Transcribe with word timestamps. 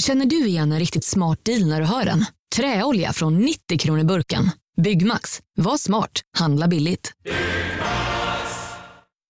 Känner 0.00 0.26
du 0.26 0.46
igen 0.46 0.72
en 0.72 0.78
riktigt 0.78 1.04
smart 1.04 1.44
deal 1.44 1.66
när 1.66 1.80
du 1.80 1.86
hör 1.86 2.04
den? 2.04 2.24
Träolja 2.56 3.12
från 3.12 3.38
90 3.38 3.78
kronor 3.78 4.04
burken. 4.04 4.50
Byggmax. 4.82 5.40
Var 5.56 5.76
smart. 5.76 6.20
Handla 6.38 6.68
billigt. 6.68 7.12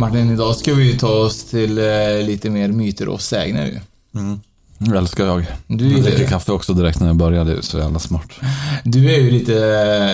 Martin, 0.00 0.30
idag 0.30 0.56
ska 0.56 0.74
vi 0.74 0.92
ju 0.92 0.98
ta 0.98 1.08
oss 1.08 1.44
till 1.44 1.78
eh, 1.78 2.26
lite 2.26 2.50
mer 2.50 2.68
myter 2.68 3.08
och 3.08 3.20
sägner 3.20 3.66
ju. 3.66 3.80
Det 4.78 4.98
älskar 4.98 5.26
jag. 5.26 5.46
Du 5.66 5.92
jag 5.92 6.02
dricker 6.02 6.26
kaffe 6.26 6.52
också 6.52 6.72
direkt 6.74 7.00
när 7.00 7.06
jag 7.06 7.16
börjar, 7.16 7.44
det 7.44 7.52
är 7.52 7.60
så 7.60 7.78
jävla 7.78 7.98
smart. 7.98 8.30
Du 8.84 9.14
är 9.14 9.18
ju 9.18 9.30
lite, 9.30 9.52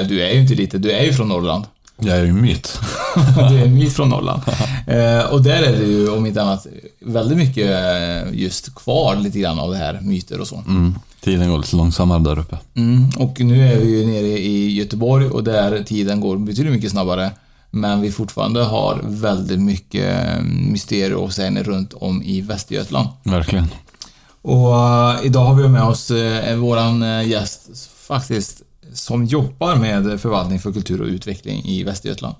du 0.04 0.22
är 0.22 0.30
ju 0.34 0.40
inte 0.40 0.54
lite, 0.54 0.78
du 0.78 0.90
är 0.90 1.04
ju 1.04 1.12
från 1.12 1.28
Norrland. 1.28 1.64
Jag 1.98 2.16
är 2.16 2.24
ju 2.24 2.32
myt. 2.32 2.78
du 3.50 3.58
är 3.58 3.64
en 3.64 3.74
myt 3.74 3.92
från 3.92 4.08
Norrland. 4.08 4.42
Eh, 4.86 5.24
och 5.32 5.42
där 5.42 5.62
är 5.62 5.78
det 5.78 5.84
ju, 5.86 6.08
om 6.08 6.26
inte 6.26 6.42
annat, 6.42 6.66
väldigt 7.00 7.38
mycket 7.38 7.70
eh, 7.70 8.40
just 8.40 8.74
kvar 8.74 9.16
lite 9.16 9.38
grann 9.38 9.58
av 9.58 9.70
det 9.70 9.76
här, 9.76 10.00
myter 10.02 10.40
och 10.40 10.46
så. 10.46 10.62
Mm. 10.68 10.94
Tiden 11.20 11.50
går 11.50 11.58
lite 11.58 11.76
långsammare 11.76 12.22
där 12.22 12.38
uppe. 12.38 12.58
Mm, 12.74 13.10
och 13.18 13.40
nu 13.40 13.68
är 13.68 13.76
vi 13.76 13.98
ju 13.98 14.06
nere 14.06 14.38
i 14.38 14.74
Göteborg 14.74 15.26
och 15.26 15.44
där 15.44 15.82
tiden 15.82 16.20
går 16.20 16.36
betydligt 16.36 16.72
mycket 16.72 16.90
snabbare. 16.90 17.30
Men 17.76 18.00
vi 18.00 18.12
fortfarande 18.12 18.62
har 18.64 19.00
väldigt 19.04 19.60
mycket 19.60 20.26
mysterier 20.44 21.14
och 21.14 21.32
sägner 21.32 21.62
runt 21.62 21.92
om 21.92 22.22
i 22.22 22.40
Västergötland. 22.40 23.08
Verkligen. 23.22 23.66
Och 24.42 24.76
eh, 24.76 25.26
idag 25.26 25.44
har 25.44 25.54
vi 25.54 25.68
med 25.68 25.82
oss 25.82 26.10
eh, 26.10 26.56
våran 26.56 27.02
eh, 27.02 27.28
gäst 27.28 27.90
faktiskt 28.06 28.62
som 28.92 29.24
jobbar 29.24 29.76
med 29.76 30.20
förvaltning 30.20 30.60
för 30.60 30.72
kultur 30.72 31.00
och 31.00 31.06
utveckling 31.06 31.64
i 31.64 31.84
Västergötland. 31.84 32.34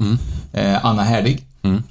Eh, 0.53 0.85
Anna 0.85 1.03
Härdig. 1.03 1.45
Mm. 1.63 1.83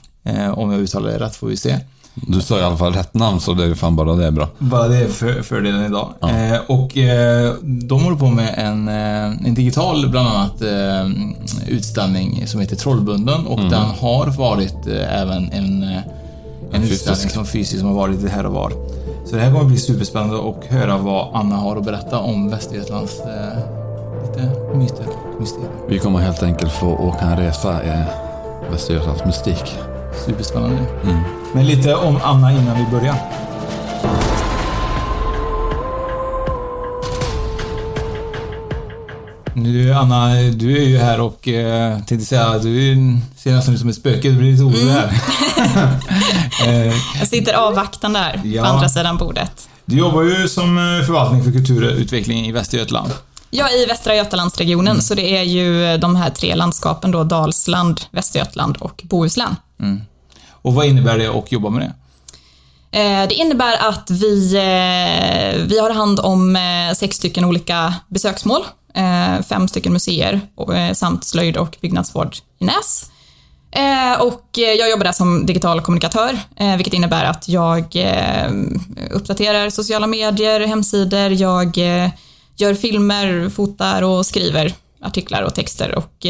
Om 0.54 0.72
jag 0.72 0.82
uttalar 0.82 1.10
det 1.10 1.20
rätt 1.20 1.36
får 1.36 1.48
vi 1.48 1.58
se. 1.58 1.80
Du 2.16 2.42
sa 2.42 2.60
i 2.60 2.64
alla 2.64 2.78
fall 2.78 2.94
rätt 2.94 3.14
namn 3.14 3.40
så 3.40 3.54
det 3.54 3.64
är 3.64 3.68
ju 3.68 3.76
fan 3.76 3.96
bara 3.96 4.14
det 4.16 4.26
är 4.28 4.32
bra. 4.32 4.48
Bara 4.60 4.88
det 4.88 4.98
är 4.98 5.08
för, 5.08 5.42
fördelen 5.42 5.86
idag. 5.86 6.10
Ja. 6.20 6.30
Eh, 6.30 6.60
och 6.68 6.98
eh, 6.98 7.54
de 7.64 8.04
håller 8.04 8.18
på 8.18 8.26
med 8.28 8.54
en, 8.58 8.88
eh, 8.88 9.48
en 9.48 9.54
digital, 9.54 10.10
bland 10.10 10.28
annat, 10.28 10.62
eh, 10.62 11.10
utställning 11.68 12.48
som 12.48 12.60
heter 12.62 12.76
Trollbunden 12.76 13.46
och 13.48 13.60
den 13.60 13.86
har 14.00 14.38
varit 14.38 14.88
eh, 14.88 15.22
även 15.22 15.52
en, 15.52 15.84
eh, 15.84 15.90
en 16.72 16.82
En 16.82 16.84
utställning 16.84 17.30
som 17.30 17.46
fysiskt 17.46 17.80
som 17.80 17.88
har 17.88 17.96
varit 17.96 18.16
lite 18.16 18.30
här 18.30 18.46
och 18.46 18.54
var. 18.54 18.72
Så 19.26 19.36
det 19.36 19.42
här 19.42 19.52
kommer 19.52 19.66
bli 19.66 19.78
superspännande 19.78 20.50
att 20.50 20.66
höra 20.66 20.98
vad 20.98 21.28
Anna 21.34 21.56
har 21.56 21.78
att 21.78 21.86
berätta 21.86 22.20
om 22.20 22.50
Västergötlands 22.50 23.14
lite 24.28 24.52
myter 24.76 25.06
och 25.34 25.42
mysterier. 25.42 25.70
Vi 25.90 26.00
kommer 26.00 26.20
helt 26.20 26.44
enkelt 26.44 26.72
få 26.72 26.88
åka 26.88 27.26
en 27.26 27.38
resa 27.38 27.84
i 27.84 28.04
Västergötlands 28.72 29.26
mystik. 29.26 29.76
Superspännande. 30.26 30.78
Mm. 31.04 31.20
Men 31.54 31.66
lite 31.66 31.96
om 31.96 32.20
Anna 32.24 32.52
innan 32.52 32.78
vi 32.78 32.92
börjar. 32.92 33.16
Nu 39.54 39.94
Anna, 39.94 40.34
du 40.36 40.78
är 40.78 40.86
ju 40.86 40.98
här 40.98 41.20
och 41.20 41.48
eh, 41.48 42.00
tänkte 42.00 42.26
säga, 42.28 42.58
du 42.58 42.92
är- 42.92 43.20
ser 43.38 43.52
nästan 43.52 43.74
ut 43.74 43.80
som 43.80 43.90
ett 43.90 43.96
spöke, 43.96 44.30
du 44.30 44.36
blir 44.38 44.52
lite 44.52 44.64
orolig 44.64 44.92
här. 44.92 45.14
eh, 46.68 46.94
Jag 47.20 47.28
sitter 47.28 47.54
avvaktande 47.54 48.20
där 48.20 48.42
Ja. 48.44 48.64
på 48.64 48.70
andra 48.70 48.90
sidan 48.90 49.18
bordet. 49.18 49.70
du 49.86 49.98
jobbar 49.98 50.24
ju 50.24 50.48
som 50.48 50.78
eh, 50.78 51.06
förvaltning 51.06 51.44
för 51.44 51.52
kulturutveckling 51.52 52.46
i 52.48 52.52
Västergötland. 52.52 53.12
Jag 53.50 53.74
är 53.74 53.84
i 53.84 53.86
Västra 53.86 54.16
Götalandsregionen, 54.16 55.02
så 55.02 55.14
det 55.16 55.38
är 55.38 55.44
ju 55.44 55.98
de 55.98 56.16
här 56.16 56.30
tre 56.30 56.56
landskapen 56.56 57.12
då, 57.12 57.24
Dalsland, 57.24 58.02
Västergötland 58.12 58.78
och 58.78 59.02
Bohuslän. 59.04 59.56
Mm. 59.80 60.02
Och 60.52 60.74
vad 60.74 60.86
innebär 60.86 61.18
det 61.18 61.28
att 61.28 61.52
jobba 61.52 61.70
med 61.70 61.82
det? 61.82 61.94
Eh, 62.96 63.28
det 63.28 63.36
innebär 63.36 63.90
att 63.90 64.10
vi, 64.10 64.56
eh, 64.56 65.66
vi 65.68 65.80
har 65.80 65.90
hand 65.90 66.20
om 66.20 66.56
eh, 66.56 66.94
sex 66.96 67.18
stycken 67.18 67.46
olika 67.46 67.96
besöksmål, 68.08 68.64
fem 69.50 69.68
stycken 69.68 69.94
museer 69.94 70.42
samt 70.94 71.24
slöjd 71.24 71.58
och 71.58 71.78
byggnadsvård 71.82 72.36
i 72.60 72.66
Näs. 72.66 73.12
Och 74.20 74.50
jag 74.54 74.90
jobbar 74.90 75.04
där 75.04 75.12
som 75.12 75.46
digital 75.46 75.82
kommunikatör, 75.82 76.40
vilket 76.78 76.94
innebär 76.94 77.26
att 77.26 77.48
jag 77.48 77.96
uppdaterar 79.12 79.70
sociala 79.70 80.08
medier, 80.08 80.60
hemsidor, 80.60 81.32
jag 81.32 81.78
gör 82.58 82.74
filmer, 82.74 83.50
fotar 83.50 84.02
och 84.02 84.26
skriver 84.26 84.74
artiklar 85.02 85.42
och 85.42 85.56
texter 85.56 85.96
och 85.96 86.26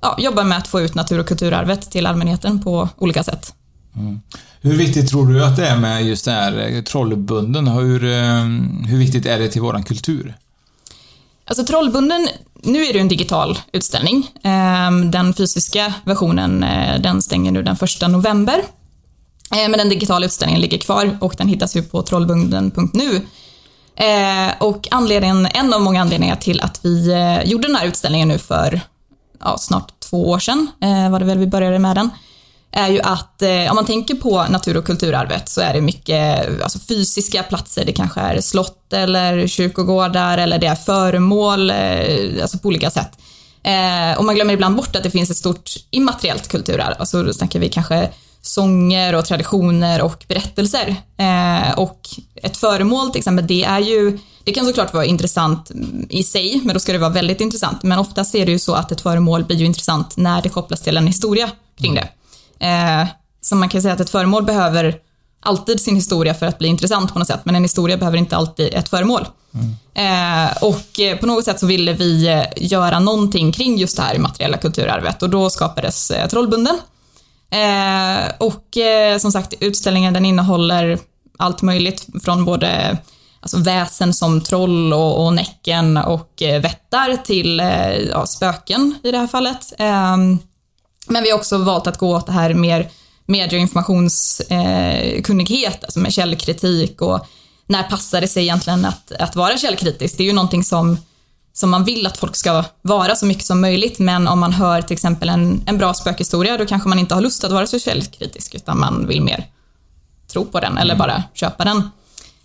ja, 0.00 0.16
jobbar 0.18 0.44
med 0.44 0.58
att 0.58 0.68
få 0.68 0.80
ut 0.80 0.94
natur 0.94 1.18
och 1.18 1.26
kulturarvet 1.26 1.90
till 1.90 2.06
allmänheten 2.06 2.62
på 2.62 2.88
olika 2.96 3.22
sätt. 3.22 3.54
Hur 4.60 4.76
viktigt 4.76 5.08
tror 5.10 5.26
du 5.26 5.44
att 5.44 5.56
det 5.56 5.66
är 5.66 5.76
med 5.76 6.06
just 6.06 6.24
det 6.24 6.30
här 6.30 6.68
eh, 6.72 6.82
trollbunden? 6.82 7.68
Hur, 7.68 8.04
eh, 8.04 8.44
hur 8.88 8.98
viktigt 8.98 9.26
är 9.26 9.38
det 9.38 9.48
till 9.48 9.62
våran 9.62 9.82
kultur? 9.82 10.34
Alltså 11.44 11.64
Trollbunden, 11.64 12.28
nu 12.62 12.84
är 12.84 12.92
det 12.92 12.98
en 12.98 13.08
digital 13.08 13.58
utställning. 13.72 14.30
Ehm, 14.42 15.10
Den 15.10 15.34
fysiska 15.34 15.94
versionen, 16.04 16.62
eh, 16.62 17.00
den 17.00 17.22
stänger 17.22 17.52
nu 17.52 17.62
den 17.62 17.76
första 17.76 18.08
november. 18.08 18.62
Eh, 19.50 19.68
Men 19.68 19.72
den 19.72 19.88
digitala 19.88 20.26
utställningen 20.26 20.60
ligger 20.62 20.78
kvar 20.78 21.18
och 21.20 21.34
den 21.38 21.48
hittas 21.48 21.76
ju 21.76 21.82
på 21.82 22.02
trollbunden.nu. 22.02 23.20
Och 24.58 24.88
anledningen, 24.90 25.46
en 25.46 25.74
av 25.74 25.82
många 25.82 26.00
anledningar 26.00 26.36
till 26.36 26.60
att 26.60 26.80
vi 26.84 27.12
eh, 27.12 27.50
gjorde 27.50 27.66
den 27.68 27.76
här 27.76 27.86
utställningen 27.86 28.28
nu 28.28 28.38
för 28.38 28.80
ja, 29.44 29.58
snart 29.58 30.00
två 30.00 30.28
år 30.28 30.38
sedan, 30.38 30.70
eh, 30.82 31.10
var 31.10 31.18
det 31.18 31.24
väl 31.24 31.38
vi 31.38 31.46
började 31.46 31.78
med 31.78 31.96
den, 31.96 32.10
är 32.72 32.88
ju 32.88 33.00
att 33.00 33.42
eh, 33.42 33.70
om 33.70 33.74
man 33.74 33.86
tänker 33.86 34.14
på 34.14 34.44
natur 34.44 34.76
och 34.76 34.84
kulturarvet 34.84 35.48
så 35.48 35.60
är 35.60 35.74
det 35.74 35.80
mycket 35.80 36.48
alltså, 36.62 36.78
fysiska 36.78 37.42
platser. 37.42 37.84
Det 37.84 37.92
kanske 37.92 38.20
är 38.20 38.40
slott 38.40 38.92
eller 38.92 39.46
kyrkogårdar 39.46 40.38
eller 40.38 40.58
det 40.58 40.66
är 40.66 40.74
föremål, 40.74 41.70
eh, 41.70 42.42
alltså 42.42 42.58
på 42.58 42.68
olika 42.68 42.90
sätt. 42.90 43.10
Eh, 43.62 44.18
och 44.18 44.24
man 44.24 44.34
glömmer 44.34 44.54
ibland 44.54 44.76
bort 44.76 44.96
att 44.96 45.02
det 45.02 45.10
finns 45.10 45.30
ett 45.30 45.36
stort 45.36 45.70
immateriellt 45.90 46.48
kulturarv. 46.48 46.94
Alltså 46.98 47.22
då 47.22 47.32
snackar 47.32 47.60
vi 47.60 47.68
kanske 47.68 48.10
sånger 48.48 49.14
och 49.14 49.24
traditioner 49.24 50.02
och 50.02 50.24
berättelser. 50.28 50.96
Eh, 51.16 51.78
och 51.78 52.08
ett 52.34 52.56
föremål 52.56 53.10
till 53.10 53.18
exempel, 53.18 53.46
det 53.46 53.64
är 53.64 53.78
ju, 53.78 54.18
det 54.44 54.52
kan 54.52 54.66
såklart 54.66 54.94
vara 54.94 55.04
intressant 55.04 55.70
i 56.08 56.22
sig, 56.22 56.60
men 56.64 56.74
då 56.74 56.80
ska 56.80 56.92
det 56.92 56.98
vara 56.98 57.10
väldigt 57.10 57.40
intressant. 57.40 57.82
Men 57.82 57.98
oftast 57.98 58.34
är 58.34 58.46
det 58.46 58.52
ju 58.52 58.58
så 58.58 58.74
att 58.74 58.92
ett 58.92 59.00
föremål 59.00 59.44
blir 59.44 59.56
ju 59.56 59.64
intressant 59.64 60.16
när 60.16 60.42
det 60.42 60.48
kopplas 60.48 60.80
till 60.80 60.96
en 60.96 61.06
historia 61.06 61.50
kring 61.78 61.94
det. 61.94 62.08
Eh, 62.66 63.06
så 63.40 63.56
man 63.56 63.68
kan 63.68 63.82
säga 63.82 63.94
att 63.94 64.00
ett 64.00 64.10
föremål 64.10 64.44
behöver 64.44 64.94
alltid 65.40 65.80
sin 65.80 65.96
historia 65.96 66.34
för 66.34 66.46
att 66.46 66.58
bli 66.58 66.68
intressant 66.68 67.12
på 67.12 67.18
något 67.18 67.28
sätt, 67.28 67.40
men 67.44 67.54
en 67.54 67.62
historia 67.62 67.96
behöver 67.96 68.18
inte 68.18 68.36
alltid 68.36 68.74
ett 68.74 68.88
föremål. 68.88 69.26
Eh, 69.94 70.62
och 70.62 71.00
eh, 71.00 71.18
på 71.18 71.26
något 71.26 71.44
sätt 71.44 71.60
så 71.60 71.66
ville 71.66 71.92
vi 71.92 72.28
eh, 72.28 72.42
göra 72.56 73.00
någonting 73.00 73.52
kring 73.52 73.78
just 73.78 73.96
det 73.96 74.02
här 74.02 74.14
immateriella 74.14 74.56
kulturarvet 74.56 75.22
och 75.22 75.30
då 75.30 75.50
skapades 75.50 76.10
eh, 76.10 76.28
Trollbunden. 76.28 76.78
Eh, 77.50 78.32
och 78.38 78.76
eh, 78.76 79.18
som 79.18 79.32
sagt, 79.32 79.54
utställningen 79.60 80.14
den 80.14 80.24
innehåller 80.24 80.98
allt 81.38 81.62
möjligt 81.62 82.06
från 82.22 82.44
både 82.44 82.98
alltså 83.40 83.58
väsen 83.58 84.14
som 84.14 84.40
troll 84.40 84.92
och, 84.92 85.26
och 85.26 85.34
Näcken 85.34 85.96
och 85.96 86.42
eh, 86.42 86.62
vättar 86.62 87.16
till 87.16 87.60
eh, 87.60 87.92
ja, 87.92 88.26
spöken 88.26 88.94
i 89.02 89.10
det 89.10 89.18
här 89.18 89.26
fallet. 89.26 89.72
Ehm, 89.78 90.38
men 91.08 91.22
vi 91.22 91.30
har 91.30 91.38
också 91.38 91.58
valt 91.58 91.86
att 91.86 91.98
gå 91.98 92.16
åt 92.16 92.26
det 92.26 92.32
här 92.32 92.54
mer 92.54 92.90
medie 93.26 93.58
och 93.58 93.62
informationskunnighet, 93.62 95.74
eh, 95.74 95.80
alltså 95.82 95.98
med 95.98 96.12
källkritik 96.12 97.02
och 97.02 97.26
när 97.66 97.82
passar 97.82 98.20
det 98.20 98.28
sig 98.28 98.42
egentligen 98.42 98.84
att, 98.84 99.12
att 99.12 99.36
vara 99.36 99.58
källkritisk? 99.58 100.16
Det 100.16 100.22
är 100.22 100.26
ju 100.26 100.32
någonting 100.32 100.64
som, 100.64 100.98
som 101.58 101.70
man 101.70 101.84
vill 101.84 102.06
att 102.06 102.18
folk 102.18 102.36
ska 102.36 102.64
vara 102.82 103.16
så 103.16 103.26
mycket 103.26 103.44
som 103.44 103.60
möjligt, 103.60 103.98
men 103.98 104.28
om 104.28 104.38
man 104.38 104.52
hör 104.52 104.82
till 104.82 104.94
exempel 104.94 105.28
en, 105.28 105.62
en 105.66 105.78
bra 105.78 105.94
spökhistoria, 105.94 106.56
då 106.56 106.66
kanske 106.66 106.88
man 106.88 106.98
inte 106.98 107.14
har 107.14 107.22
lust 107.22 107.44
att 107.44 107.52
vara 107.52 107.66
så 107.66 107.78
källkritisk, 107.78 108.54
utan 108.54 108.78
man 108.78 109.06
vill 109.06 109.22
mer 109.22 109.46
tro 110.32 110.44
på 110.44 110.60
den 110.60 110.78
eller 110.78 110.96
bara 110.96 111.22
köpa 111.34 111.64
den. 111.64 111.76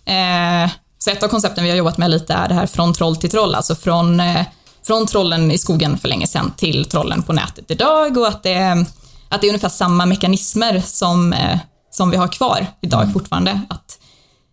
Eh, 0.04 0.70
så 0.98 1.10
ett 1.10 1.22
av 1.22 1.28
koncepten 1.28 1.64
vi 1.64 1.70
har 1.70 1.76
jobbat 1.76 1.98
med 1.98 2.10
lite 2.10 2.34
är 2.34 2.48
det 2.48 2.54
här 2.54 2.66
från 2.66 2.94
troll 2.94 3.16
till 3.16 3.30
troll, 3.30 3.54
alltså 3.54 3.74
från, 3.74 4.20
eh, 4.20 4.46
från 4.86 5.06
trollen 5.06 5.50
i 5.50 5.58
skogen 5.58 5.98
för 5.98 6.08
länge 6.08 6.26
sedan 6.26 6.52
till 6.56 6.84
trollen 6.84 7.22
på 7.22 7.32
nätet 7.32 7.70
idag 7.70 8.16
och 8.16 8.28
att 8.28 8.42
det, 8.42 8.86
att 9.28 9.40
det 9.40 9.46
är 9.46 9.48
ungefär 9.48 9.68
samma 9.68 10.06
mekanismer 10.06 10.82
som, 10.86 11.32
eh, 11.32 11.58
som 11.90 12.10
vi 12.10 12.16
har 12.16 12.28
kvar 12.28 12.66
idag 12.80 13.02
mm. 13.02 13.12
fortfarande. 13.12 13.60
Att, 13.68 13.83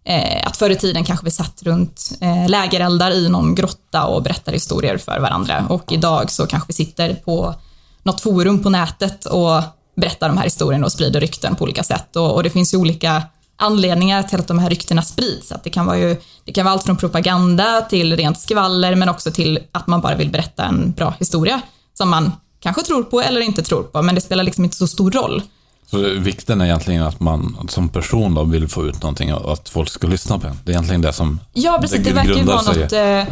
eh, 0.06 0.48
att 0.48 0.57
förr 0.57 0.69
i 0.69 0.75
tiden 0.75 1.03
kanske 1.03 1.25
vi 1.25 1.31
satt 1.31 1.63
runt 1.63 2.12
eh, 2.21 2.50
lägereldar 2.50 3.12
i 3.12 3.30
någon 3.30 3.56
grotta 3.56 4.06
och 4.06 4.24
berättade 4.24 4.56
historier 4.56 4.98
för 4.98 5.19
varandra 5.19 5.65
och 5.69 5.92
idag 5.92 6.31
så 6.31 6.48
kanske 6.48 6.68
vi 6.68 6.74
sitter 6.74 7.13
på 7.13 7.56
något 8.03 8.21
forum 8.21 8.63
på 8.63 8.69
nätet 8.69 9.25
och 9.25 9.62
berättar 9.95 10.27
de 10.27 10.38
här 10.38 10.44
historierna 10.44 10.86
och 10.86 10.92
sprider 10.92 11.19
rykten 11.19 11.56
på 11.56 11.63
olika 11.63 11.83
sätt 11.83 12.15
och, 12.15 12.36
och 12.36 12.44
det 12.44 12.50
finns 12.50 12.74
ju 12.74 12.77
olika 12.77 13.24
anledningar 13.62 14.24
till 14.24 14.39
att 14.39 14.48
de 14.48 14.59
här 14.59 14.69
ryktena 14.69 15.01
sprids. 15.01 15.51
Att 15.51 15.63
det, 15.63 15.69
kan 15.69 15.86
vara 15.86 15.98
ju, 15.98 16.18
det 16.45 16.51
kan 16.51 16.65
vara 16.65 16.74
allt 16.74 16.83
från 16.83 16.98
propaganda 16.98 17.81
till 17.81 18.18
rent 18.18 18.39
skvaller 18.39 18.95
men 18.95 19.09
också 19.09 19.31
till 19.31 19.59
att 19.71 19.88
man 19.88 20.01
bara 20.01 20.15
vill 20.15 20.30
berätta 20.30 20.65
en 20.65 20.92
bra 20.92 21.13
historia 21.19 21.62
som 21.94 22.09
man 22.09 22.31
kanske 22.59 22.83
tror 22.83 23.03
på 23.03 23.21
eller 23.21 23.42
inte 23.42 23.63
tror 23.63 23.83
på, 23.83 24.01
men 24.01 24.15
det 24.15 24.21
spelar 24.21 24.44
liksom 24.44 24.63
inte 24.63 24.77
så 24.77 24.88
stor 24.88 25.12
roll. 25.12 25.44
Så 25.91 25.97
vikten 25.97 26.61
är 26.61 26.65
egentligen 26.65 27.03
att 27.03 27.19
man 27.19 27.67
som 27.69 27.89
person 27.89 28.33
då 28.33 28.43
vill 28.43 28.67
få 28.67 28.85
ut 28.85 29.01
någonting 29.01 29.33
och 29.33 29.53
att 29.53 29.69
folk 29.69 29.89
ska 29.89 30.07
lyssna 30.07 30.39
på 30.39 30.47
en. 30.47 30.59
Det 30.63 30.71
är 30.71 30.73
egentligen 30.73 31.01
det 31.01 31.13
som 31.13 31.39
Ja, 31.53 31.77
precis. 31.81 31.97
Det, 31.97 32.03
det 32.03 32.13
verkar 32.13 32.33
ju 32.33 32.43
vara 32.43 32.61
något, 32.61 32.91
eh, 32.91 33.23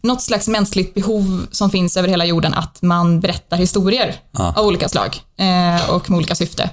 något 0.00 0.22
slags 0.22 0.48
mänskligt 0.48 0.94
behov 0.94 1.46
som 1.50 1.70
finns 1.70 1.96
över 1.96 2.08
hela 2.08 2.24
jorden, 2.24 2.54
att 2.54 2.82
man 2.82 3.20
berättar 3.20 3.56
historier 3.56 4.16
ah. 4.32 4.52
av 4.52 4.66
olika 4.66 4.88
slag 4.88 5.22
eh, 5.36 5.90
och 5.90 6.10
med 6.10 6.16
olika 6.16 6.34
syfte. 6.34 6.70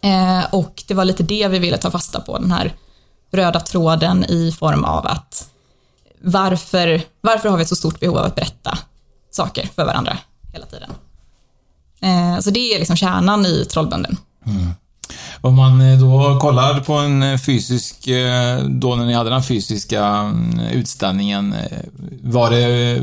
Eh, 0.00 0.54
och 0.54 0.82
det 0.86 0.94
var 0.94 1.04
lite 1.04 1.22
det 1.22 1.48
vi 1.48 1.58
ville 1.58 1.78
ta 1.78 1.90
fasta 1.90 2.20
på, 2.20 2.38
den 2.38 2.52
här 2.52 2.74
röda 3.32 3.60
tråden 3.60 4.24
i 4.24 4.52
form 4.52 4.84
av 4.84 5.06
att 5.06 5.50
varför, 6.22 7.02
varför 7.20 7.48
har 7.48 7.56
vi 7.56 7.62
ett 7.62 7.68
så 7.68 7.76
stort 7.76 8.00
behov 8.00 8.18
av 8.18 8.24
att 8.24 8.34
berätta 8.34 8.78
saker 9.30 9.68
för 9.74 9.84
varandra 9.84 10.18
hela 10.52 10.66
tiden? 10.66 10.90
Eh, 12.00 12.40
så 12.40 12.50
det 12.50 12.74
är 12.74 12.78
liksom 12.78 12.96
kärnan 12.96 13.46
i 13.46 13.64
Trollbunden. 13.64 14.16
Mm. 14.46 14.72
Om 15.40 15.54
man 15.54 15.80
eh, 15.80 15.98
då 15.98 16.38
kollar 16.40 16.80
på 16.80 16.92
en 16.92 17.22
eh, 17.22 17.38
fysisk, 17.38 18.08
eh, 18.08 18.64
då 18.64 18.94
när 18.94 19.06
ni 19.06 19.12
hade 19.12 19.30
den 19.30 19.42
fysiska 19.42 20.04
mm, 20.04 20.60
utställningen, 20.60 21.54
var 22.22 22.50
det 22.50 22.98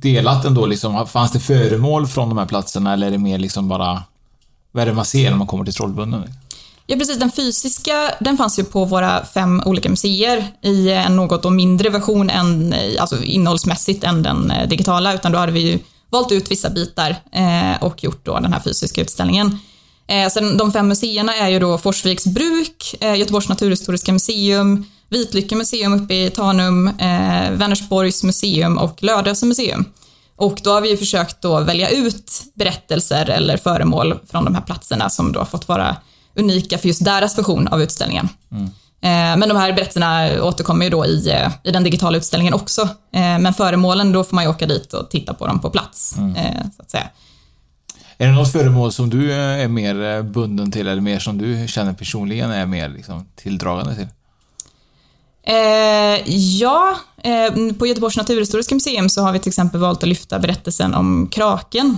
delat 0.00 0.44
ändå 0.44 0.66
liksom? 0.66 1.06
Fanns 1.06 1.32
det 1.32 1.40
föremål 1.40 2.06
från 2.06 2.28
de 2.28 2.38
här 2.38 2.46
platserna 2.46 2.92
eller 2.92 3.06
är 3.06 3.10
det 3.10 3.18
mer 3.18 3.38
liksom 3.38 3.68
bara 3.68 4.02
vad 4.72 4.82
är 4.82 4.86
det 4.86 4.92
man 4.92 5.04
ser 5.04 5.30
när 5.30 5.36
man 5.36 5.46
kommer 5.46 5.64
till 5.64 5.74
Trollbunden? 5.74 6.34
Ja, 6.86 6.96
precis. 6.96 7.18
Den 7.18 7.30
fysiska, 7.30 8.14
den 8.20 8.36
fanns 8.36 8.58
ju 8.58 8.64
på 8.64 8.84
våra 8.84 9.24
fem 9.24 9.62
olika 9.66 9.88
museer 9.88 10.48
i 10.62 10.90
en 10.90 11.16
något 11.16 11.52
mindre 11.52 11.90
version 11.90 12.30
än, 12.30 12.74
alltså 13.00 13.22
innehållsmässigt 13.22 14.04
än 14.04 14.22
den 14.22 14.52
digitala, 14.68 15.14
utan 15.14 15.32
då 15.32 15.38
hade 15.38 15.52
vi 15.52 15.60
ju 15.60 15.78
valt 16.10 16.32
ut 16.32 16.50
vissa 16.50 16.70
bitar 16.70 17.16
och 17.80 18.04
gjort 18.04 18.24
då 18.24 18.38
den 18.38 18.52
här 18.52 18.60
fysiska 18.60 19.00
utställningen. 19.00 19.58
Eh, 20.10 20.28
sen 20.28 20.56
de 20.56 20.72
fem 20.72 20.88
museerna 20.88 21.36
är 21.36 21.48
ju 21.48 21.58
då 21.58 21.78
Forsviks 21.78 22.26
bruk, 22.26 22.94
eh, 23.00 23.14
Göteborgs 23.14 23.48
naturhistoriska 23.48 24.12
museum, 24.12 24.86
Vitlycke 25.08 25.56
museum 25.56 25.92
uppe 25.92 26.14
i 26.14 26.30
Tanum, 26.30 26.88
eh, 26.88 27.50
Vänersborgs 27.50 28.22
museum 28.22 28.78
och 28.78 29.02
Lödöse 29.02 29.46
museum. 29.46 29.84
Och 30.36 30.60
då 30.62 30.70
har 30.72 30.80
vi 30.80 30.90
ju 30.90 30.96
försökt 30.96 31.42
då 31.42 31.60
välja 31.60 31.90
ut 31.90 32.42
berättelser 32.54 33.30
eller 33.30 33.56
föremål 33.56 34.18
från 34.30 34.44
de 34.44 34.54
här 34.54 34.62
platserna 34.62 35.10
som 35.10 35.32
då 35.32 35.38
har 35.38 35.46
fått 35.46 35.68
vara 35.68 35.96
unika 36.36 36.78
för 36.78 36.88
just 36.88 37.04
deras 37.04 37.38
version 37.38 37.68
av 37.68 37.82
utställningen. 37.82 38.28
Mm. 38.52 38.64
Eh, 39.02 39.38
men 39.38 39.48
de 39.48 39.56
här 39.56 39.72
berättelserna 39.72 40.42
återkommer 40.42 40.84
ju 40.84 40.90
då 40.90 41.06
i, 41.06 41.30
eh, 41.30 41.50
i 41.64 41.70
den 41.70 41.82
digitala 41.82 42.18
utställningen 42.18 42.54
också. 42.54 42.82
Eh, 43.12 43.38
men 43.38 43.54
föremålen, 43.54 44.12
då 44.12 44.24
får 44.24 44.34
man 44.34 44.44
ju 44.44 44.50
åka 44.50 44.66
dit 44.66 44.92
och 44.92 45.10
titta 45.10 45.34
på 45.34 45.46
dem 45.46 45.60
på 45.60 45.70
plats, 45.70 46.14
mm. 46.18 46.34
så 46.76 46.82
att 46.82 46.90
säga. 46.90 47.08
Är 48.20 48.26
det 48.26 48.32
något 48.32 48.52
föremål 48.52 48.92
som 48.92 49.10
du 49.10 49.32
är 49.32 49.68
mer 49.68 50.22
bunden 50.22 50.70
till 50.70 50.88
eller 50.88 51.00
mer 51.00 51.18
som 51.18 51.38
du 51.38 51.68
känner 51.68 51.92
personligen 51.92 52.50
är 52.50 52.66
mer 52.66 52.88
liksom, 52.88 53.26
tilldragande 53.36 53.94
till? 53.94 54.06
Eh, 55.42 56.36
ja, 56.58 56.96
eh, 57.22 57.74
på 57.78 57.86
Göteborgs 57.86 58.16
naturhistoriska 58.16 58.74
museum 58.74 59.08
så 59.08 59.22
har 59.22 59.32
vi 59.32 59.38
till 59.38 59.48
exempel 59.48 59.80
valt 59.80 60.02
att 60.02 60.08
lyfta 60.08 60.38
berättelsen 60.38 60.94
om 60.94 61.28
kraken. 61.32 61.96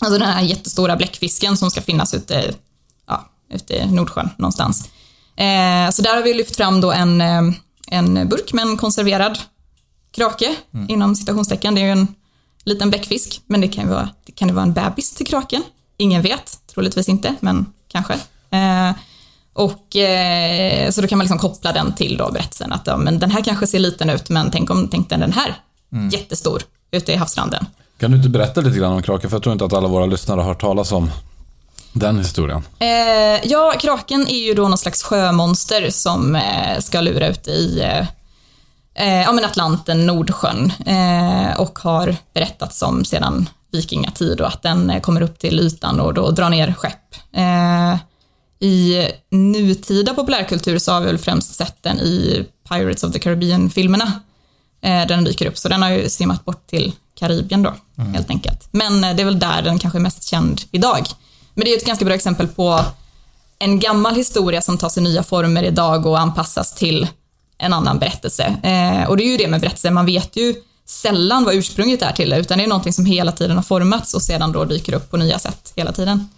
Alltså 0.00 0.18
den 0.18 0.28
här 0.28 0.42
jättestora 0.42 0.96
bläckfisken 0.96 1.56
som 1.56 1.70
ska 1.70 1.82
finnas 1.82 2.14
ute, 2.14 2.54
ja, 3.06 3.28
ute 3.50 3.74
i 3.74 3.86
Nordsjön 3.86 4.30
någonstans. 4.36 4.88
Eh, 5.36 5.90
så 5.90 6.02
där 6.02 6.16
har 6.16 6.22
vi 6.22 6.34
lyft 6.34 6.56
fram 6.56 6.80
då 6.80 6.92
en, 6.92 7.20
eh, 7.20 7.42
en 7.90 8.28
burk 8.28 8.52
med 8.52 8.62
en 8.62 8.76
konserverad 8.76 9.38
krake, 10.16 10.56
mm. 10.74 10.90
inom 10.90 11.14
citationstecken. 11.14 11.74
Det 11.74 11.80
är 11.80 11.84
ju 11.84 11.92
en 11.92 12.08
liten 12.66 12.90
bläckfisk, 12.90 13.40
men 13.46 13.60
det 13.60 13.68
kan 13.68 13.84
ju 13.84 13.90
vara, 13.90 14.08
det 14.26 14.32
kan 14.32 14.48
ju 14.48 14.54
vara 14.54 14.62
en 14.62 14.72
bebis 14.72 15.14
till 15.14 15.26
kraken. 15.26 15.62
Ingen 15.96 16.22
vet, 16.22 16.58
troligtvis 16.74 17.08
inte, 17.08 17.34
men 17.40 17.66
kanske. 17.88 18.12
Eh, 18.50 18.90
och 19.52 19.96
eh, 19.96 20.90
så 20.90 21.00
då 21.00 21.08
kan 21.08 21.18
man 21.18 21.24
liksom 21.24 21.38
koppla 21.38 21.72
den 21.72 21.94
till 21.94 22.16
då 22.16 22.32
berättelsen 22.32 22.72
att 22.72 22.86
ja, 22.86 22.96
men 22.96 23.18
den 23.18 23.30
här 23.30 23.42
kanske 23.42 23.66
ser 23.66 23.78
liten 23.78 24.10
ut, 24.10 24.28
men 24.28 24.50
tänk 24.50 24.70
om 24.70 24.88
tänk 24.88 25.08
den 25.08 25.32
här 25.32 25.56
mm. 25.92 26.08
jättestor 26.08 26.62
ute 26.90 27.12
i 27.12 27.16
havsstranden. 27.16 27.66
Kan 27.98 28.10
du 28.10 28.16
inte 28.16 28.28
berätta 28.28 28.60
lite 28.60 28.78
grann 28.78 28.92
om 28.92 29.02
kraken? 29.02 29.30
För 29.30 29.36
jag 29.36 29.42
tror 29.42 29.52
inte 29.52 29.64
att 29.64 29.72
alla 29.72 29.88
våra 29.88 30.06
lyssnare 30.06 30.40
har 30.40 30.48
hört 30.48 30.60
talas 30.60 30.92
om 30.92 31.10
den 31.92 32.18
historien. 32.18 32.62
Eh, 32.78 32.88
ja, 33.44 33.74
kraken 33.80 34.26
är 34.28 34.46
ju 34.46 34.54
då 34.54 34.68
någon 34.68 34.78
slags 34.78 35.02
sjömonster 35.02 35.90
som 35.90 36.36
eh, 36.36 36.80
ska 36.80 37.00
lura 37.00 37.28
ut 37.28 37.48
i 37.48 37.82
eh, 38.96 39.12
eh 39.12 39.22
ja, 39.22 39.32
men 39.32 39.44
Atlanten, 39.44 40.06
Nordsjön 40.06 40.72
eh, 40.86 41.60
och 41.60 41.78
har 41.78 42.16
berättats 42.34 42.82
om 42.82 43.04
sedan 43.04 43.48
vikingatid 43.72 44.40
och 44.40 44.48
att 44.48 44.62
den 44.62 44.90
eh, 44.90 45.00
kommer 45.00 45.20
upp 45.20 45.38
till 45.38 45.60
ytan 45.60 46.00
och 46.00 46.14
då 46.14 46.30
drar 46.30 46.50
ner 46.50 46.72
skepp. 46.72 46.92
I 48.60 49.06
nutida 49.30 50.14
populärkultur 50.14 50.78
så 50.78 50.92
har 50.92 51.00
vi 51.00 51.06
väl 51.06 51.18
främst 51.18 51.54
sett 51.54 51.82
den 51.82 52.00
i 52.00 52.46
Pirates 52.68 53.04
of 53.04 53.12
the 53.12 53.18
Caribbean-filmerna. 53.18 54.12
Eh, 54.82 55.06
den 55.06 55.24
dyker 55.24 55.46
upp, 55.46 55.58
så 55.58 55.68
den 55.68 55.82
har 55.82 55.90
ju 55.90 56.08
simmat 56.08 56.44
bort 56.44 56.66
till 56.66 56.92
Karibien 57.14 57.62
då, 57.62 57.74
mm. 57.98 58.14
helt 58.14 58.30
enkelt. 58.30 58.68
Men 58.70 59.04
eh, 59.04 59.16
det 59.16 59.22
är 59.22 59.24
väl 59.24 59.38
där 59.38 59.62
den 59.62 59.78
kanske 59.78 59.98
är 59.98 60.00
mest 60.00 60.22
känd 60.22 60.60
idag. 60.70 61.06
Men 61.54 61.64
det 61.64 61.72
är 61.72 61.76
ett 61.76 61.86
ganska 61.86 62.04
bra 62.04 62.14
exempel 62.14 62.48
på 62.48 62.80
en 63.58 63.78
gammal 63.78 64.14
historia 64.14 64.62
som 64.62 64.78
tar 64.78 64.88
sig 64.88 65.02
nya 65.02 65.22
former 65.22 65.62
idag 65.62 66.06
och 66.06 66.18
anpassas 66.18 66.74
till 66.74 67.08
en 67.58 67.72
annan 67.72 67.98
berättelse. 67.98 68.56
Eh, 68.62 69.08
och 69.08 69.16
det 69.16 69.22
är 69.24 69.30
ju 69.30 69.36
det 69.36 69.48
med 69.48 69.60
berättelser, 69.60 69.90
man 69.90 70.06
vet 70.06 70.36
ju 70.36 70.54
sällan 70.84 71.44
vad 71.44 71.54
ursprunget 71.54 72.02
är 72.02 72.12
till 72.12 72.30
det, 72.30 72.38
utan 72.38 72.58
det 72.58 72.64
är 72.64 72.68
någonting 72.68 72.92
som 72.92 73.06
hela 73.06 73.32
tiden 73.32 73.56
har 73.56 73.62
formats 73.62 74.14
och 74.14 74.22
sedan 74.22 74.52
då 74.52 74.64
dyker 74.64 74.94
upp 74.94 75.10
på 75.10 75.16
nya 75.16 75.38
sätt 75.38 75.72
hela 75.76 75.92
tiden. 75.92 76.28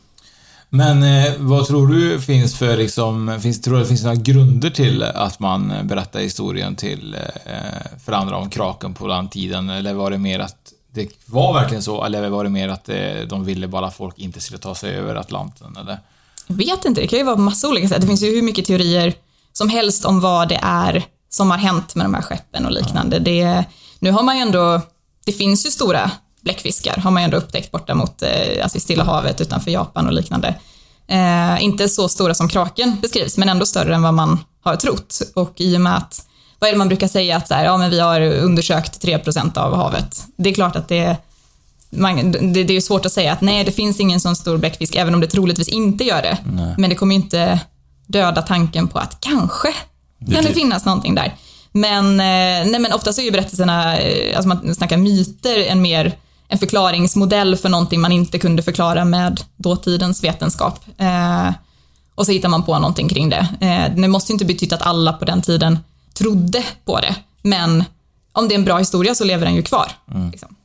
Men 0.71 1.03
eh, 1.03 1.33
vad 1.39 1.67
tror 1.67 1.87
du 1.87 2.21
finns 2.21 2.59
för 2.59 2.77
liksom, 2.77 3.39
finns, 3.43 3.61
tror 3.61 3.75
du 3.75 3.81
det 3.81 3.87
finns 3.87 4.03
några 4.03 4.17
grunder 4.17 4.71
till 4.71 5.03
att 5.03 5.41
man 5.41 5.73
berättar 5.85 6.21
historien 6.21 6.77
till, 6.77 7.17
eh, 7.45 7.99
för 8.05 8.13
andra 8.13 8.37
om 8.37 8.51
kraken 8.51 8.95
på 8.95 9.07
den 9.07 9.29
tiden? 9.29 9.71
Eller 9.71 9.95
var 9.95 10.11
det 10.11 10.19
mer 10.19 10.39
att 10.39 10.73
det 10.93 11.09
var 11.27 11.55
verkligen 11.55 11.83
så? 11.83 12.05
Eller 12.05 12.29
var 12.29 12.45
det 12.45 12.51
mer 12.51 12.69
att 12.69 12.89
eh, 12.89 12.97
de 13.29 13.45
ville 13.45 13.69
bara 13.69 13.87
att 13.87 13.97
folk 13.97 14.19
inte 14.19 14.41
skulle 14.41 14.59
ta 14.59 14.75
sig 14.75 14.97
över 14.97 15.15
Atlanten? 15.15 15.77
Eller? 15.81 15.99
Jag 16.47 16.57
vet 16.57 16.85
inte, 16.85 17.01
det 17.01 17.07
kan 17.07 17.19
ju 17.19 17.25
vara 17.25 17.37
på 17.37 17.43
massa 17.43 17.69
olika 17.69 17.89
sätt. 17.89 18.01
Det 18.01 18.07
finns 18.07 18.23
ju 18.23 18.35
hur 18.35 18.43
mycket 18.43 18.67
teorier 18.67 19.15
som 19.53 19.69
helst 19.69 20.05
om 20.05 20.21
vad 20.21 20.49
det 20.49 20.61
är 20.63 21.05
som 21.31 21.51
har 21.51 21.59
hänt 21.59 21.95
med 21.95 22.07
de 22.07 22.15
här 22.15 22.23
skeppen 22.23 22.67
och 22.67 22.73
liknande. 22.73 23.19
Det, 23.19 23.65
nu 23.99 24.11
har 24.11 24.23
man 24.23 24.37
ju 24.37 24.43
ändå, 24.43 24.81
det 25.27 25.33
finns 25.33 25.67
ju 25.67 25.71
stora 25.71 26.11
bläckfiskar 26.41 26.97
har 26.97 27.11
man 27.11 27.23
ju 27.23 27.25
ändå 27.25 27.37
upptäckt 27.37 27.71
borta 27.71 27.95
mot, 27.95 28.23
eh, 28.23 28.63
alltså 28.63 28.81
Stilla 28.81 29.05
havet 29.05 29.41
utanför 29.41 29.71
Japan 29.71 30.07
och 30.07 30.13
liknande. 30.13 30.55
Eh, 31.07 31.65
inte 31.65 31.89
så 31.89 32.09
stora 32.09 32.35
som 32.35 32.49
kraken 32.49 32.97
beskrivs, 33.03 33.37
men 33.37 33.49
ändå 33.49 33.67
större 33.67 33.95
än 33.95 34.03
vad 34.03 34.15
man 34.15 34.39
har 34.63 34.77
trott. 34.77 35.21
Och 35.35 35.53
i 35.57 35.77
och 35.77 35.81
med 35.81 35.97
att, 35.97 36.27
vad 36.59 36.69
är 36.69 36.73
det 36.73 36.79
man 36.79 36.89
brukar 36.89 37.09
säga, 37.09 37.37
att 37.37 37.49
så 37.49 37.55
här, 37.55 37.65
ja, 37.65 37.77
men 37.77 37.91
vi 37.91 38.01
har 38.01 38.21
undersökt 38.21 39.05
3% 39.05 39.59
av 39.59 39.77
havet. 39.77 40.25
Det 40.37 40.51
är 40.51 40.55
klart 40.55 40.77
att 40.77 40.89
det, 40.89 41.17
man, 41.91 42.33
det, 42.33 42.65
det 42.65 42.77
är 42.77 42.81
svårt 42.81 43.07
att 43.07 43.13
säga 43.13 43.33
att 43.33 43.41
nej, 43.41 43.65
det 43.65 43.73
finns 43.73 44.01
ingen 44.01 44.21
sån 44.21 44.37
stor 44.37 44.57
bläckfisk, 44.57 44.95
även 44.95 45.15
om 45.15 45.21
det 45.21 45.27
troligtvis 45.27 45.69
inte 45.69 46.05
gör 46.05 46.23
det. 46.23 46.39
Nej. 46.45 46.75
Men 46.79 46.91
det 46.91 46.97
kommer 46.97 47.15
ju 47.15 47.23
inte 47.23 47.61
döda 48.09 48.43
tanken 48.43 48.89
på 48.89 48.99
att 48.99 49.21
kanske 49.21 49.69
Det 50.19 50.35
kan 50.35 50.45
det 50.45 50.55
finnas 50.55 50.85
någonting 50.85 51.15
där. 51.15 51.35
Men, 51.73 52.05
eh, 52.11 52.71
nej, 52.71 52.79
men 52.81 52.93
oftast 52.93 53.19
är 53.19 53.23
ju 53.23 53.31
berättelserna, 53.31 53.99
eh, 53.99 54.37
alltså 54.37 54.49
man 54.49 54.75
snackar 54.75 54.97
myter, 54.97 55.59
en 55.59 55.83
mer 55.83 56.17
en 56.49 56.59
förklaringsmodell 56.59 57.57
för 57.57 57.69
någonting 57.69 58.01
man 58.01 58.13
inte 58.13 58.39
kunde 58.39 58.63
förklara 58.63 59.05
med 59.05 59.41
dåtidens 59.57 60.25
vetenskap. 60.25 60.81
Eh, 60.99 61.53
och 62.15 62.27
så 62.27 62.33
hittar 62.33 62.49
man 62.49 62.63
på 62.63 62.79
någonting 62.79 63.09
kring 63.09 63.31
det. 63.31 63.49
Eh, 63.61 63.95
det 63.97 64.09
måste 64.09 64.33
ju 64.33 64.35
inte 64.35 64.45
betyda 64.45 64.77
att 64.77 64.83
alla 64.83 65.13
på 65.13 65.25
den 65.25 65.43
tiden 65.43 65.79
trodde 66.15 66.65
på 66.85 67.01
det, 67.01 67.15
men 67.43 67.85
om 68.33 68.49
det 68.49 68.55
är 68.55 68.59
en 68.59 68.65
bra 68.65 68.79
historia 68.79 69.15
så 69.15 69.25
lever 69.25 69.47
den 69.47 69.55
ju 69.55 69.63
kvar. 69.63 69.93
Mm. 70.15 70.31
Liksom. 70.31 70.57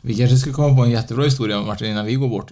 Vi 0.00 0.14
kanske 0.14 0.36
ska 0.36 0.52
komma 0.52 0.76
på 0.76 0.84
en 0.84 0.90
jättebra 0.90 1.24
historia 1.24 1.60
Martin 1.60 1.90
innan 1.90 2.06
vi 2.06 2.14
går 2.14 2.28
bort. 2.28 2.50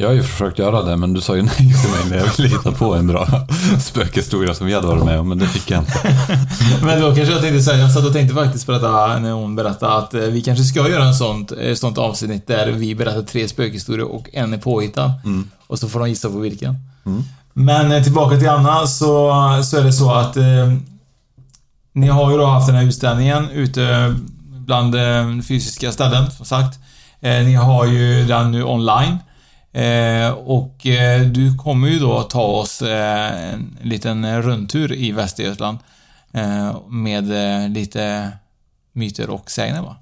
Jag 0.00 0.08
har 0.08 0.14
ju 0.14 0.22
försökt 0.22 0.58
göra 0.58 0.82
det, 0.82 0.96
men 0.96 1.12
du 1.12 1.20
sa 1.20 1.36
ju 1.36 1.42
nej 1.42 1.56
till 1.56 1.90
mig 1.90 2.10
när 2.10 2.16
jag 2.16 2.36
ville 2.36 2.48
hitta 2.48 2.72
på 2.72 2.94
en 2.94 3.06
bra 3.06 3.28
spökhistoria 3.80 4.54
som 4.54 4.66
vi 4.66 4.74
hade 4.74 4.86
varit 4.86 5.04
med 5.04 5.20
om, 5.20 5.28
men 5.28 5.38
det 5.38 5.46
fick 5.46 5.70
jag 5.70 5.80
inte. 5.80 5.92
Men 6.82 7.00
då 7.00 7.14
kanske 7.14 7.32
jag 7.32 7.42
tänkte 7.42 7.62
säga, 7.62 7.78
jag 7.78 7.92
satt 7.92 8.04
och 8.04 8.12
tänkte 8.12 8.34
faktiskt 8.34 8.66
på 8.66 8.72
detta 8.72 9.18
när 9.18 9.32
hon 9.32 9.56
berättade 9.56 9.92
att 9.92 10.14
eh, 10.14 10.20
vi 10.20 10.42
kanske 10.42 10.64
ska 10.64 10.88
göra 10.88 11.04
en 11.04 11.14
sånt, 11.14 11.52
ett 11.52 11.78
sånt 11.78 11.98
avsnitt 11.98 12.46
där 12.46 12.72
vi 12.72 12.94
berättar 12.94 13.22
tre 13.22 13.48
spökhistorier 13.48 14.06
och 14.06 14.28
en 14.32 14.52
är 14.52 14.58
påhittad. 14.58 15.12
Mm. 15.24 15.50
Och 15.66 15.78
så 15.78 15.88
får 15.88 16.00
de 16.00 16.08
gissa 16.08 16.28
på 16.28 16.38
vilken. 16.38 16.74
Men 17.52 17.92
eh, 17.92 18.02
tillbaka 18.02 18.38
till 18.38 18.48
Anna 18.48 18.86
så, 18.86 19.32
så 19.64 19.76
är 19.76 19.84
det 19.84 19.92
så 19.92 20.12
att 20.12 20.36
eh, 20.36 20.72
ni 21.92 22.08
har 22.08 22.30
ju 22.30 22.38
då 22.38 22.46
haft 22.46 22.66
den 22.66 22.76
här 22.76 22.84
utställningen 22.84 23.50
ute 23.50 24.14
bland 24.50 24.94
eh, 24.94 25.42
fysiska 25.48 25.92
ställen, 25.92 26.30
som 26.30 26.46
sagt. 26.46 26.78
Eh, 27.20 27.44
ni 27.44 27.54
har 27.54 27.86
ju 27.86 28.26
den 28.26 28.52
nu 28.52 28.64
online. 28.64 29.18
Eh, 29.78 30.30
och 30.30 30.86
eh, 30.86 31.22
du 31.22 31.56
kommer 31.56 31.88
ju 31.88 31.98
då 31.98 32.22
ta 32.22 32.42
oss 32.42 32.82
eh, 32.82 33.52
en 33.52 33.78
liten 33.82 34.42
rundtur 34.42 34.92
i 34.92 35.12
Västergötland 35.12 35.78
eh, 36.32 36.76
med 36.88 37.30
eh, 37.62 37.68
lite 37.68 38.32
myter 38.92 39.30
och 39.30 39.50
sägner 39.50 39.82
va? 39.82 39.96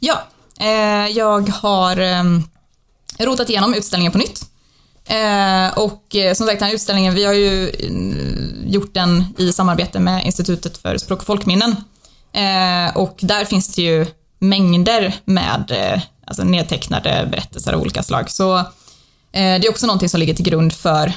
Ja, 0.00 0.22
eh, 0.60 1.16
jag 1.16 1.48
har 1.48 1.96
ehm, 1.96 2.42
rotat 3.18 3.50
igenom 3.50 3.74
utställningen 3.74 4.12
på 4.12 4.18
nytt. 4.18 4.48
Och 5.74 6.16
som 6.36 6.46
sagt, 6.46 6.58
den 6.58 6.68
här 6.68 6.74
utställningen, 6.74 7.14
vi 7.14 7.24
har 7.24 7.32
ju 7.32 7.72
gjort 8.64 8.94
den 8.94 9.24
i 9.38 9.52
samarbete 9.52 10.00
med 10.00 10.26
Institutet 10.26 10.78
för 10.78 10.98
språk 10.98 11.18
och 11.18 11.26
folkminnen. 11.26 11.76
Och 12.94 13.18
där 13.20 13.44
finns 13.44 13.74
det 13.74 13.82
ju 13.82 14.06
mängder 14.38 15.14
med 15.24 15.72
alltså 16.26 16.44
nedtecknade 16.44 17.28
berättelser 17.30 17.72
av 17.72 17.80
olika 17.80 18.02
slag. 18.02 18.30
Så 18.30 18.64
Eh, 19.32 19.60
det 19.60 19.66
är 19.66 19.70
också 19.70 19.86
någonting 19.86 20.08
som 20.08 20.20
ligger 20.20 20.34
till 20.34 20.44
grund 20.44 20.72
för 20.72 21.12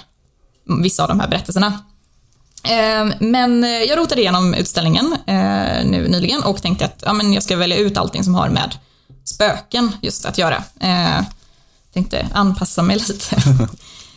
vissa 0.83 1.03
av 1.03 1.09
de 1.09 1.19
här 1.19 1.27
berättelserna. 1.27 1.79
Ehm, 2.63 3.13
men 3.19 3.63
jag 3.63 3.97
rotade 3.97 4.21
igenom 4.21 4.53
utställningen 4.53 5.15
eh, 5.27 5.85
nu 5.85 6.07
nyligen 6.07 6.43
och 6.43 6.61
tänkte 6.61 6.85
att 6.85 7.03
ja, 7.05 7.13
men 7.13 7.33
jag 7.33 7.43
ska 7.43 7.57
välja 7.57 7.77
ut 7.77 7.97
allting 7.97 8.23
som 8.23 8.35
har 8.35 8.49
med 8.49 8.77
spöken 9.23 9.91
just 10.01 10.25
att 10.25 10.37
göra. 10.37 10.63
Eh, 10.79 11.21
tänkte 11.93 12.27
anpassa 12.33 12.81
mig 12.81 12.95
lite. 13.07 13.35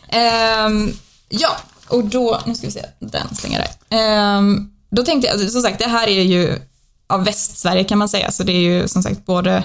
Ehm, 0.09 0.93
ja, 1.29 1.57
och 1.89 2.05
då, 2.05 2.41
nu 2.47 2.55
ska 2.55 2.67
vi 2.67 2.73
se, 2.73 2.85
den 2.99 3.35
slänger 3.35 3.59
där. 3.59 3.99
Ehm, 3.99 4.71
då 4.91 5.05
tänkte 5.05 5.27
jag, 5.29 5.35
alltså, 5.35 5.49
som 5.49 5.63
sagt, 5.63 5.79
det 5.79 5.89
här 5.89 6.09
är 6.09 6.23
ju 6.23 6.59
av 7.07 7.25
Västsverige 7.25 7.85
kan 7.85 7.99
man 7.99 8.09
säga, 8.09 8.31
så 8.31 8.43
det 8.43 8.53
är 8.53 8.61
ju 8.61 8.89
som 8.89 9.03
sagt 9.03 9.27
både 9.27 9.65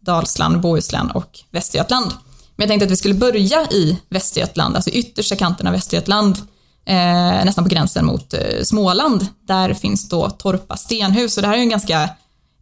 Dalsland, 0.00 0.60
Bohuslän 0.60 1.10
och 1.10 1.38
Västergötland. 1.50 2.12
Men 2.60 2.64
jag 2.64 2.70
tänkte 2.70 2.84
att 2.84 2.92
vi 2.92 2.96
skulle 2.96 3.14
börja 3.14 3.66
i 3.70 3.98
Västergötland, 4.08 4.76
alltså 4.76 4.90
yttersta 4.90 5.36
kanten 5.36 5.66
av 5.66 5.72
Västergötland, 5.72 6.36
eh, 6.84 7.44
nästan 7.44 7.64
på 7.64 7.70
gränsen 7.70 8.06
mot 8.06 8.34
eh, 8.34 8.62
Småland. 8.62 9.26
Där 9.46 9.74
finns 9.74 10.08
då 10.08 10.30
Torpa 10.30 10.76
stenhus, 10.76 11.36
och 11.36 11.42
det 11.42 11.48
här 11.48 11.54
är 11.54 11.58
ju 11.58 11.62
en 11.62 11.70
ganska, 11.70 12.08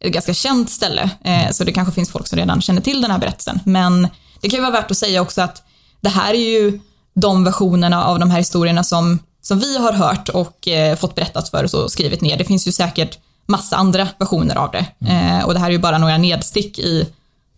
ett 0.00 0.12
ganska 0.12 0.34
känt 0.34 0.70
ställe, 0.70 1.10
eh, 1.24 1.50
så 1.50 1.64
det 1.64 1.72
kanske 1.72 1.94
finns 1.94 2.10
folk 2.10 2.26
som 2.26 2.38
redan 2.38 2.60
känner 2.60 2.80
till 2.80 3.02
den 3.02 3.10
här 3.10 3.18
berättelsen. 3.18 3.60
Men 3.64 4.08
det 4.40 4.48
kan 4.48 4.56
ju 4.56 4.60
vara 4.60 4.72
värt 4.72 4.90
att 4.90 4.96
säga 4.96 5.22
också 5.22 5.42
att 5.42 5.62
det 6.00 6.08
här 6.08 6.34
är 6.34 6.50
ju 6.50 6.80
de 7.14 7.44
versionerna 7.44 8.04
av 8.04 8.18
de 8.18 8.30
här 8.30 8.38
historierna 8.38 8.84
som, 8.84 9.18
som 9.40 9.58
vi 9.58 9.78
har 9.78 9.92
hört 9.92 10.28
och 10.28 10.68
eh, 10.68 10.96
fått 10.96 11.14
berättat 11.14 11.48
för 11.48 11.64
oss 11.64 11.74
och 11.74 11.92
skrivit 11.92 12.20
ner. 12.20 12.38
Det 12.38 12.44
finns 12.44 12.68
ju 12.68 12.72
säkert 12.72 13.18
massa 13.46 13.76
andra 13.76 14.08
versioner 14.18 14.56
av 14.56 14.70
det. 14.70 15.08
Eh, 15.12 15.44
och 15.44 15.54
det 15.54 15.60
här 15.60 15.66
är 15.66 15.72
ju 15.72 15.78
bara 15.78 15.98
några 15.98 16.18
nedstick 16.18 16.78
i 16.78 17.06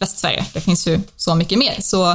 Västsverige. 0.00 0.46
Det 0.52 0.60
finns 0.60 0.86
ju 0.86 1.00
så 1.16 1.34
mycket 1.34 1.58
mer. 1.58 1.76
Så 1.80 2.10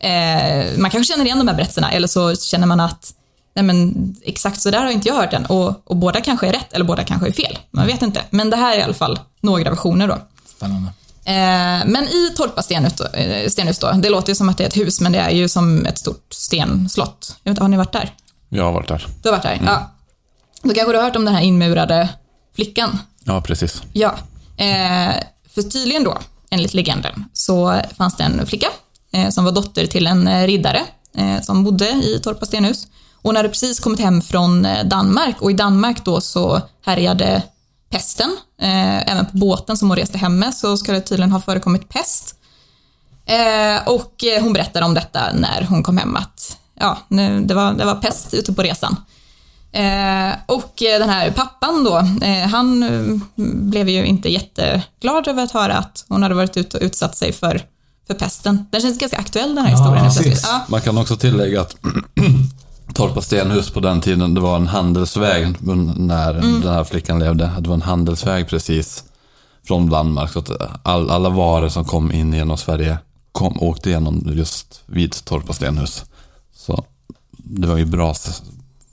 eh, 0.00 0.78
man 0.78 0.90
kanske 0.90 1.12
känner 1.12 1.24
igen 1.24 1.38
de 1.38 1.48
här 1.48 1.54
berättelserna 1.54 1.92
eller 1.92 2.08
så 2.08 2.36
känner 2.36 2.66
man 2.66 2.80
att 2.80 3.14
nej 3.54 3.64
men, 3.64 4.14
exakt 4.22 4.60
så 4.60 4.70
där 4.70 4.78
har 4.78 4.90
inte 4.90 5.08
jag 5.08 5.14
hört 5.14 5.30
den 5.30 5.46
och, 5.46 5.82
och 5.84 5.96
båda 5.96 6.20
kanske 6.20 6.46
är 6.46 6.52
rätt 6.52 6.72
eller 6.72 6.84
båda 6.84 7.04
kanske 7.04 7.28
är 7.28 7.32
fel. 7.32 7.58
Man 7.70 7.86
vet 7.86 8.02
inte. 8.02 8.22
Men 8.30 8.50
det 8.50 8.56
här 8.56 8.74
är 8.74 8.78
i 8.78 8.82
alla 8.82 8.94
fall 8.94 9.18
några 9.40 9.70
versioner 9.70 10.08
då. 10.08 10.18
Spännande. 10.56 10.92
Eh, 11.24 11.86
men 11.86 12.04
i 12.04 12.32
Torpa 12.36 12.62
stenhus 12.62 13.78
då, 13.78 13.88
eh, 13.88 13.98
det 13.98 14.08
låter 14.08 14.28
ju 14.28 14.34
som 14.34 14.48
att 14.48 14.58
det 14.58 14.64
är 14.64 14.68
ett 14.68 14.76
hus, 14.76 15.00
men 15.00 15.12
det 15.12 15.18
är 15.18 15.30
ju 15.30 15.48
som 15.48 15.86
ett 15.86 15.98
stort 15.98 16.26
stenslott. 16.30 17.36
Jag 17.42 17.50
vet 17.50 17.52
inte, 17.52 17.62
har 17.62 17.68
ni 17.68 17.76
varit 17.76 17.92
där? 17.92 18.14
Jag 18.48 18.64
har 18.64 18.72
varit 18.72 18.88
där. 18.88 19.06
Du 19.22 19.28
har 19.28 19.36
varit 19.36 19.42
där? 19.42 19.60
Ja. 19.66 19.90
Då 20.62 20.74
kanske 20.74 20.92
du 20.92 20.98
har 20.98 21.04
hört 21.04 21.16
om 21.16 21.24
den 21.24 21.34
här 21.34 21.42
inmurade 21.42 22.08
flickan? 22.56 22.98
Ja, 23.24 23.40
precis. 23.40 23.82
Ja. 23.92 24.14
Eh, 24.56 25.14
för 25.54 25.62
tydligen 25.62 26.04
då, 26.04 26.18
enligt 26.50 26.74
legenden, 26.74 27.24
så 27.32 27.80
fanns 27.96 28.16
det 28.16 28.24
en 28.24 28.46
flicka 28.46 28.68
eh, 29.12 29.30
som 29.30 29.44
var 29.44 29.52
dotter 29.52 29.86
till 29.86 30.06
en 30.06 30.28
eh, 30.28 30.46
riddare 30.46 30.84
eh, 31.16 31.40
som 31.40 31.64
bodde 31.64 31.88
i 31.88 32.20
Torpa 32.22 32.46
stenhus. 32.46 32.86
Hon 33.22 33.36
hade 33.36 33.48
precis 33.48 33.80
kommit 33.80 34.00
hem 34.00 34.22
från 34.22 34.66
Danmark 34.84 35.42
och 35.42 35.50
i 35.50 35.54
Danmark 35.54 36.04
då 36.04 36.20
så 36.20 36.60
härjade 36.84 37.42
pesten. 37.90 38.36
Även 38.58 39.26
på 39.26 39.36
båten 39.36 39.76
som 39.76 39.88
hon 39.88 39.96
reste 39.96 40.18
hem 40.18 40.38
med 40.38 40.54
så 40.54 40.76
ska 40.76 40.92
det 40.92 41.00
tydligen 41.00 41.32
ha 41.32 41.40
förekommit 41.40 41.88
pest. 41.88 42.34
Och 43.86 44.24
hon 44.40 44.52
berättade 44.52 44.86
om 44.86 44.94
detta 44.94 45.32
när 45.34 45.66
hon 45.70 45.82
kom 45.82 45.98
hem 45.98 46.16
att 46.16 46.56
ja, 46.80 46.98
det, 47.42 47.54
var, 47.54 47.72
det 47.72 47.84
var 47.84 47.94
pest 47.94 48.34
ute 48.34 48.52
på 48.52 48.62
resan. 48.62 48.96
Eh, 49.72 50.32
och 50.46 50.82
eh, 50.82 50.98
den 50.98 51.08
här 51.08 51.30
pappan 51.30 51.84
då, 51.84 51.98
eh, 52.26 52.48
han 52.48 52.82
eh, 52.82 53.16
blev 53.54 53.88
ju 53.88 54.06
inte 54.06 54.28
jätteglad 54.28 55.28
över 55.28 55.42
att 55.42 55.50
höra 55.50 55.74
att 55.76 56.04
hon 56.08 56.22
hade 56.22 56.34
varit 56.34 56.56
ute 56.56 56.76
och 56.76 56.82
utsatt 56.82 57.16
sig 57.16 57.32
för, 57.32 57.62
för 58.06 58.14
pesten. 58.14 58.66
Den 58.70 58.80
känns 58.80 58.98
ganska 58.98 59.18
aktuell 59.18 59.54
den 59.54 59.64
här 59.64 59.72
historien. 59.72 60.04
helt 60.04 60.14
plötsligt. 60.22 60.42
Ja, 60.50 60.64
Man 60.68 60.80
kan 60.80 60.98
också 60.98 61.16
tillägga 61.16 61.60
att 61.60 61.76
Torpa 62.94 63.20
stenhus 63.20 63.70
på 63.70 63.80
den 63.80 64.00
tiden, 64.00 64.34
det 64.34 64.40
var 64.40 64.56
en 64.56 64.66
handelsväg 64.66 65.56
när 65.96 66.34
Mm. 66.34 66.60
den 66.60 66.72
här 66.74 66.84
flickan 66.84 67.18
levde. 67.18 67.50
Det 67.60 67.68
var 67.68 67.74
en 67.74 67.82
handelsväg 67.82 68.48
precis 68.48 69.04
från 69.66 69.90
Danmark. 69.90 70.32
Så 70.32 70.38
att 70.38 70.50
all, 70.82 71.10
alla 71.10 71.28
varor 71.28 71.68
som 71.68 71.84
kom 71.84 72.12
in 72.12 72.32
genom 72.32 72.58
Sverige 72.58 72.98
kom, 73.32 73.62
åkte 73.62 73.88
igenom 73.90 74.22
just 74.34 74.80
vid 74.86 75.24
Torpa 75.24 75.52
stenhus. 75.52 76.04
Så 76.56 76.84
det 77.36 77.66
var 77.68 77.76
ju 77.76 77.84
bra. 77.84 78.14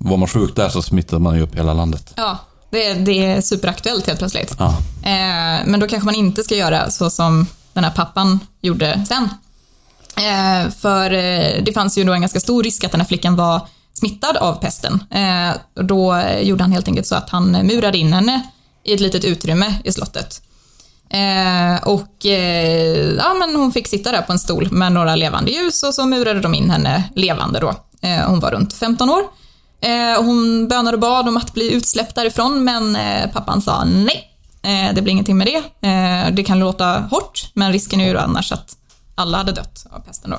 Var 0.10 0.18
man 0.18 0.28
sjuk 0.28 0.56
där 0.56 0.70
så 0.70 0.82
smittade 0.82 1.22
man 1.22 1.36
ju 1.36 1.42
upp 1.42 1.56
hela 1.56 1.74
landet. 1.74 2.14
ja 2.16 2.38
det, 2.76 2.94
det 2.94 3.26
är 3.26 3.42
superaktuellt 3.42 4.08
helt 4.08 4.20
plötsligt. 4.20 4.56
Ja. 4.60 4.68
Eh, 5.04 5.66
men 5.66 5.80
då 5.80 5.88
kanske 5.88 6.06
man 6.06 6.16
inte 6.16 6.44
ska 6.44 6.56
göra 6.56 6.92
så 6.92 7.10
som 7.10 7.48
den 7.74 7.84
här 7.84 7.92
pappan 7.92 8.40
gjorde 8.62 9.06
sen. 9.08 9.30
Eh, 10.18 10.72
för 10.72 11.12
eh, 11.12 11.64
det 11.64 11.74
fanns 11.74 11.98
ju 11.98 12.04
då 12.04 12.14
en 12.14 12.22
ganska 12.22 12.40
stor 12.40 12.64
risk 12.64 12.84
att 12.84 12.92
den 12.92 13.02
här 13.02 13.08
flickan 13.08 13.36
var 13.36 13.68
smittad 13.94 14.38
av 14.38 14.54
pesten. 14.54 15.04
Eh, 15.12 15.84
då 15.84 16.22
gjorde 16.42 16.64
han 16.64 16.72
helt 16.72 16.88
enkelt 16.88 17.08
så 17.08 17.16
att 17.16 17.30
han 17.30 17.52
murade 17.52 17.98
in 17.98 18.14
henne 18.14 18.42
i 18.84 18.94
ett 18.94 19.00
litet 19.00 19.24
utrymme 19.24 19.74
i 19.84 19.92
slottet. 19.92 20.42
Eh, 21.10 21.88
och 21.88 22.26
eh, 22.26 23.14
ja, 23.18 23.34
men 23.34 23.56
hon 23.56 23.72
fick 23.72 23.88
sitta 23.88 24.12
där 24.12 24.22
på 24.22 24.32
en 24.32 24.40
stol 24.40 24.72
med 24.72 24.92
några 24.92 25.16
levande 25.16 25.52
ljus 25.52 25.84
och 25.84 25.94
så 25.94 26.06
murade 26.06 26.40
de 26.40 26.54
in 26.54 26.70
henne 26.70 27.04
levande 27.16 27.60
då. 27.60 27.76
Eh, 28.02 28.30
hon 28.30 28.40
var 28.40 28.52
runt 28.52 28.74
15 28.74 29.10
år. 29.10 29.22
Eh, 29.82 30.24
hon 30.24 30.68
bönade 30.68 30.96
och 30.96 31.02
bad 31.02 31.28
om 31.28 31.38
att 31.38 31.54
bli 31.54 31.74
utsläppt 31.74 32.16
därifrån 32.16 32.64
men 32.64 32.96
eh, 32.96 33.32
pappan 33.32 33.62
sa 33.62 33.84
nej. 33.84 34.32
Eh, 34.62 34.94
det 34.94 35.02
blir 35.02 35.12
ingenting 35.12 35.38
med 35.38 35.48
det. 35.48 35.64
Det 36.32 36.44
kan 36.44 36.60
låta 36.60 37.00
hårt 37.00 37.52
men 37.54 37.72
risken 37.72 38.02
är 38.02 38.10
ju 38.10 38.18
annars 38.18 38.52
att 38.52 38.78
alla 39.16 39.38
hade 39.38 39.52
dött 39.52 39.86
av 39.92 40.00
pesten 40.00 40.32
då. 40.32 40.38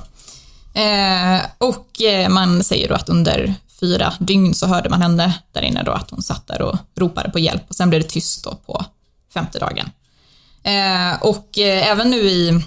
Och 1.59 1.87
man 2.31 2.65
säger 2.65 2.89
då 2.89 2.95
att 2.95 3.09
under 3.09 3.55
fyra 3.81 4.13
dygn 4.21 4.55
så 4.55 4.67
hörde 4.67 4.89
man 4.89 5.03
henne 5.03 5.39
där 5.53 5.63
inne 5.63 5.83
då 5.83 5.93
att 5.93 6.11
hon 6.11 6.23
satt 6.23 6.47
där 6.47 6.63
och 6.63 6.77
ropade 6.95 7.31
på 7.31 7.39
hjälp 7.39 7.63
och 7.69 7.75
sen 7.75 7.91
blev 7.91 8.03
det 8.03 8.09
tyst 8.09 8.45
då 8.45 8.55
på 8.67 8.85
femte 9.35 9.59
dagen. 9.59 9.91
Och 11.21 11.59
även 11.59 12.11
nu 12.11 12.17
i, 12.17 12.61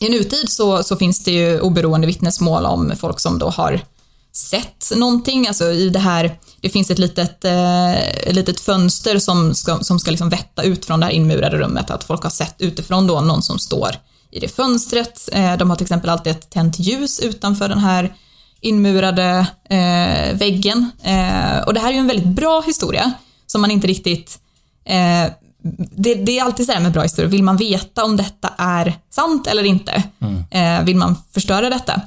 i 0.00 0.08
nutid 0.08 0.48
så, 0.48 0.82
så 0.82 0.96
finns 0.96 1.24
det 1.24 1.30
ju 1.30 1.60
oberoende 1.60 2.06
vittnesmål 2.06 2.66
om 2.66 2.92
folk 2.96 3.20
som 3.20 3.38
då 3.38 3.50
har 3.50 3.80
sett 4.38 4.92
någonting, 4.96 5.48
alltså 5.48 5.64
i 5.64 5.88
det 5.88 5.98
här, 5.98 6.38
det 6.60 6.68
finns 6.68 6.90
ett 6.90 6.98
litet, 6.98 7.44
eh, 7.44 7.98
ett 7.98 8.34
litet 8.34 8.60
fönster 8.60 9.18
som 9.18 9.54
ska, 9.54 9.78
som 9.78 9.98
ska 9.98 10.10
liksom 10.10 10.28
vätta 10.28 10.62
ut 10.62 10.84
från 10.84 11.00
det 11.00 11.06
här 11.06 11.12
inmurade 11.12 11.58
rummet, 11.58 11.90
att 11.90 12.04
folk 12.04 12.22
har 12.22 12.30
sett 12.30 12.54
utifrån 12.58 13.06
då 13.06 13.20
någon 13.20 13.42
som 13.42 13.58
står 13.58 13.90
i 14.30 14.40
det 14.40 14.48
fönstret. 14.48 15.28
Eh, 15.32 15.56
de 15.56 15.70
har 15.70 15.76
till 15.76 15.84
exempel 15.84 16.10
alltid 16.10 16.32
ett 16.32 16.50
tänt 16.50 16.78
ljus 16.78 17.20
utanför 17.20 17.68
den 17.68 17.78
här 17.78 18.14
inmurade 18.60 19.46
eh, 19.70 20.36
väggen. 20.38 20.90
Eh, 21.02 21.58
och 21.66 21.74
det 21.74 21.80
här 21.80 21.88
är 21.88 21.92
ju 21.92 21.98
en 21.98 22.06
väldigt 22.06 22.28
bra 22.28 22.60
historia 22.60 23.12
som 23.46 23.60
man 23.60 23.70
inte 23.70 23.86
riktigt 23.86 24.38
eh, 24.84 25.32
det, 25.90 26.14
det, 26.14 26.38
är 26.38 26.42
alltid 26.42 26.66
så 26.66 26.72
här 26.72 26.80
med 26.80 26.92
bra 26.92 27.02
historier, 27.02 27.30
vill 27.30 27.42
man 27.42 27.56
veta 27.56 28.04
om 28.04 28.16
detta 28.16 28.52
är 28.58 28.98
sant 29.10 29.46
eller 29.46 29.64
inte? 29.64 30.02
Mm. 30.20 30.44
Eh, 30.50 30.84
vill 30.84 30.96
man 30.96 31.16
förstöra 31.32 31.70
detta? 31.70 32.00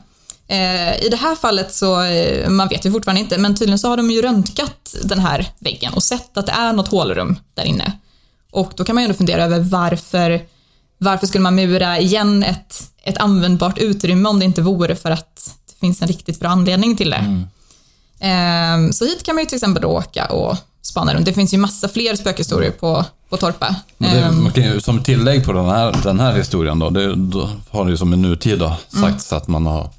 Eh, 0.52 1.06
I 1.06 1.10
det 1.10 1.18
här 1.18 1.36
fallet 1.36 1.74
så, 1.74 2.02
eh, 2.02 2.50
man 2.50 2.68
vet 2.68 2.86
ju 2.86 2.92
fortfarande 2.92 3.22
inte, 3.22 3.38
men 3.38 3.56
tydligen 3.56 3.80
så 3.80 3.88
har 3.88 3.98
de 3.98 4.12
ju 4.12 4.22
röntgat 4.22 4.96
den 5.04 5.20
här 5.20 5.48
väggen 5.60 5.94
och 5.94 6.04
sett 6.04 6.38
att 6.38 6.46
det 6.46 6.52
är 6.52 6.74
något 6.74 6.88
hålrum 6.88 7.36
där 7.54 7.64
inne. 7.64 7.92
Och 8.52 8.72
då 8.76 8.84
kan 8.84 8.96
man 8.96 9.04
ju 9.04 9.06
ändå 9.06 9.18
fundera 9.18 9.44
över 9.44 9.60
varför, 9.60 10.42
varför 10.98 11.28
skulle 11.28 11.42
man 11.42 11.56
mura 11.56 12.00
igen 12.00 12.44
ett, 12.44 12.84
ett 13.04 13.18
användbart 13.18 13.78
utrymme 13.78 14.30
om 14.30 14.40
det 14.40 14.46
inte 14.46 14.62
vore 14.62 14.96
för 14.96 15.12
att 15.12 15.56
det 15.68 15.80
finns 15.80 16.02
en 16.02 16.08
riktigt 16.08 16.40
bra 16.40 16.50
anledning 16.50 16.98
till 16.98 17.10
det. 17.10 17.46
Mm. 18.20 18.88
Eh, 18.88 18.92
så 18.92 19.06
hit 19.06 19.24
kan 19.24 19.36
man 19.36 19.44
ju 19.44 19.50
till 19.50 19.56
exempel 19.56 19.82
då 19.82 19.88
åka 19.88 20.26
och 20.26 20.58
spana 20.82 21.14
runt. 21.14 21.26
Det 21.26 21.34
finns 21.34 21.54
ju 21.54 21.58
massa 21.58 21.88
fler 21.88 22.16
spökhistorier 22.16 22.72
på, 22.72 23.06
på 23.30 23.38
Torpa. 23.38 23.76
Det, 23.98 24.32
man 24.32 24.52
kan 24.52 24.64
ju, 24.64 24.82
som 24.82 25.04
tillägg 25.04 25.46
på 25.46 25.54
den 25.54 25.66
här, 25.66 25.96
den 26.04 26.20
här 26.20 26.34
historien 26.38 26.80
då, 26.80 26.90
det, 26.90 27.16
då 27.16 27.50
har 27.70 27.86
det 27.86 27.92
ju 27.92 27.98
som 27.98 28.14
i 28.14 28.18
nutid 28.18 28.60
då 28.60 28.76
sagts 28.88 29.32
mm. 29.32 29.42
att 29.42 29.48
man 29.48 29.66
har 29.66 29.90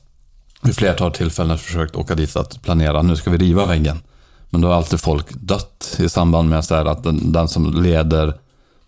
vid 0.63 0.77
flertal 0.77 1.13
tillfällen 1.13 1.59
försökt 1.59 1.97
åka 1.97 2.15
dit 2.15 2.37
att 2.37 2.63
planera, 2.63 3.03
nu 3.03 3.17
ska 3.17 3.31
vi 3.31 3.39
riva 3.39 3.67
väggen. 3.67 4.03
Men 4.51 4.61
då 4.61 4.69
har 4.69 4.75
alltid 4.75 5.01
folk 5.01 5.27
dött 5.35 5.97
i 5.99 6.09
samband 6.09 6.49
med 6.49 6.65
så 6.65 6.75
att 6.75 7.03
den, 7.03 7.33
den, 7.33 7.49
som 7.49 7.83
leder 7.83 8.35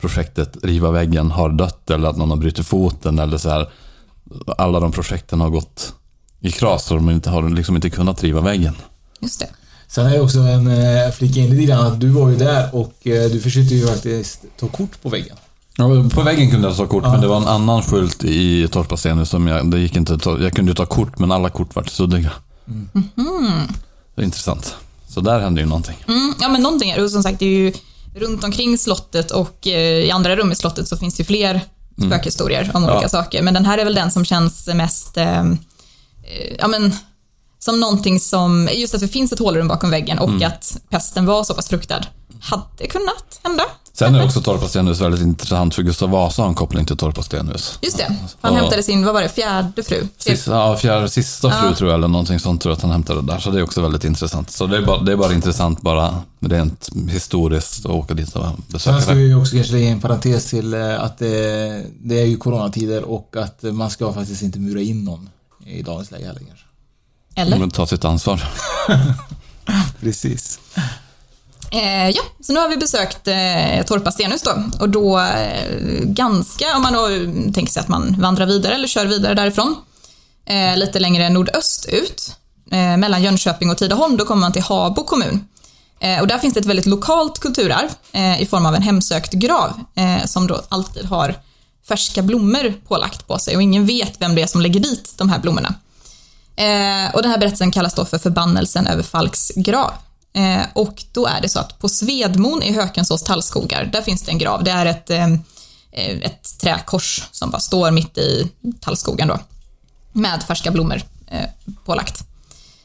projektet 0.00 0.56
Riva 0.62 0.90
väggen 0.90 1.30
har 1.30 1.48
dött 1.48 1.90
eller 1.90 2.08
att 2.08 2.16
någon 2.16 2.30
har 2.30 2.36
brutit 2.36 2.66
foten 2.66 3.18
eller 3.18 3.38
så 3.38 3.50
här. 3.50 3.70
Alla 4.58 4.80
de 4.80 4.92
projekten 4.92 5.40
har 5.40 5.50
gått 5.50 5.94
i 6.40 6.50
kras 6.50 6.90
och 6.90 6.96
de 6.96 7.10
inte, 7.10 7.30
har 7.30 7.50
liksom 7.50 7.76
inte 7.76 7.90
kunnat 7.90 8.22
riva 8.22 8.40
väggen. 8.40 8.74
Just 9.20 9.40
det. 9.40 9.48
Sen 9.88 10.06
är 10.06 10.14
jag 10.14 10.24
också 10.24 10.38
en 10.38 10.66
eh, 10.66 11.10
flika 11.10 11.40
in 11.40 11.50
lite 11.50 11.72
grann 11.72 11.86
att 11.86 12.00
du 12.00 12.08
var 12.08 12.30
ju 12.30 12.36
där 12.36 12.74
och 12.74 13.06
eh, 13.06 13.30
du 13.30 13.40
försökte 13.40 13.74
ju 13.74 13.86
faktiskt 13.86 14.44
ta 14.56 14.68
kort 14.68 15.02
på 15.02 15.08
väggen. 15.08 15.36
Ja, 15.76 16.08
på 16.14 16.22
väggen 16.22 16.50
kunde 16.50 16.68
jag 16.68 16.76
ta 16.76 16.86
kort, 16.86 17.04
ja. 17.04 17.12
men 17.12 17.20
det 17.20 17.26
var 17.26 17.36
en 17.36 17.48
annan 17.48 17.82
skylt 17.82 18.24
i 18.24 18.68
Torpastenen 18.68 19.26
som 19.26 19.46
jag, 19.46 19.70
det 19.70 19.78
gick 19.78 19.96
inte 19.96 20.18
ta, 20.18 20.38
Jag 20.38 20.52
kunde 20.52 20.74
ta 20.74 20.86
kort, 20.86 21.18
men 21.18 21.32
alla 21.32 21.50
kort 21.50 21.74
var 21.74 21.82
suddiga. 21.82 22.32
Mm. 22.68 22.88
Mm. 22.94 23.68
Det 24.14 24.22
är 24.22 24.24
intressant. 24.24 24.76
Så 25.08 25.20
där 25.20 25.40
hände 25.40 25.60
ju 25.60 25.66
någonting. 25.66 25.96
Mm, 26.08 26.34
ja, 26.40 26.48
men 26.48 26.62
någonting 26.62 26.90
är 26.90 27.00
det. 27.02 27.08
Som 27.08 27.22
sagt, 27.22 27.38
det 27.38 27.46
är 27.46 27.48
ju 27.48 27.72
runt 28.14 28.44
omkring 28.44 28.78
slottet 28.78 29.30
och 29.30 29.66
eh, 29.66 30.04
i 30.04 30.10
andra 30.10 30.36
rum 30.36 30.52
i 30.52 30.54
slottet 30.54 30.88
så 30.88 30.96
finns 30.96 31.14
det 31.14 31.20
ju 31.20 31.24
fler 31.24 31.60
mm. 31.98 32.10
spökhistorier 32.10 32.70
om 32.74 32.84
olika 32.84 33.02
ja. 33.02 33.08
saker. 33.08 33.42
Men 33.42 33.54
den 33.54 33.64
här 33.64 33.78
är 33.78 33.84
väl 33.84 33.94
den 33.94 34.10
som 34.10 34.24
känns 34.24 34.66
mest, 34.66 35.16
eh, 35.16 35.40
eh, 35.40 35.54
ja 36.58 36.68
men, 36.68 36.92
som 37.64 37.80
någonting 37.80 38.20
som, 38.20 38.68
just 38.72 38.94
att 38.94 39.00
det 39.00 39.08
finns 39.08 39.32
ett 39.32 39.38
hålrum 39.38 39.68
bakom 39.68 39.90
väggen 39.90 40.18
och 40.18 40.28
mm. 40.28 40.48
att 40.48 40.76
pesten 40.88 41.26
var 41.26 41.44
så 41.44 41.54
pass 41.54 41.68
fruktad. 41.68 42.00
Hade 42.40 42.86
kunnat 42.90 43.40
hända. 43.42 43.64
Sen 43.92 44.14
är 44.14 44.24
också 44.24 44.40
Torpa 44.40 44.68
stenhus 44.68 45.00
väldigt 45.00 45.20
intressant 45.20 45.74
för 45.74 45.82
Gustav 45.82 46.10
Vasa 46.10 46.42
har 46.42 46.48
en 46.48 46.54
koppling 46.54 46.86
till 46.86 46.96
Torpa 46.96 47.22
stenhus. 47.22 47.78
Just 47.82 47.98
det. 47.98 48.16
Han 48.40 48.52
och, 48.52 48.58
hämtade 48.58 48.82
sin, 48.82 49.04
vad 49.04 49.14
var 49.14 49.22
det, 49.22 49.28
fjärde 49.28 49.82
fru? 49.82 50.08
Sista, 50.18 50.50
ja, 50.50 50.76
fjärde, 50.76 51.08
sista 51.08 51.50
fru 51.50 51.68
ja. 51.68 51.74
tror 51.74 51.90
jag, 51.90 51.98
eller 51.98 52.08
någonting 52.08 52.38
sånt 52.38 52.62
tror 52.62 52.70
jag 52.70 52.76
att 52.76 52.82
han 52.82 52.90
hämtade 52.90 53.22
där. 53.22 53.38
Så 53.38 53.50
det 53.50 53.58
är 53.58 53.62
också 53.62 53.80
väldigt 53.80 54.04
intressant. 54.04 54.50
Så 54.50 54.66
det 54.66 54.76
är 54.76 54.82
bara, 54.82 55.00
det 55.00 55.12
är 55.12 55.16
bara 55.16 55.32
intressant 55.32 55.80
bara 55.80 56.22
rent 56.40 56.88
historiskt 57.08 57.86
att 57.86 57.92
åka 57.92 58.14
dit 58.14 58.36
och 58.36 58.46
besöka 58.66 58.96
Sen 58.96 59.02
ska 59.02 59.14
vi 59.14 59.34
också 59.34 59.56
kanske 59.56 59.72
lägga 59.72 59.88
en 59.88 60.00
parentes 60.00 60.50
till 60.50 60.74
eh, 60.74 61.02
att 61.02 61.18
det, 61.18 61.84
det 62.00 62.20
är 62.20 62.26
ju 62.26 62.36
coronatider 62.36 63.04
och 63.04 63.36
att 63.36 63.62
man 63.62 63.90
ska 63.90 64.12
faktiskt 64.12 64.42
inte 64.42 64.58
mura 64.58 64.80
in 64.80 65.04
någon 65.04 65.28
i 65.66 65.82
dagens 65.82 66.10
läge 66.10 66.26
heller 66.26 66.40
kanske. 66.40 66.63
Eller? 67.36 67.58
Men 67.58 67.70
ta 67.70 67.86
sitt 67.86 68.04
ansvar. 68.04 68.42
Precis. 70.00 70.60
Eh, 71.70 72.10
ja, 72.10 72.22
så 72.40 72.52
nu 72.52 72.60
har 72.60 72.68
vi 72.68 72.76
besökt 72.76 73.28
eh, 73.28 73.84
Torpa 73.86 74.12
Stenhus 74.12 74.42
då 74.42 74.62
och 74.80 74.88
då 74.88 75.18
eh, 75.18 75.70
ganska, 76.02 76.76
om 76.76 76.82
man 76.82 76.92
då 76.92 77.08
tänker 77.52 77.72
sig 77.72 77.80
att 77.80 77.88
man 77.88 78.16
vandrar 78.18 78.46
vidare 78.46 78.74
eller 78.74 78.88
kör 78.88 79.06
vidare 79.06 79.34
därifrån, 79.34 79.76
eh, 80.46 80.76
lite 80.76 80.98
längre 80.98 81.30
nordöst 81.30 81.86
ut, 81.86 82.36
eh, 82.70 82.96
mellan 82.96 83.22
Jönköping 83.22 83.70
och 83.70 83.78
Tidaholm, 83.78 84.16
då 84.16 84.24
kommer 84.24 84.40
man 84.40 84.52
till 84.52 84.62
Habo 84.62 85.04
kommun. 85.04 85.48
Eh, 86.00 86.20
och 86.20 86.26
där 86.26 86.38
finns 86.38 86.54
det 86.54 86.60
ett 86.60 86.66
väldigt 86.66 86.86
lokalt 86.86 87.38
kulturarv 87.38 87.88
i 88.38 88.46
form 88.46 88.66
av 88.66 88.74
en 88.74 88.82
hemsökt 88.82 89.32
grav 89.32 89.80
som 90.26 90.46
då 90.46 90.62
alltid 90.68 91.04
har 91.04 91.34
färska 91.88 92.22
blommor 92.22 92.74
pålagt 92.88 93.26
på 93.26 93.38
sig 93.38 93.56
och 93.56 93.62
ingen 93.62 93.86
vet 93.86 94.20
vem 94.20 94.34
det 94.34 94.42
är 94.42 94.46
som 94.46 94.60
lägger 94.60 94.80
dit 94.80 95.14
de 95.16 95.28
här 95.28 95.38
blommorna. 95.38 95.74
Eh, 96.56 97.14
och 97.14 97.22
den 97.22 97.30
här 97.30 97.38
berättelsen 97.38 97.70
kallas 97.70 97.94
då 97.94 98.04
för 98.04 98.18
förbannelsen 98.18 98.86
över 98.86 99.02
Falks 99.02 99.52
grav. 99.56 99.92
Eh, 100.32 100.62
och 100.72 101.04
då 101.12 101.26
är 101.26 101.40
det 101.40 101.48
så 101.48 101.58
att 101.58 101.78
på 101.78 101.88
Svedmon 101.88 102.62
i 102.62 102.72
Hökensås 102.72 103.22
tallskogar, 103.22 103.84
där 103.92 104.02
finns 104.02 104.22
det 104.22 104.32
en 104.32 104.38
grav. 104.38 104.64
Det 104.64 104.70
är 104.70 104.86
ett, 104.86 105.10
eh, 105.10 105.32
ett 106.22 106.58
träkors 106.58 107.22
som 107.30 107.50
bara 107.50 107.60
står 107.60 107.90
mitt 107.90 108.18
i 108.18 108.50
tallskogen 108.80 109.28
då. 109.28 109.38
Med 110.12 110.42
färska 110.42 110.70
blommor 110.70 111.02
eh, 111.26 111.48
pålagt. 111.84 112.24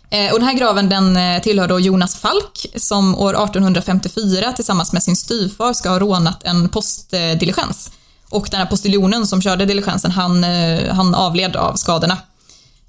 Eh, 0.10 0.32
och 0.32 0.40
den 0.40 0.48
här 0.48 0.56
graven 0.56 0.90
den 0.90 1.18
eh, 1.18 1.42
tillhör 1.42 1.68
då 1.68 1.80
Jonas 1.80 2.16
Falk 2.16 2.66
som 2.76 3.16
år 3.16 3.34
1854 3.44 4.54
tillsammans 4.54 4.94
med 4.94 5.04
sin 5.04 5.16
styvfar 5.16 5.74
ska 5.74 5.90
ha 5.90 6.00
rånat 6.00 6.44
en 6.44 6.70
postdiligens. 6.70 7.92
Och 8.30 8.48
den 8.52 8.60
här 8.60 8.68
postiljonen 8.68 9.28
som 9.28 9.42
körde 9.42 9.66
diligensen, 9.66 10.12
han, 10.12 10.44
eh, 10.44 10.94
han 10.94 11.16
avled 11.16 11.56
av 11.56 11.76
skadorna. 11.76 12.18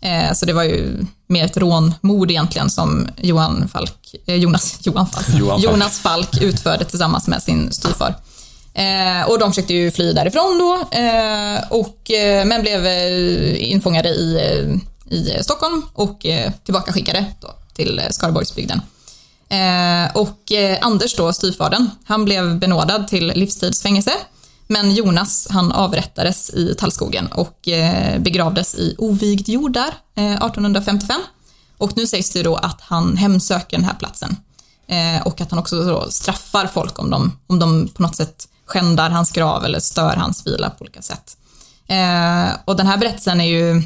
Eh, 0.01 0.33
så 0.33 0.47
det 0.47 0.53
var 0.53 0.63
ju 0.63 1.07
mer 1.27 1.45
ett 1.45 1.57
rånmord 1.57 2.31
egentligen 2.31 2.71
som 2.71 3.09
Johan 3.17 3.69
Falk, 3.69 4.15
eh, 4.27 4.35
Jonas, 4.35 4.79
Johan 4.83 5.07
Falk, 5.07 5.29
Johan 5.29 5.61
Falk. 5.61 5.65
Jonas 5.65 5.99
Falk 5.99 6.43
utförde 6.43 6.85
tillsammans 6.85 7.29
med 7.29 7.43
sin 7.43 7.73
styvfar. 7.73 8.15
Eh, 8.75 9.29
och 9.29 9.39
de 9.39 9.51
försökte 9.51 9.75
ju 9.75 9.91
fly 9.91 10.13
därifrån 10.13 10.59
då, 10.59 10.99
eh, 10.99 11.61
och, 11.71 12.11
eh, 12.11 12.45
men 12.45 12.63
blev 12.63 12.87
eh, 12.87 13.71
infångade 13.71 14.09
i, 14.09 14.81
i 15.11 15.43
Stockholm 15.43 15.83
och 15.95 16.27
tillbaka 16.65 16.93
skickade 16.93 17.25
då 17.41 17.49
till 17.75 18.01
Skaraborgsbygden. 18.11 18.81
och 20.15 20.53
Anders 20.81 21.17
då, 21.17 21.33
styvfadern, 21.33 21.91
han 22.05 22.25
blev 22.25 22.59
benådad 22.59 23.09
till 23.09 23.27
livstidsfängelse 23.27 24.13
men 24.71 24.95
Jonas 24.95 25.49
han 25.51 25.73
avrättades 25.73 26.51
i 26.51 26.75
tallskogen 26.79 27.27
och 27.27 27.69
eh, 27.69 28.19
begravdes 28.19 28.75
i 28.75 28.95
ovigd 28.99 29.49
jord 29.49 29.73
där 29.73 29.89
1855. 30.15 31.21
Eh, 31.21 31.27
och 31.79 31.97
nu 31.97 32.07
sägs 32.07 32.31
det 32.31 32.43
då 32.43 32.57
att 32.57 32.81
han 32.81 33.17
hemsöker 33.17 33.77
den 33.77 33.85
här 33.85 33.95
platsen 33.95 34.37
eh, 34.87 35.27
och 35.27 35.41
att 35.41 35.51
han 35.51 35.59
också 35.59 36.07
straffar 36.11 36.67
folk 36.67 36.99
om 36.99 37.11
de, 37.11 37.39
om 37.47 37.59
de 37.59 37.89
på 37.89 38.03
något 38.03 38.17
sätt 38.17 38.49
skändar 38.65 39.11
hans 39.11 39.31
grav 39.31 39.65
eller 39.65 39.81
stör 39.81 40.17
hans 40.17 40.47
vila 40.47 40.71
på 40.71 40.83
olika 40.83 41.03
sätt. 41.03 41.37
Och 42.65 42.77
den 42.77 42.87
här 42.87 42.97
berättelsen 42.97 43.41
är 43.41 43.45
ju 43.45 43.83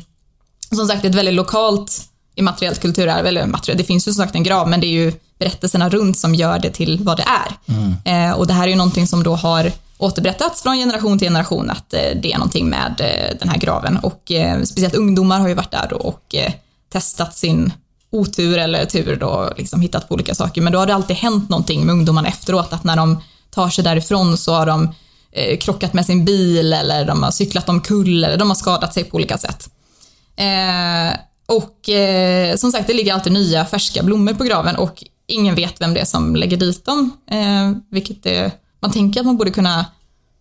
som 0.73 0.87
sagt 0.87 1.05
ett 1.05 1.15
väldigt 1.15 1.35
lokalt 1.35 2.09
immateriellt 2.35 2.81
kulturarv, 2.81 3.27
eller 3.27 3.47
materiellt, 3.47 3.79
det 3.79 3.85
finns 3.85 4.09
ju 4.09 4.13
som 4.13 4.25
sagt 4.25 4.35
en 4.35 4.43
grav, 4.43 4.69
men 4.69 4.81
det 4.81 4.87
är 4.87 5.05
ju 5.05 5.13
berättelserna 5.39 5.89
runt 5.89 6.19
som 6.19 6.35
gör 6.35 6.59
det 6.59 6.71
till 6.71 7.05
vad 7.05 7.17
det 7.17 7.25
är. 7.27 7.75
Mm. 7.75 8.35
och 8.35 8.47
det 8.47 8.53
här 8.53 8.63
är 8.63 8.69
ju 8.69 8.77
någonting 8.77 9.07
som 9.07 9.23
då 9.23 9.37
har 9.37 9.73
återberättats 9.99 10.63
från 10.63 10.77
generation 10.77 11.19
till 11.19 11.27
generation 11.29 11.71
att 11.71 11.95
eh, 11.95 12.01
det 12.23 12.33
är 12.33 12.39
någonting 12.39 12.69
med 12.69 13.01
eh, 13.01 13.39
den 13.39 13.49
här 13.49 13.59
graven 13.59 13.97
och 13.97 14.33
eh, 14.33 14.63
speciellt 14.63 14.95
ungdomar 14.95 15.41
har 15.41 15.49
ju 15.49 15.55
varit 15.55 15.71
där 15.71 15.93
och 15.93 16.35
testat 16.93 17.37
sin 17.37 17.73
otur 18.11 18.59
eller 18.59 18.85
tur 18.85 19.17
då, 19.17 19.53
liksom 19.57 19.81
hittat 19.81 20.09
på 20.09 20.15
olika 20.15 20.35
saker. 20.35 20.63
Men 20.63 20.73
då 20.73 20.79
har 20.79 20.87
det 20.87 20.95
alltid 20.95 21.17
hänt 21.17 21.49
någonting 21.51 21.87
med 21.87 21.93
ungdomarna 21.93 22.29
efteråt, 22.29 22.73
att 22.73 22.85
när 22.85 22.97
de 22.97 23.23
tar 23.51 23.69
sig 23.69 23.85
därifrån 23.85 24.37
så 24.37 24.55
har 24.55 24.67
de 24.67 24.95
krockat 25.61 25.93
med 25.93 26.07
sin 26.07 26.25
bil 26.25 26.73
eller 26.73 27.05
de 27.05 27.23
har 27.23 27.31
cyklat 27.31 27.69
omkull 27.69 28.25
eller 28.25 28.37
de 28.37 28.49
har 28.49 28.55
skadat 28.55 28.95
sig 28.95 29.05
på 29.05 29.17
olika 29.17 29.39
sätt. 29.39 29.71
och 31.47 31.89
som 32.57 32.73
sagt, 32.73 32.87
det 32.87 32.95
ligger 32.95 33.15
alltid 33.15 33.33
nya 33.33 33.65
färska 33.65 34.03
blommor 34.03 34.35
på 34.35 34.45
graven 34.45 34.77
och 34.77 35.05
ingen 35.27 35.55
vet 35.55 35.81
vem 35.81 35.95
det 35.95 36.01
är 36.01 36.05
som 36.05 36.37
lägger 36.37 36.57
dit 36.57 36.85
dem, 36.85 37.11
vilket 37.91 38.27
är 38.27 38.51
man 38.85 38.93
tänker 38.93 39.21
att 39.21 39.27
man 39.27 39.37
borde 39.37 39.51
kunna 39.51 39.87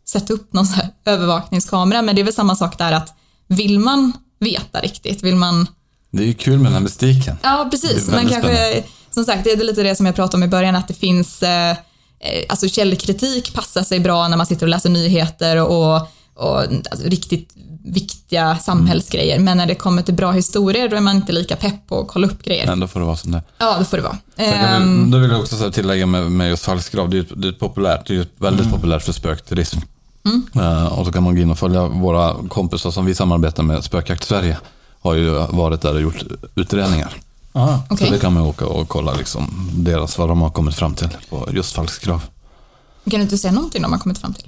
sätta 0.07 0.33
upp 0.33 0.53
någon 0.53 0.65
övervakningskamera, 1.05 2.01
men 2.01 2.15
det 2.15 2.21
är 2.21 2.23
väl 2.23 2.33
samma 2.33 2.55
sak 2.55 2.77
där 2.77 2.91
att 2.91 3.13
vill 3.47 3.79
man 3.79 4.13
veta 4.39 4.79
riktigt, 4.79 5.23
vill 5.23 5.35
man... 5.35 5.67
Det 6.11 6.23
är 6.23 6.27
ju 6.27 6.33
kul 6.33 6.57
med 6.57 6.65
den 6.65 6.73
här 6.73 6.79
mystiken. 6.79 7.37
Ja, 7.43 7.67
precis. 7.71 8.07
Men 8.07 8.29
kanske, 8.29 8.83
som 9.11 9.25
sagt, 9.25 9.43
det 9.43 9.51
är 9.51 9.63
lite 9.63 9.83
det 9.83 9.95
som 9.95 10.05
jag 10.05 10.15
pratade 10.15 10.37
om 10.37 10.43
i 10.43 10.47
början, 10.47 10.75
att 10.75 10.87
det 10.87 10.93
finns, 10.93 11.43
eh, 11.43 11.71
eh, 11.71 12.45
alltså 12.49 12.67
källkritik 12.67 13.53
passar 13.53 13.83
sig 13.83 13.99
bra 13.99 14.27
när 14.27 14.37
man 14.37 14.45
sitter 14.45 14.65
och 14.65 14.69
läser 14.69 14.89
nyheter 14.89 15.57
och, 15.57 15.95
och 16.35 16.59
alltså, 16.61 17.03
riktigt 17.03 17.53
viktiga 17.83 18.57
samhällsgrejer. 18.57 19.39
Men 19.39 19.57
när 19.57 19.65
det 19.65 19.75
kommer 19.75 20.01
till 20.01 20.13
bra 20.13 20.31
historier, 20.31 20.89
då 20.89 20.95
är 20.95 21.01
man 21.01 21.15
inte 21.15 21.31
lika 21.31 21.55
pepp 21.55 21.87
på 21.87 21.99
att 21.99 22.07
kolla 22.07 22.27
upp 22.27 22.43
grejer. 22.43 22.65
Nej, 22.67 22.77
då 22.77 22.87
får 22.87 22.99
det 22.99 23.05
vara 23.05 23.17
som 23.17 23.31
det 23.31 23.41
Ja, 23.57 23.75
då 23.79 23.85
får 23.85 23.97
det 23.97 24.03
vara. 24.03 24.17
vi, 24.35 25.11
då 25.11 25.17
vill 25.17 25.31
jag 25.31 25.39
också 25.39 25.71
tillägga 25.71 26.05
med, 26.05 26.31
med 26.31 26.49
just 26.49 26.65
falskgrav, 26.65 27.09
det 27.09 27.15
är 27.15 27.17
ju 27.17 27.25
det 27.35 27.47
är 27.47 27.51
populärt, 27.51 28.07
det 28.07 28.13
är 28.13 28.17
ju 28.17 28.25
väldigt 28.37 28.65
mm. 28.65 28.73
populärt 28.73 29.03
för 29.03 29.13
spökturism. 29.13 29.79
Eh, 30.55 30.99
och 30.99 31.05
så 31.05 31.11
kan 31.11 31.23
man 31.23 31.35
gå 31.35 31.41
in 31.41 31.51
och 31.51 31.59
följa 31.59 31.87
våra 31.87 32.35
kompisar 32.47 32.91
som 32.91 33.05
vi 33.05 33.15
samarbetar 33.15 33.63
med, 33.63 33.83
Spökjakt 33.83 34.23
Sverige, 34.23 34.57
har 35.01 35.13
ju 35.13 35.29
varit 35.49 35.81
där 35.81 35.93
och 35.93 36.01
gjort 36.01 36.23
utredningar. 36.55 37.15
Aha. 37.53 37.83
Okej. 37.89 38.07
Så 38.07 38.13
det 38.13 38.19
kan 38.19 38.33
man 38.33 38.43
åka 38.43 38.65
och 38.65 38.89
kolla 38.89 39.13
liksom 39.13 39.69
deras, 39.73 40.17
vad 40.17 40.29
de 40.29 40.41
har 40.41 40.49
kommit 40.49 40.75
fram 40.75 40.95
till 40.95 41.09
på 41.29 41.49
just 41.51 41.75
falskgrav. 41.75 42.21
Kan 43.09 43.19
du 43.19 43.21
inte 43.21 43.37
säga 43.37 43.51
någonting 43.51 43.81
de 43.81 43.91
har 43.91 43.99
kommit 43.99 44.17
fram 44.17 44.33
till? 44.33 44.47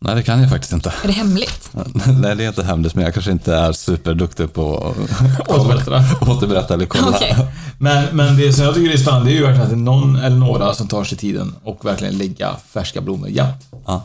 Nej, 0.00 0.14
det 0.14 0.22
kan 0.22 0.40
jag 0.40 0.50
faktiskt 0.50 0.72
inte. 0.72 0.92
Är 1.02 1.06
det 1.06 1.12
hemligt? 1.12 1.70
Nej, 2.20 2.36
det 2.36 2.44
är 2.44 2.48
inte 2.48 2.64
hemligt, 2.64 2.94
men 2.94 3.04
jag 3.04 3.14
kanske 3.14 3.32
inte 3.32 3.54
är 3.54 3.72
superduktig 3.72 4.52
på 4.52 4.76
att 4.76 5.48
Återberätta. 5.48 6.04
återberätta 6.32 6.74
eller 6.74 6.86
kolla. 6.86 7.08
Okej. 7.08 7.36
Men, 7.78 8.16
men 8.16 8.36
det 8.36 8.52
som 8.52 8.64
jag 8.64 8.74
tycker 8.74 8.92
är 8.94 8.96
spännande 8.96 9.26
det 9.30 9.32
är 9.32 9.38
ju 9.38 9.42
verkligen 9.42 9.62
att 9.62 9.68
det 9.70 9.74
är 9.74 9.76
någon 9.76 10.16
eller 10.16 10.36
några 10.36 10.74
som 10.74 10.88
tar 10.88 11.04
sig 11.04 11.18
tiden 11.18 11.54
och 11.64 11.84
verkligen 11.84 12.18
lägga 12.18 12.56
färska 12.72 13.00
blommor 13.00 13.28
jämt. 13.28 13.66
Ja. 13.86 14.02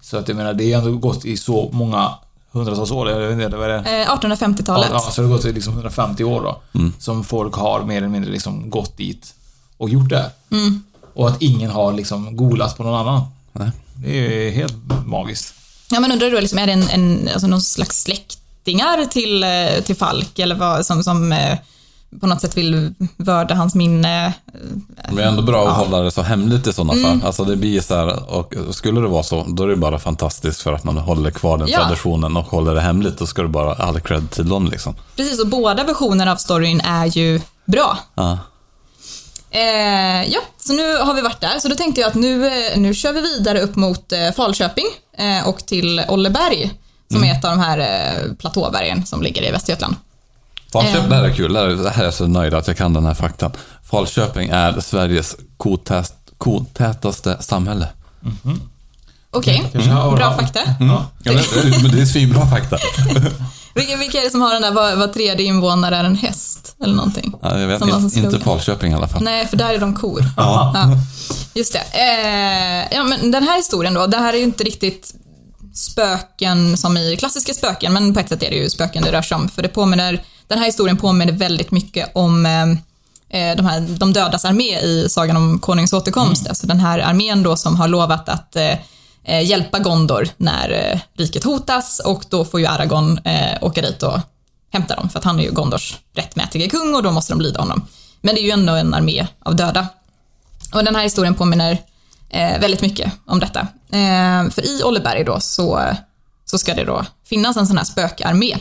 Så 0.00 0.16
att 0.16 0.28
jag 0.28 0.36
menar, 0.36 0.54
det 0.54 0.72
är 0.72 0.78
ändå 0.78 0.92
gått 0.96 1.24
i 1.24 1.36
så 1.36 1.70
många 1.72 2.10
hundratals 2.52 2.90
år, 2.90 3.10
jag 3.10 3.18
vet 3.28 3.44
inte, 3.44 3.56
vad 3.56 3.70
är 3.70 3.82
det? 3.82 4.02
Eh, 4.02 4.08
1850-talet. 4.08 4.88
Ja, 4.92 4.98
så 5.00 5.22
det 5.22 5.28
har 5.28 5.34
gått 5.36 5.44
i 5.44 5.52
liksom 5.52 5.72
150 5.72 6.24
år 6.24 6.40
då. 6.42 6.60
Som 6.98 7.24
folk 7.24 7.54
har 7.54 7.82
mer 7.82 7.96
eller 7.96 8.08
mindre 8.08 8.30
liksom 8.32 8.70
gått 8.70 8.96
dit 8.96 9.34
och 9.76 9.90
gjort 9.90 10.08
det. 10.08 10.30
Och 11.14 11.28
att 11.28 11.42
ingen 11.42 11.70
har 11.70 11.92
liksom 11.92 12.36
golat 12.36 12.76
på 12.76 12.82
någon 12.82 12.94
annan. 13.08 13.22
Nej. 13.52 13.70
Det 14.02 14.18
är 14.18 14.42
ju 14.44 14.50
helt 14.50 14.74
magiskt. 15.06 15.54
Ja, 15.90 16.00
men 16.00 16.12
undrar 16.12 16.30
då, 16.30 16.40
liksom, 16.40 16.58
är 16.58 16.66
det 16.66 16.72
en, 16.72 16.88
en, 16.88 17.28
alltså 17.32 17.46
någon 17.46 17.62
slags 17.62 18.02
släktingar 18.02 19.04
till, 19.04 19.42
eh, 19.44 19.84
till 19.84 19.96
Falk 19.96 20.38
eller 20.38 20.54
vad, 20.54 20.86
som, 20.86 21.04
som 21.04 21.32
eh, 21.32 21.58
på 22.20 22.26
något 22.26 22.40
sätt 22.40 22.56
vill 22.56 22.94
vörda 23.16 23.54
hans 23.54 23.74
minne? 23.74 24.32
Men 25.06 25.16
det 25.16 25.22
är 25.24 25.28
ändå 25.28 25.42
bra 25.42 25.68
att 25.68 25.76
hålla 25.76 25.98
det 26.02 26.10
så 26.10 26.22
hemligt 26.22 26.66
i 26.66 26.72
sådana 26.72 27.02
fall. 27.02 27.22
Alltså 27.24 27.44
det 27.44 27.56
blir 27.56 27.80
så 27.80 27.94
här, 27.94 28.30
och 28.30 28.54
skulle 28.70 29.00
det 29.00 29.08
vara 29.08 29.22
så, 29.22 29.44
då 29.48 29.62
är 29.62 29.68
det 29.68 29.76
bara 29.76 29.98
fantastiskt 29.98 30.62
för 30.62 30.72
att 30.72 30.84
man 30.84 30.98
håller 30.98 31.30
kvar 31.30 31.58
den 31.58 31.68
Ja. 31.68 31.78
traditionen 31.78 32.36
och 32.36 32.44
håller 32.46 32.74
det 32.74 32.80
hemligt. 32.80 33.18
Då 33.18 33.26
ska 33.26 33.42
du 33.42 33.48
bara 33.48 33.72
all 33.74 34.00
cred 34.00 34.30
till 34.30 34.48
dem 34.48 34.66
liksom. 34.66 34.94
Precis, 35.16 35.40
och 35.40 35.46
båda 35.48 35.84
versionerna 35.84 36.32
av 36.32 36.36
storyn 36.36 36.80
är 36.80 37.06
ju 37.06 37.40
bra. 37.66 37.98
Ja. 38.14 38.38
Eh, 39.54 40.24
ja, 40.32 40.40
så 40.66 40.72
nu 40.72 40.96
har 40.96 41.14
vi 41.14 41.20
varit 41.20 41.40
där. 41.40 41.58
Så 41.58 41.68
då 41.68 41.74
tänkte 41.74 42.00
jag 42.00 42.08
att 42.08 42.14
nu, 42.14 42.46
eh, 42.46 42.78
nu 42.78 42.94
kör 42.94 43.12
vi 43.12 43.20
vidare 43.20 43.60
upp 43.60 43.76
mot 43.76 44.12
eh, 44.12 44.30
Falköping 44.36 44.84
eh, 45.18 45.48
och 45.48 45.66
till 45.66 46.02
Olleberg, 46.08 46.70
som 47.12 47.24
är 47.24 47.32
ett 47.32 47.44
av 47.44 47.50
de 47.50 47.60
här 47.60 47.78
eh, 47.78 48.32
platåbergen 48.34 49.06
som 49.06 49.22
ligger 49.22 49.42
i 49.42 49.50
Västergötland. 49.50 49.96
Falköping, 50.72 51.02
Eh. 51.02 51.08
det 51.08 51.16
här 51.16 51.24
är 51.24 51.34
kul. 51.34 51.52
Det 51.52 51.90
här, 51.90 52.00
är 52.00 52.04
jag 52.04 52.14
så 52.14 52.26
nöjd 52.26 52.54
att 52.54 52.66
jag 52.68 52.76
kan 52.76 52.92
den 52.92 53.06
här 53.06 53.14
faktan. 53.14 53.52
Falköping 53.90 54.48
är 54.48 54.80
Sveriges 54.80 55.36
kotät, 55.56 56.14
kotätaste 56.38 57.36
samhälle. 57.42 57.88
Okej, 59.30 59.68
Kanske 59.72 59.90
har- 59.90 60.16
bra 60.16 60.36
fakta. 60.36 60.60
Ja. 60.80 61.06
Ja, 61.22 61.32
men 61.82 61.90
det 61.90 62.02
är 62.02 62.06
svinbra 62.06 62.46
fakta. 62.46 62.78
Vilka, 63.74 63.96
vilka 63.96 64.18
är 64.18 64.24
det 64.24 64.30
som 64.30 64.40
har 64.40 64.52
den 64.52 64.62
där, 64.62 64.70
var, 64.70 64.96
var 64.96 65.06
tredje 65.06 65.46
invånare 65.46 65.96
är 65.96 66.04
en 66.04 66.16
häst? 66.16 66.76
Eller 66.82 66.94
någonting? 66.94 67.34
Ja, 67.42 67.58
jag 67.58 67.68
vet 67.68 67.82
inte, 67.82 68.10
slogan. 68.10 68.32
inte 68.34 68.44
Falköping 68.44 68.92
i 68.92 68.94
alla 68.94 69.08
fall. 69.08 69.22
Nej, 69.22 69.46
för 69.46 69.56
där 69.56 69.74
är 69.74 69.78
de 69.78 69.94
kor. 69.94 70.24
Ja. 70.36 70.74
Just 71.54 71.72
det. 71.72 71.84
Eh, 71.92 72.96
ja, 72.96 73.04
men 73.04 73.30
den 73.30 73.42
här 73.42 73.56
historien 73.56 73.94
då, 73.94 74.06
det 74.06 74.16
här 74.16 74.32
är 74.32 74.36
ju 74.38 74.44
inte 74.44 74.64
riktigt 74.64 75.14
spöken 75.74 76.76
som 76.76 76.96
i 76.96 77.16
klassiska 77.16 77.54
spöken, 77.54 77.92
men 77.92 78.14
på 78.14 78.20
ett 78.20 78.28
sätt 78.28 78.42
är 78.42 78.50
det 78.50 78.56
ju 78.56 78.70
spöken 78.70 79.02
det 79.02 79.12
rör 79.12 79.22
sig 79.22 79.34
om. 79.34 79.48
För 79.48 79.62
det 79.62 79.68
påminner, 79.68 80.22
den 80.46 80.58
här 80.58 80.66
historien 80.66 80.96
påminner 80.96 81.32
väldigt 81.32 81.70
mycket 81.70 82.10
om 82.14 82.46
eh, 82.46 82.62
eh, 83.40 83.56
de, 83.56 83.66
här, 83.66 83.80
de 83.80 84.12
dödas 84.12 84.44
armé 84.44 84.80
i 84.80 85.06
Sagan 85.08 85.36
om 85.36 85.58
Konungens 85.58 85.92
återkomst. 85.92 86.48
Alltså 86.48 86.66
den 86.66 86.80
här 86.80 86.98
armén 86.98 87.42
då 87.42 87.56
som 87.56 87.76
har 87.76 87.88
lovat 87.88 88.28
att 88.28 88.56
eh, 88.56 88.74
eh, 89.24 89.42
hjälpa 89.48 89.78
Gondor 89.78 90.28
när 90.36 90.70
eh, 90.70 91.00
riket 91.18 91.44
hotas 91.44 91.98
och 92.04 92.24
då 92.28 92.44
får 92.44 92.60
ju 92.60 92.66
Aragorn 92.66 93.18
eh, 93.18 93.58
åka 93.64 93.82
dit 93.82 94.02
och 94.02 94.18
hämta 94.72 94.96
dem 94.96 95.08
för 95.10 95.18
att 95.18 95.24
han 95.24 95.38
är 95.38 95.42
ju 95.44 95.50
Gondors 95.50 95.96
rättmätige 96.14 96.70
kung 96.70 96.94
och 96.94 97.02
då 97.02 97.10
måste 97.10 97.32
de 97.32 97.40
lyda 97.40 97.60
honom. 97.60 97.86
Men 98.20 98.34
det 98.34 98.40
är 98.40 98.44
ju 98.44 98.50
ändå 98.50 98.72
en 98.72 98.94
armé 98.94 99.26
av 99.38 99.56
döda. 99.56 99.86
Och 100.74 100.84
den 100.84 100.94
här 100.96 101.02
historien 101.02 101.34
påminner 101.34 101.78
eh, 102.30 102.60
väldigt 102.60 102.80
mycket 102.80 103.12
om 103.26 103.40
detta. 103.40 103.60
Eh, 103.92 104.50
för 104.50 104.66
i 104.66 104.82
Olleberg 104.84 105.24
då 105.24 105.40
så, 105.40 105.82
så 106.44 106.58
ska 106.58 106.74
det 106.74 106.84
då 106.84 107.04
finnas 107.24 107.56
en 107.56 107.66
sån 107.66 107.76
här 107.76 107.84
spökarmé. 107.84 108.52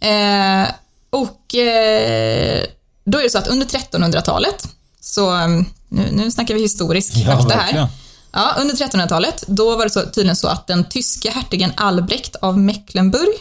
Eh, 0.00 0.68
och 1.10 1.54
eh, 1.54 2.64
då 3.04 3.18
är 3.18 3.22
det 3.22 3.30
så 3.30 3.38
att 3.38 3.46
under 3.46 3.66
1300-talet, 3.66 4.68
så 5.00 5.30
mm, 5.30 5.64
nu, 5.88 6.08
nu 6.12 6.30
snackar 6.30 6.54
vi 6.54 6.60
historisk 6.60 7.12
Ja, 7.16 7.24
fakta 7.26 7.56
verkligen. 7.56 7.84
här. 7.86 7.88
Ja, 8.36 8.54
under 8.58 8.74
1300-talet, 8.74 9.44
då 9.46 9.76
var 9.76 9.84
det 9.84 9.90
så, 9.90 10.00
tydligen 10.00 10.36
så 10.36 10.48
att 10.48 10.66
den 10.66 10.84
tyske 10.84 11.30
hertigen 11.30 11.72
Albrecht 11.76 12.36
av 12.36 12.58
Mecklenburg, 12.58 13.34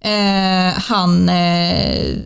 eh, 0.00 0.80
han, 0.82 1.28
eh, 1.28 2.16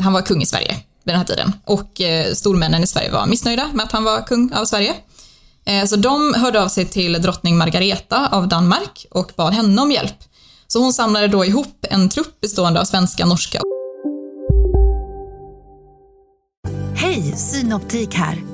han 0.00 0.12
var 0.12 0.22
kung 0.22 0.42
i 0.42 0.46
Sverige 0.46 0.76
vid 1.04 1.14
den 1.14 1.16
här 1.16 1.24
tiden. 1.24 1.52
Och 1.64 2.00
eh, 2.00 2.32
stormännen 2.34 2.82
i 2.82 2.86
Sverige 2.86 3.10
var 3.10 3.26
missnöjda 3.26 3.68
med 3.74 3.84
att 3.84 3.92
han 3.92 4.04
var 4.04 4.26
kung 4.26 4.52
av 4.52 4.64
Sverige. 4.64 4.94
Eh, 5.64 5.84
så 5.84 5.96
de 5.96 6.34
hörde 6.34 6.62
av 6.62 6.68
sig 6.68 6.84
till 6.84 7.12
drottning 7.12 7.58
Margareta 7.58 8.28
av 8.32 8.48
Danmark 8.48 9.06
och 9.10 9.32
bad 9.36 9.52
henne 9.52 9.82
om 9.82 9.92
hjälp. 9.92 10.16
Så 10.66 10.78
hon 10.78 10.92
samlade 10.92 11.28
då 11.28 11.44
ihop 11.44 11.86
en 11.90 12.08
trupp 12.08 12.40
bestående 12.40 12.80
av 12.80 12.84
svenska, 12.84 13.26
norska 13.26 13.60
Hej, 16.96 17.34
Synoptik 17.36 18.14
här. 18.14 18.53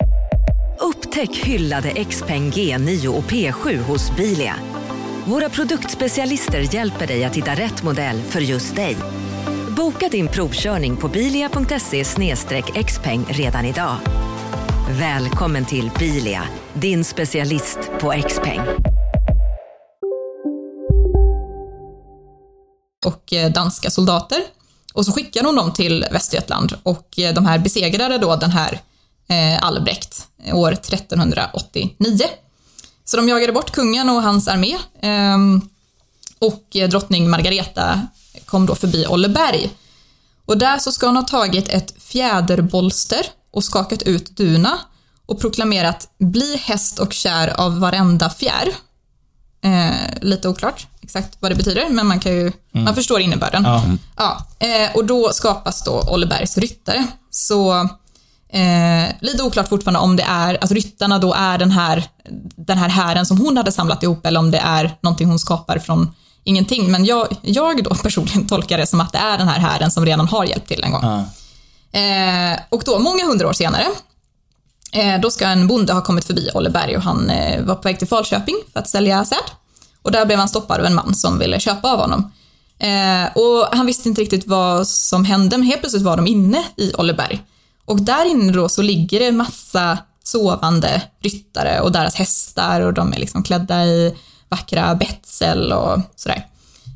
Upptäck 1.11 1.37
hyllade 1.37 2.05
XPeng 2.05 2.51
G9 2.51 3.07
och 3.07 3.23
P7 3.23 3.77
hos 3.77 4.15
Bilia. 4.15 4.55
Våra 5.25 5.49
produktspecialister 5.49 6.75
hjälper 6.75 7.07
dig 7.07 7.25
att 7.25 7.35
hitta 7.35 7.51
rätt 7.51 7.83
modell 7.83 8.21
för 8.21 8.39
just 8.39 8.75
dig. 8.75 8.97
Boka 9.77 10.09
din 10.09 10.27
provkörning 10.27 10.97
på 10.97 11.07
bilia.se 11.07 12.03
xpeng 12.83 13.25
redan 13.29 13.65
idag. 13.65 13.95
Välkommen 14.89 15.65
till 15.65 15.91
Bilia, 15.99 16.43
din 16.73 17.03
specialist 17.03 17.79
på 17.99 18.13
XPeng. 18.27 18.61
och 23.05 23.33
eh, 23.33 23.51
danska 23.51 23.89
soldater. 23.89 24.39
Och 24.93 25.05
så 25.05 25.11
skickade 25.11 25.47
hon 25.47 25.55
dem 25.55 25.73
till 25.73 26.05
Västergötland 26.11 26.73
och 26.83 27.19
eh, 27.19 27.33
de 27.33 27.45
här 27.45 27.59
besegrade 27.59 28.17
då 28.17 28.35
den 28.35 28.51
här 28.51 28.81
Albrecht 29.61 30.27
eh, 30.43 30.55
år 30.55 30.71
1389. 30.71 32.23
Så 33.05 33.17
de 33.17 33.29
jagade 33.29 33.53
bort 33.53 33.71
kungen 33.71 34.09
och 34.09 34.23
hans 34.23 34.47
armé 34.47 34.77
ehm, 35.01 35.61
och 36.39 36.75
eh, 36.75 36.89
drottning 36.89 37.29
Margareta 37.29 38.07
kom 38.45 38.65
då 38.65 38.75
förbi 38.75 39.07
Olleberg. 39.07 39.69
Och 40.45 40.57
där 40.57 40.77
så 40.77 40.91
ska 40.91 41.05
hon 41.05 41.15
ha 41.15 41.23
tagit 41.23 41.69
ett 41.69 41.93
fjäderbolster 42.03 43.25
och 43.51 43.63
skakat 43.63 44.01
ut 44.01 44.37
duna 44.37 44.79
och 45.25 45.39
proklamerat 45.39 46.09
“Bli 46.19 46.57
häst 46.57 46.99
och 46.99 47.13
kär 47.13 47.59
av 47.59 47.79
varenda 47.79 48.29
fjär”. 48.29 48.67
Eh, 49.63 50.21
lite 50.21 50.49
oklart 50.49 50.87
exakt 51.01 51.37
vad 51.39 51.51
det 51.51 51.55
betyder, 51.55 51.89
men 51.89 52.07
man 52.07 52.19
kan 52.19 52.31
ju, 52.31 52.51
man 52.71 52.95
förstår 52.95 53.19
innebörden. 53.19 53.63
Ja. 53.63 53.83
Ja, 54.17 54.47
eh, 54.67 54.95
och 54.95 55.05
då 55.05 55.33
skapas 55.33 55.83
då 55.83 56.01
Ollebergs 56.11 56.57
ryttare. 56.57 57.07
Så 57.29 57.89
eh, 58.51 59.15
lite 59.21 59.43
oklart 59.43 59.69
fortfarande 59.69 59.99
om 59.99 60.15
det 60.15 60.23
är, 60.23 60.57
alltså 60.61 60.75
ryttarna 60.75 61.19
då 61.19 61.33
är 61.33 61.57
den 61.57 61.71
här, 61.71 62.03
den 62.55 62.77
här 62.77 62.89
hären 62.89 63.25
som 63.25 63.37
hon 63.37 63.57
hade 63.57 63.71
samlat 63.71 64.03
ihop 64.03 64.25
eller 64.25 64.39
om 64.39 64.51
det 64.51 64.57
är 64.57 64.97
någonting 65.01 65.27
hon 65.27 65.39
skapar 65.39 65.79
från 65.79 66.13
ingenting. 66.43 66.91
Men 66.91 67.05
jag, 67.05 67.27
jag 67.41 67.83
då 67.83 67.95
personligen 68.03 68.47
tolkar 68.47 68.77
det 68.77 68.87
som 68.87 69.01
att 69.01 69.11
det 69.11 69.17
är 69.17 69.37
den 69.37 69.47
här 69.47 69.59
hären 69.59 69.91
som 69.91 70.05
redan 70.05 70.27
har 70.27 70.45
hjälpt 70.45 70.67
till 70.67 70.83
en 70.83 70.91
gång. 70.91 71.03
Ja. 71.03 71.25
Eh, 71.99 72.59
och 72.69 72.83
då, 72.85 72.99
många 72.99 73.25
hundra 73.25 73.47
år 73.47 73.53
senare, 73.53 73.85
eh, 74.93 75.19
då 75.21 75.31
ska 75.31 75.47
en 75.47 75.67
bonde 75.67 75.93
ha 75.93 76.01
kommit 76.01 76.25
förbi 76.25 76.49
Olleberg 76.53 76.97
och 76.97 77.03
han 77.03 77.29
eh, 77.29 77.63
var 77.63 77.75
på 77.75 77.81
väg 77.81 77.99
till 77.99 78.07
Falköping 78.07 78.55
för 78.73 78.79
att 78.79 78.89
sälja 78.89 79.25
säd. 79.25 79.37
Och 80.01 80.11
där 80.11 80.25
blev 80.25 80.39
han 80.39 80.49
stoppad 80.49 80.79
av 80.79 80.85
en 80.85 80.95
man 80.95 81.15
som 81.15 81.39
ville 81.39 81.59
köpa 81.59 81.91
av 81.91 81.99
honom. 81.99 82.31
Eh, 82.79 83.37
och 83.37 83.67
han 83.71 83.85
visste 83.85 84.09
inte 84.09 84.21
riktigt 84.21 84.47
vad 84.47 84.87
som 84.87 85.25
hände, 85.25 85.57
men 85.57 85.67
helt 85.67 85.79
plötsligt 85.81 86.03
var 86.03 86.17
de 86.17 86.27
inne 86.27 86.63
i 86.75 86.93
Olleberg. 86.97 87.41
Och 87.85 88.01
där 88.01 88.25
inne 88.25 88.51
då 88.51 88.69
så 88.69 88.81
ligger 88.81 89.19
det 89.19 89.31
massa 89.31 89.97
sovande 90.23 91.01
ryttare 91.23 91.79
och 91.79 91.91
deras 91.91 92.15
hästar 92.15 92.81
och 92.81 92.93
de 92.93 93.13
är 93.13 93.17
liksom 93.17 93.43
klädda 93.43 93.85
i 93.85 94.15
vackra 94.49 94.95
betsel 94.95 95.71
och 95.71 95.99
sådär. 96.15 96.45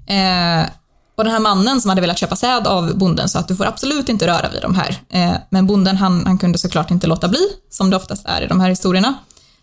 Eh, 0.08 0.70
och 1.18 1.24
den 1.24 1.34
här 1.34 1.40
mannen 1.40 1.82
som 1.82 1.90
hade 1.90 2.02
velat 2.02 2.18
köpa 2.18 2.36
säd 2.36 2.68
av 2.68 2.98
bonden 2.98 3.30
sa 3.30 3.40
att 3.40 3.48
du 3.48 3.56
får 3.56 3.66
absolut 3.66 4.10
inte 4.10 4.28
röra 4.28 4.50
vid 4.50 4.62
de 4.62 4.76
här. 4.76 4.98
Eh, 5.10 5.34
men 5.50 5.68
bonden 5.68 5.98
han, 5.98 6.26
han 6.26 6.38
kunde 6.38 6.58
såklart 6.58 6.92
inte 6.92 7.08
låta 7.08 7.28
bli, 7.28 7.48
som 7.70 7.90
det 7.90 7.96
oftast 7.96 8.26
är 8.26 8.42
i 8.42 8.48
de 8.48 8.60
här 8.60 8.70
historierna. 8.70 9.14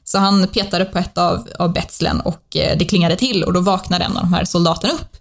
Så 0.05 0.19
han 0.19 0.49
petade 0.49 0.85
på 0.85 0.99
ett 0.99 1.19
av, 1.19 1.49
av 1.59 1.73
betslen 1.73 2.21
och 2.21 2.57
eh, 2.57 2.79
det 2.79 2.85
klingade 2.85 3.17
till 3.17 3.45
och 3.45 3.53
då 3.53 3.61
vaknade 3.61 4.05
en 4.05 4.17
av 4.17 4.23
de 4.23 4.35
här 4.35 4.45
soldaterna 4.45 4.93
upp 4.93 5.17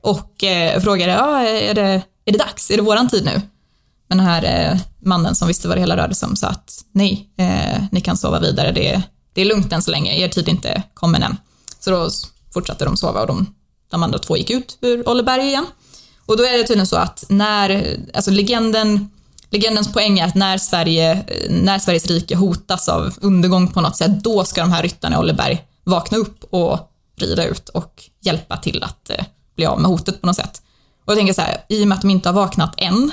och 0.00 0.44
eh, 0.44 0.80
frågade, 0.80 1.12
ja, 1.12 1.40
är 1.40 1.74
det, 1.74 2.02
är 2.24 2.32
det 2.32 2.38
dags? 2.38 2.70
Är 2.70 2.76
det 2.76 2.82
våran 2.82 3.08
tid 3.08 3.24
nu? 3.24 3.40
Men 4.08 4.18
den 4.18 4.26
här 4.26 4.70
eh, 4.72 4.78
mannen 4.98 5.34
som 5.34 5.48
visste 5.48 5.68
vad 5.68 5.76
det 5.76 5.80
hela 5.80 5.96
rörde 5.96 6.14
sig 6.14 6.28
om 6.28 6.36
sa 6.36 6.48
att 6.48 6.84
nej, 6.92 7.30
eh, 7.36 7.82
ni 7.92 8.00
kan 8.00 8.16
sova 8.16 8.40
vidare, 8.40 8.72
det, 8.72 9.02
det 9.32 9.40
är 9.40 9.44
lugnt 9.44 9.72
än 9.72 9.82
så 9.82 9.90
länge, 9.90 10.14
er 10.14 10.28
tid 10.28 10.48
är 10.48 10.52
inte 10.52 10.82
kommen 10.94 11.22
än. 11.22 11.36
Så 11.80 11.90
då 11.90 12.10
fortsatte 12.54 12.84
de 12.84 12.96
sova 12.96 13.20
och 13.20 13.26
de, 13.26 13.54
de 13.90 14.02
andra 14.02 14.18
två 14.18 14.36
gick 14.36 14.50
ut 14.50 14.78
ur 14.80 15.08
Olleberg 15.08 15.42
igen. 15.42 15.66
Och 16.26 16.36
då 16.36 16.42
är 16.42 16.58
det 16.58 16.64
tydligen 16.64 16.86
så 16.86 16.96
att 16.96 17.24
när, 17.28 17.98
alltså 18.14 18.30
legenden, 18.30 19.10
legendens 19.50 19.92
poäng 19.92 20.18
är 20.18 20.26
att 20.26 20.34
när, 20.34 20.58
Sverige, 20.58 21.12
eh, 21.12 21.50
när 21.50 21.78
Sveriges 21.78 22.06
rike 22.06 22.36
hotas 22.36 22.88
av 22.88 23.14
undergång 23.20 23.68
på 23.68 23.80
något 23.80 23.96
sätt, 23.96 24.24
då 24.24 24.44
ska 24.44 24.60
de 24.60 24.72
här 24.72 24.82
ryttarna 24.82 25.16
i 25.16 25.18
Olleberg 25.18 25.64
vakna 25.84 26.18
upp 26.18 26.44
och 26.50 26.78
rida 27.16 27.44
ut 27.44 27.68
och 27.68 28.04
hjälpa 28.20 28.56
till 28.56 28.82
att 28.82 29.10
eh, 29.10 29.24
bli 29.56 29.66
av 29.66 29.80
med 29.80 29.90
hotet 29.90 30.20
på 30.20 30.26
något 30.26 30.36
sätt. 30.36 30.62
Och 31.04 31.12
jag 31.12 31.18
tänker 31.18 31.34
så 31.34 31.40
här, 31.40 31.64
i 31.68 31.84
och 31.84 31.88
med 31.88 31.96
att 31.96 32.02
de 32.02 32.10
inte 32.10 32.28
har 32.28 32.34
vaknat 32.34 32.74
än, 32.76 33.12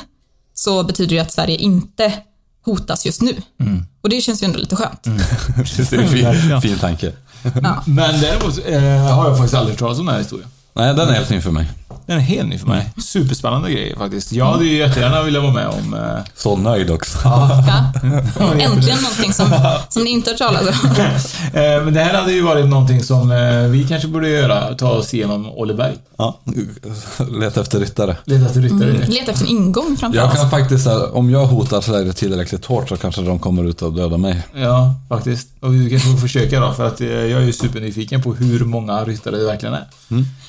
så 0.55 0.83
betyder 0.83 1.15
det 1.15 1.21
att 1.21 1.31
Sverige 1.31 1.57
inte 1.57 2.13
hotas 2.65 3.05
just 3.05 3.21
nu. 3.21 3.35
Mm. 3.59 3.85
Och 4.01 4.09
det 4.09 4.21
känns 4.21 4.43
ju 4.43 4.45
ändå 4.45 4.59
lite 4.59 4.75
skönt. 4.75 5.03
det 5.89 5.93
är 5.93 5.99
en 5.99 6.09
fin, 6.09 6.61
fin 6.61 6.77
tanke. 6.77 7.13
Ja. 7.63 7.83
Men 7.85 8.21
däremot 8.21 8.59
eh, 8.65 9.15
har 9.15 9.27
jag 9.27 9.37
faktiskt 9.37 9.53
aldrig 9.53 9.73
hört 9.73 9.79
talas 9.79 9.99
om 9.99 10.05
den 10.05 10.15
här 10.15 10.21
historien. 10.21 10.49
Nej, 10.73 10.93
den 10.93 11.09
är 11.09 11.13
helt 11.13 11.29
ny 11.29 11.41
för 11.41 11.51
mig. 11.51 11.71
Den 12.05 12.17
är 12.17 12.21
helt 12.21 12.49
ny 12.49 12.57
för 12.57 12.67
mig. 12.67 12.89
Superspännande 12.97 13.71
grej 13.71 13.95
faktiskt. 13.97 14.31
Jag 14.31 14.45
hade 14.45 14.65
ju 14.65 14.77
jättegärna 14.77 15.23
velat 15.23 15.43
vara 15.43 15.53
med 15.53 15.67
om... 15.67 15.93
Eh... 15.93 16.23
Så 16.35 16.57
nöjd 16.57 16.89
också. 16.91 17.17
Äntligen 18.59 18.97
någonting 19.01 19.33
som, 19.33 19.45
som 19.89 20.03
ni 20.03 20.09
inte 20.09 20.29
har 20.29 20.37
talas 20.37 20.83
om. 20.83 20.89
Eh, 21.53 21.83
Men 21.83 21.93
det 21.93 21.99
här 22.01 22.13
hade 22.21 22.31
ju 22.31 22.41
varit 22.41 22.65
någonting 22.65 23.03
som 23.03 23.31
eh, 23.31 23.63
vi 23.63 23.87
kanske 23.87 24.07
borde 24.07 24.29
göra. 24.29 24.75
Ta 24.75 24.89
oss 24.89 25.13
igenom 25.13 25.49
Olleberg. 25.49 25.95
Ja, 26.17 26.39
leta 27.39 27.61
efter 27.61 27.79
ryttare. 27.79 28.17
Leta 28.25 28.45
efter 28.45 28.61
ryttare. 28.61 28.89
Mm, 28.89 29.09
leta 29.09 29.31
efter 29.31 29.45
en 29.45 29.51
ingång 29.51 29.97
framför 29.99 30.19
Jag 30.19 30.33
kan 30.33 30.49
faktiskt, 30.49 30.85
här, 30.85 31.15
om 31.15 31.29
jag 31.29 31.45
hotar 31.45 31.81
Sverige 31.81 32.13
tillräckligt 32.13 32.65
hårt 32.65 32.89
så 32.89 32.97
kanske 32.97 33.21
de 33.21 33.39
kommer 33.39 33.63
ut 33.63 33.81
och 33.81 33.93
dödar 33.93 34.17
mig. 34.17 34.43
Ja, 34.55 34.93
faktiskt. 35.09 35.47
Och 35.59 35.73
vi 35.73 35.89
kanske 35.89 36.09
får 36.09 36.17
försöka 36.17 36.59
då, 36.59 36.73
för 36.73 36.87
att 36.87 37.01
eh, 37.01 37.07
jag 37.07 37.41
är 37.41 37.45
ju 37.45 37.53
supernyfiken 37.53 38.21
på 38.23 38.33
hur 38.33 38.65
många 38.65 39.03
ryttare 39.03 39.37
det 39.37 39.45
verkligen 39.45 39.75
är. 39.75 39.85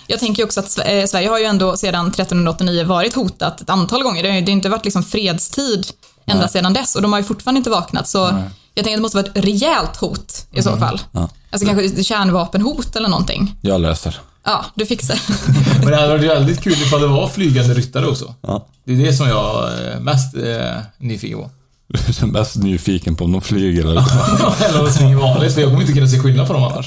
Jag 0.07 0.21
tänker 0.21 0.45
också 0.45 0.61
att 0.61 0.79
eh, 0.79 1.05
Sverige 1.07 1.29
har 1.29 1.39
ju 1.39 1.45
ändå 1.45 1.77
sedan 1.77 2.07
1389 2.07 2.85
varit 2.85 3.15
hotat 3.15 3.61
ett 3.61 3.71
antal 3.71 4.03
gånger. 4.03 4.23
Det 4.23 4.29
har 4.29 4.37
ju 4.37 4.47
inte 4.53 4.69
varit 4.69 4.85
liksom 4.85 5.03
fredstid 5.03 5.87
ända 6.27 6.43
Nej. 6.43 6.51
sedan 6.51 6.73
dess 6.73 6.97
och 6.97 7.03
de 7.03 7.13
har 7.13 7.21
ju 7.21 7.25
fortfarande 7.25 7.59
inte 7.59 7.71
vaknat. 7.71 8.09
Så 8.09 8.31
Nej. 8.31 8.43
jag 8.75 8.85
tänker 8.85 8.91
att 8.97 8.99
det 8.99 9.03
måste 9.03 9.17
vara 9.17 9.27
ett 9.27 9.45
rejält 9.45 9.97
hot 9.97 10.47
i 10.53 10.63
så 10.63 10.69
Mm. 10.69 10.81
fall. 10.81 11.01
Ja. 11.13 11.29
Alltså 11.51 11.67
kanske 11.67 11.85
ett 11.85 12.07
kärnvapenhot 12.07 12.97
eller 12.97 13.09
någonting. 13.09 13.55
Jag 13.61 13.81
löser. 13.81 14.21
Ja, 14.45 14.65
du 14.75 14.87
fixar. 14.87 15.21
Men 15.81 15.91
det 15.91 15.97
hade 15.97 16.09
varit 16.09 16.31
väldigt 16.31 16.61
kul 16.63 16.73
ifall 16.73 17.01
det 17.01 17.07
var 17.07 17.29
flygande 17.29 17.75
ryttare 17.75 18.07
också. 18.07 18.35
Ja. 18.41 18.67
Det 18.85 18.93
är 18.93 18.97
det 18.97 19.13
som 19.13 19.29
jag 19.29 19.73
är 19.73 20.01
mest 20.01 20.37
eh, 20.37 20.83
nyfiken 20.99 21.39
på. 21.39 21.51
Är 22.23 22.27
mest 22.27 22.57
nyfiken 22.57 23.17
på 23.17 23.25
om 23.25 23.33
de 23.33 23.41
flyger 23.43 23.83
eller 23.83 23.93
Eller 24.69 24.79
om 24.79 24.85
de 24.85 24.93
springer 24.93 25.17
vanligt, 25.17 25.55
för 25.55 25.61
jag 25.61 25.71
kommer 25.71 25.83
inte 25.83 25.93
kunna 25.95 26.09
se 26.09 26.19
skillnad 26.19 26.47
på 26.47 26.53
dem 26.53 26.63
annars. 26.63 26.87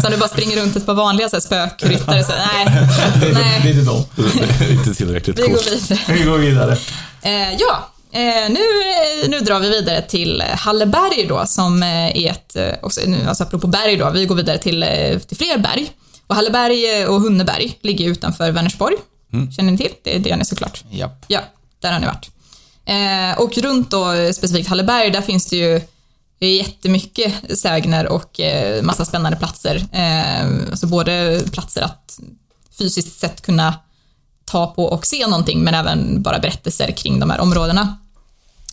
Så 0.00 0.06
om 0.06 0.12
du 0.12 0.16
bara 0.16 0.28
springer 0.28 0.56
runt 0.56 0.76
ett 0.76 0.86
par 0.86 0.94
vanliga 0.94 1.28
så 1.28 1.36
här, 1.36 1.40
spökryttare 1.40 2.24
så 2.24 2.32
nej, 2.32 2.64
Det 3.20 3.26
är, 3.26 3.34
nej, 3.34 3.60
det 3.62 3.68
är 3.68 3.72
inte 3.72 3.84
dem. 3.84 4.04
inte 4.70 4.94
tillräckligt 4.94 5.38
vi 5.38 5.42
går 5.42 5.70
vidare. 5.70 6.00
Vi 6.08 6.24
går 6.24 6.38
vidare. 6.38 6.72
Eh, 7.22 7.52
ja, 7.52 7.88
eh, 8.12 8.50
nu, 8.50 8.60
nu 9.28 9.40
drar 9.40 9.60
vi 9.60 9.68
vidare 9.68 10.02
till 10.02 10.42
Halleberg 10.42 11.26
då, 11.28 11.46
som 11.46 11.82
eh, 11.82 11.88
är 12.18 12.30
ett, 12.30 12.56
eh, 12.56 12.68
också, 12.82 13.00
nu, 13.06 13.28
alltså 13.28 13.42
apropå 13.44 13.66
berg 13.66 13.96
då, 13.96 14.10
vi 14.10 14.26
går 14.26 14.34
vidare 14.34 14.58
till, 14.58 14.82
eh, 14.82 15.18
till 15.18 15.36
fler 15.36 15.58
berg. 15.58 15.90
Och 16.26 16.34
Halleberg 16.36 17.06
och 17.06 17.20
Hunneberg 17.20 17.78
ligger 17.82 18.08
utanför 18.08 18.50
Vänersborg. 18.50 18.96
Känner 19.56 19.72
ni 19.72 19.78
till? 19.78 19.92
Det, 20.04 20.18
det 20.18 20.28
gör 20.28 20.36
ni 20.36 20.44
såklart. 20.44 20.84
Japp. 20.90 21.24
Ja, 21.28 21.40
där 21.82 21.92
har 21.92 22.00
ni 22.00 22.06
varit. 22.06 22.30
Eh, 22.84 23.38
och 23.38 23.58
runt 23.58 23.90
då 23.90 24.32
specifikt 24.32 24.68
Halleberg, 24.68 25.10
där 25.10 25.20
finns 25.20 25.46
det 25.46 25.56
ju 25.56 25.80
jättemycket 26.48 27.58
sägner 27.58 28.08
och 28.08 28.40
eh, 28.40 28.82
massa 28.82 29.04
spännande 29.04 29.38
platser. 29.38 29.86
Eh, 29.92 30.70
alltså 30.70 30.86
både 30.86 31.42
platser 31.52 31.82
att 31.82 32.20
fysiskt 32.78 33.20
sett 33.20 33.40
kunna 33.40 33.74
ta 34.44 34.66
på 34.66 34.84
och 34.84 35.06
se 35.06 35.26
någonting, 35.26 35.60
men 35.60 35.74
även 35.74 36.22
bara 36.22 36.38
berättelser 36.38 36.90
kring 36.90 37.20
de 37.20 37.30
här 37.30 37.40
områdena. 37.40 37.98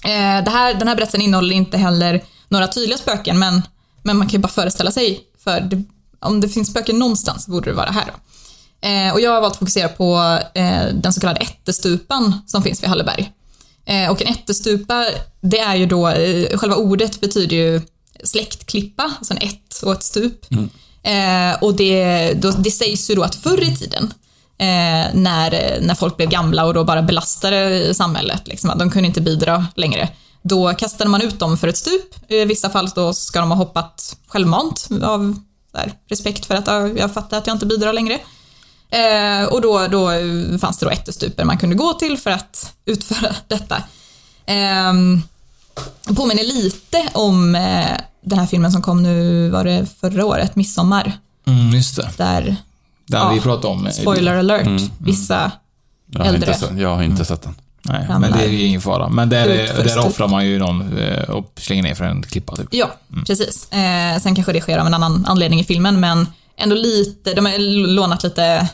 Eh, 0.03 0.43
det 0.43 0.51
här, 0.51 0.73
den 0.73 0.87
här 0.87 0.95
berättelsen 0.95 1.21
innehåller 1.21 1.55
inte 1.55 1.77
heller 1.77 2.23
några 2.47 2.67
tydliga 2.67 2.97
spöken, 2.97 3.39
men, 3.39 3.61
men 4.03 4.17
man 4.17 4.27
kan 4.27 4.33
ju 4.33 4.41
bara 4.41 4.47
föreställa 4.47 4.91
sig, 4.91 5.19
för 5.43 5.61
det, 5.61 5.83
om 6.19 6.41
det 6.41 6.49
finns 6.49 6.69
spöken 6.69 6.99
någonstans 6.99 7.47
borde 7.47 7.69
det 7.69 7.75
vara 7.75 7.91
här. 7.91 8.05
Då. 8.05 8.13
Eh, 8.87 9.13
och 9.13 9.21
jag 9.21 9.31
har 9.31 9.41
valt 9.41 9.53
att 9.53 9.59
fokusera 9.59 9.89
på 9.89 10.39
eh, 10.53 10.85
den 10.93 11.13
så 11.13 11.21
kallade 11.21 11.39
ättestupan 11.39 12.41
som 12.47 12.63
finns 12.63 12.83
vid 12.83 12.89
Halleberg. 12.89 13.31
Eh, 13.87 14.11
och 14.11 14.21
en 14.21 14.27
ättestupa, 14.27 15.05
det 15.41 15.59
är 15.59 15.75
ju 15.75 15.85
då, 15.85 16.07
eh, 16.07 16.57
själva 16.57 16.75
ordet 16.75 17.21
betyder 17.21 17.55
ju 17.55 17.81
släktklippa, 18.23 19.03
alltså 19.17 19.33
en 19.33 19.49
ett 19.49 19.81
och 19.83 19.91
ett 19.93 20.03
stup. 20.03 20.45
Eh, 21.03 21.63
och 21.63 21.75
det, 21.75 22.33
då, 22.33 22.51
det 22.51 22.71
sägs 22.71 23.09
ju 23.09 23.15
då 23.15 23.23
att 23.23 23.35
förr 23.35 23.63
i 23.63 23.75
tiden, 23.75 24.13
eh, 24.57 25.13
när, 25.13 25.79
när 25.81 25.95
folk 25.95 26.17
blev 26.17 26.29
gamla 26.29 26.65
och 26.65 26.73
då 26.73 26.83
bara 26.83 27.01
belastade 27.01 27.93
samhället, 27.93 28.47
liksom, 28.47 28.69
att 28.69 28.79
de 28.79 28.91
kunde 28.91 29.07
inte 29.07 29.21
bidra 29.21 29.67
längre, 29.75 30.09
då 30.41 30.73
kastade 30.73 31.09
man 31.09 31.21
ut 31.21 31.39
dem 31.39 31.57
för 31.57 31.67
ett 31.67 31.77
stup. 31.77 32.31
I 32.31 32.45
vissa 32.45 32.69
fall 32.69 32.89
då 32.95 33.13
ska 33.13 33.39
de 33.39 33.51
ha 33.51 33.57
hoppat 33.57 34.17
självmant 34.27 34.87
av 35.03 35.39
här, 35.73 35.93
respekt 36.09 36.45
för 36.45 36.55
att 36.55 36.67
ja, 36.67 36.87
jag 36.87 37.13
fattar 37.13 37.37
att 37.37 37.47
jag 37.47 37.55
inte 37.55 37.65
bidrar 37.65 37.93
längre. 37.93 38.19
Eh, 38.89 39.47
och 39.47 39.61
då, 39.61 39.87
då 39.87 40.09
fanns 40.61 40.77
det 40.77 40.85
då 40.85 40.89
ättestuper 40.89 41.43
man 41.43 41.57
kunde 41.57 41.75
gå 41.75 41.93
till 41.93 42.17
för 42.17 42.31
att 42.31 42.73
utföra 42.85 43.35
detta. 43.47 43.75
Eh, 44.45 44.93
påminner 46.15 46.43
lite 46.43 47.09
om 47.13 47.55
eh, 47.55 47.85
den 48.21 48.39
här 48.39 48.45
filmen 48.45 48.71
som 48.71 48.81
kom 48.81 49.03
nu, 49.03 49.49
var 49.49 49.63
det 49.63 49.85
förra 50.01 50.25
året, 50.25 50.55
Midsommar. 50.55 51.11
Mm, 51.47 51.69
just 51.69 51.95
det. 51.95 52.09
Där, 52.17 52.41
Den 52.43 52.55
Ja, 53.21 53.29
vi 53.33 53.39
pratade 53.39 53.67
om. 53.67 53.89
spoiler 53.91 54.35
alert, 54.37 54.61
Mm, 54.61 54.77
mm. 54.77 54.89
vissa 54.97 55.51
Jag 56.11 56.19
har, 56.19 56.25
äldre. 56.27 56.47
inte, 56.49 56.59
sett- 56.59 56.77
jag 56.79 56.95
har 56.95 57.03
inte 57.03 57.25
sett 57.25 57.41
den. 57.41 57.55
Nej, 57.81 58.05
ramlar 58.09 58.19
men 58.29 58.31
det 58.39 58.45
är 58.45 58.49
ju 58.49 58.61
ingen 58.61 58.81
fara. 58.81 59.09
Men 59.09 59.29
där, 59.29 59.65
för 59.75 59.83
där 59.83 59.99
offrar 60.07 60.27
man 60.27 60.45
ju 60.45 60.59
någon 60.59 60.97
eh, 60.97 61.29
och 61.29 61.51
slänger 61.55 61.83
ner 61.83 61.95
för 61.95 62.05
en 62.05 62.23
klippa 62.23 62.55
typ. 62.55 62.67
Ja, 62.71 62.91
precis. 63.27 63.71
Eh, 63.71 64.19
sen 64.19 64.35
kanske 64.35 64.53
det 64.53 64.61
sker 64.61 64.77
av 64.77 64.87
en 64.87 64.93
annan 64.93 65.25
anledning 65.25 65.59
i 65.59 65.63
filmen, 65.63 65.99
men 65.99 66.27
ändå 66.57 66.75
lite, 66.75 67.33
de 67.33 67.45
har 67.45 67.57
lånat 67.87 68.23
lite, 68.23 68.69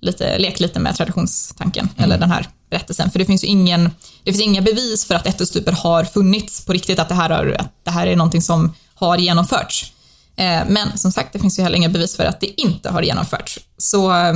lite 0.00 0.38
lekt 0.38 0.60
lite 0.60 0.80
med 0.80 0.96
traditionstanken, 0.96 1.88
eller 1.96 2.18
den 2.18 2.30
här 2.30 2.48
berättelsen. 2.70 3.10
För 3.10 3.18
det 3.18 3.24
finns 3.24 3.44
ju 3.44 3.48
ingen, 3.48 3.90
det 4.24 4.32
finns 4.32 4.44
inga 4.44 4.62
bevis 4.62 5.04
för 5.04 5.14
att 5.14 5.26
ättestuper 5.26 5.72
har 5.72 6.04
funnits 6.04 6.64
på 6.66 6.72
riktigt, 6.72 6.98
att 6.98 7.08
det 7.08 7.14
här, 7.14 7.30
har, 7.30 7.56
att 7.58 7.84
det 7.84 7.90
här 7.90 8.06
är 8.06 8.16
någonting 8.16 8.42
som 8.42 8.74
har 8.94 9.18
genomförts. 9.18 9.92
Eh, 10.36 10.62
men 10.68 10.98
som 10.98 11.12
sagt, 11.12 11.32
det 11.32 11.38
finns 11.38 11.58
ju 11.58 11.62
heller 11.62 11.76
inga 11.76 11.88
bevis 11.88 12.16
för 12.16 12.24
att 12.24 12.40
det 12.40 12.60
inte 12.60 12.90
har 12.90 13.02
genomförts. 13.02 13.58
Så 13.78 14.12
eh, 14.12 14.32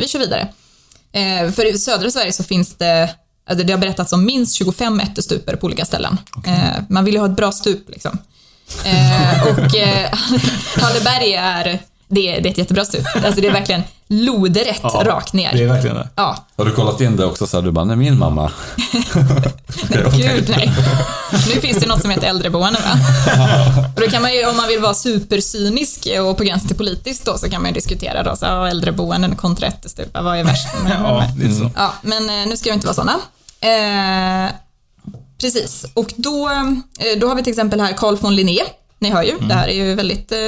vi 0.00 0.08
kör 0.08 0.18
vidare. 0.18 0.48
Eh, 1.12 1.52
för 1.52 1.74
i 1.74 1.78
södra 1.78 2.10
Sverige 2.10 2.32
så 2.32 2.44
finns 2.44 2.74
det, 2.74 3.10
alltså 3.48 3.66
det 3.66 3.72
har 3.72 3.80
berättats 3.80 4.12
om 4.12 4.24
minst 4.24 4.54
25 4.54 5.00
ättestuper 5.00 5.56
på 5.56 5.66
olika 5.66 5.84
ställen. 5.84 6.18
Eh, 6.46 6.82
man 6.88 7.04
vill 7.04 7.14
ju 7.14 7.20
ha 7.20 7.26
ett 7.26 7.36
bra 7.36 7.52
stup 7.52 7.88
liksom. 7.88 8.18
Och 9.42 9.72
Halleberg 10.82 11.34
är, 11.34 11.80
det, 12.08 12.28
är- 12.36 12.40
det 12.40 12.48
är 12.48 12.50
ett 12.50 12.58
jättebra 12.58 12.84
stup. 12.84 13.06
Alltså 13.24 13.40
det 13.40 13.46
är 13.46 13.52
verkligen 13.52 13.82
loderätt 14.08 14.84
rakt 14.84 15.32
ner. 15.32 15.52
Det 15.52 15.62
är 15.62 15.66
verkligen 15.68 15.96
det. 15.96 16.08
Ja, 16.16 16.44
Har 16.56 16.64
du 16.64 16.70
kollat 16.72 17.00
in 17.00 17.16
det 17.16 17.24
också 17.24 17.46
så 17.46 17.56
här, 17.56 17.62
du 17.64 17.70
bara, 17.70 17.84
nej 17.84 17.96
min 17.96 18.18
mamma. 18.18 18.52
gud 20.16 20.48
nej. 20.56 20.72
Nu 21.54 21.60
finns 21.60 21.78
det 21.78 21.86
något 21.86 22.00
som 22.00 22.10
heter 22.10 22.26
äldreboende 22.26 22.78
va? 22.80 22.98
Och 23.94 24.00
då 24.00 24.06
kan 24.10 24.22
man 24.22 24.34
ju, 24.34 24.46
om 24.46 24.56
man 24.56 24.68
vill 24.68 24.80
vara 24.80 24.94
supercynisk 24.94 26.06
och 26.20 26.36
på 26.38 26.44
gränsen 26.44 26.68
till 26.68 26.76
politiskt 26.76 27.24
då, 27.24 27.38
så 27.38 27.50
kan 27.50 27.62
man 27.62 27.70
ju 27.70 27.74
diskutera 27.74 28.22
då, 28.22 28.36
så, 28.36 28.44
ja, 28.44 28.68
äldreboenden 28.68 29.36
kontra 29.36 29.66
ättestupa, 29.66 30.22
vad 30.22 30.38
är 30.38 30.44
värst? 30.44 30.68
Ja, 30.88 31.24
lite 31.38 31.54
så. 31.54 31.70
Ja, 31.76 31.92
men 32.02 32.30
eh, 32.30 32.46
nu 32.48 32.56
ska 32.56 32.70
vi 32.70 32.74
inte 32.74 32.86
vara 32.86 32.94
sådana. 32.94 33.16
Eh, 33.60 34.50
precis, 35.40 35.86
och 35.94 36.12
då, 36.16 36.48
eh, 36.98 37.18
då 37.20 37.28
har 37.28 37.34
vi 37.34 37.42
till 37.42 37.50
exempel 37.52 37.80
här 37.80 37.92
Carl 37.92 38.16
von 38.16 38.36
Linné. 38.36 38.58
Ni 38.98 39.10
hör 39.10 39.22
ju, 39.22 39.38
det 39.40 39.54
här 39.54 39.68
är 39.68 39.74
ju 39.74 39.94
väldigt 39.94 40.32
eh, 40.32 40.38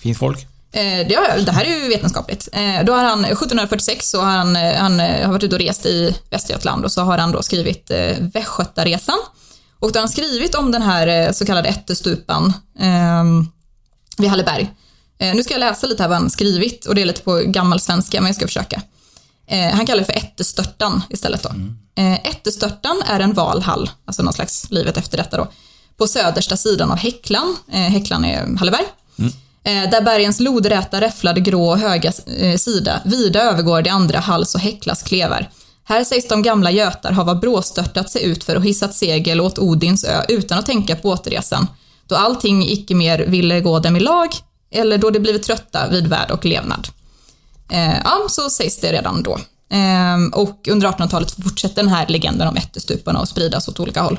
Fint 0.00 0.18
folk. 0.18 0.46
Eh, 0.72 1.06
det, 1.08 1.14
har- 1.14 1.38
det 1.46 1.52
här 1.52 1.64
är 1.64 1.82
ju 1.82 1.88
vetenskapligt. 1.88 2.48
Eh, 2.52 2.84
då 2.84 2.92
har 2.92 3.04
han, 3.04 3.24
1746 3.24 4.10
så 4.10 4.20
har 4.20 4.30
han, 4.30 4.56
eh, 4.56 4.74
han 4.76 4.98
har 5.00 5.28
varit 5.32 5.42
ute 5.42 5.54
och 5.54 5.60
rest 5.60 5.86
i 5.86 6.16
Västergötland 6.30 6.84
och 6.84 6.92
så 6.92 7.00
har 7.02 7.18
han 7.18 7.32
då 7.32 7.42
skrivit 7.42 7.90
Västgötaresan. 8.34 9.18
Och 9.78 9.92
då 9.92 9.98
har 9.98 10.02
han 10.02 10.08
skrivit 10.08 10.54
om 10.54 10.70
den 10.72 10.82
här 10.82 11.32
så 11.32 11.46
kallade 11.46 11.68
ättestupan 11.68 12.52
eh, 12.80 13.24
vid 14.18 14.30
Halleberg. 14.30 14.70
Eh, 15.18 15.34
nu 15.34 15.42
ska 15.42 15.54
jag 15.54 15.60
läsa 15.60 15.86
lite 15.86 16.02
här 16.02 16.08
vad 16.08 16.18
han 16.18 16.30
skrivit 16.30 16.86
och 16.86 16.94
det 16.94 17.00
är 17.02 17.06
lite 17.06 17.22
på 17.22 17.36
gammal 17.46 17.80
svenska 17.80 18.20
men 18.20 18.26
jag 18.28 18.36
ska 18.36 18.46
försöka. 18.46 18.82
Eh, 19.46 19.70
han 19.74 19.86
kallar 19.86 20.00
det 20.00 20.04
för 20.06 20.12
Ättestörtan 20.16 21.02
istället 21.10 21.42
då. 21.42 21.48
Eh, 22.02 22.12
Ättestörtan 22.26 23.02
är 23.06 23.20
en 23.20 23.32
valhall, 23.32 23.90
alltså 24.04 24.22
någon 24.22 24.32
slags 24.32 24.70
livet 24.70 24.96
efter 24.96 25.18
detta 25.18 25.36
då, 25.36 25.48
på 25.96 26.06
södersta 26.06 26.56
sidan 26.56 26.90
av 26.90 26.96
Häcklan. 26.96 27.56
Eh, 27.72 27.78
Häcklan 27.80 28.24
är 28.24 28.56
Halleberg. 28.58 28.84
Eh, 29.18 29.26
Eh, 29.64 29.90
där 29.90 30.00
bergens 30.00 30.40
lodräta, 30.40 31.00
räfflade, 31.00 31.40
grå 31.40 31.68
och 31.68 31.78
höga 31.78 32.12
eh, 32.36 32.56
sida 32.56 33.00
vida 33.04 33.42
övergår 33.42 33.82
de 33.82 33.90
andra 33.90 34.18
hals 34.18 34.54
och 34.54 34.60
Häcklas 34.60 35.02
klevar. 35.02 35.50
Här 35.84 36.04
sägs 36.04 36.28
de 36.28 36.42
gamla 36.42 36.70
götar 36.70 37.12
hava 37.12 37.34
bråstörtat 37.34 38.10
sig 38.10 38.24
ut 38.24 38.44
för 38.44 38.56
och 38.56 38.64
hissat 38.64 38.94
segel 38.94 39.40
åt 39.40 39.58
Odins 39.58 40.04
ö 40.04 40.22
utan 40.28 40.58
att 40.58 40.66
tänka 40.66 40.96
på 40.96 41.08
återresan, 41.08 41.66
då 42.06 42.14
allting 42.14 42.62
icke 42.62 42.94
mer 42.94 43.18
ville 43.18 43.60
gå 43.60 43.78
dem 43.78 43.96
i 43.96 44.00
lag, 44.00 44.28
eller 44.70 44.98
då 44.98 45.10
de 45.10 45.18
blivit 45.18 45.42
trötta 45.42 45.88
vid 45.88 46.06
värld 46.06 46.30
och 46.30 46.44
levnad. 46.44 46.88
Eh, 47.70 47.96
ja, 48.04 48.26
så 48.28 48.50
sägs 48.50 48.78
det 48.78 48.92
redan 48.92 49.22
då. 49.22 49.38
Eh, 49.76 50.40
och 50.40 50.68
under 50.68 50.88
1800-talet 50.88 51.34
fortsätter 51.42 51.82
den 51.82 51.88
här 51.88 52.06
legenden 52.08 52.48
om 52.48 52.56
ättestuparna 52.56 53.18
att 53.18 53.28
spridas 53.28 53.68
åt 53.68 53.80
olika 53.80 54.02
håll. 54.02 54.18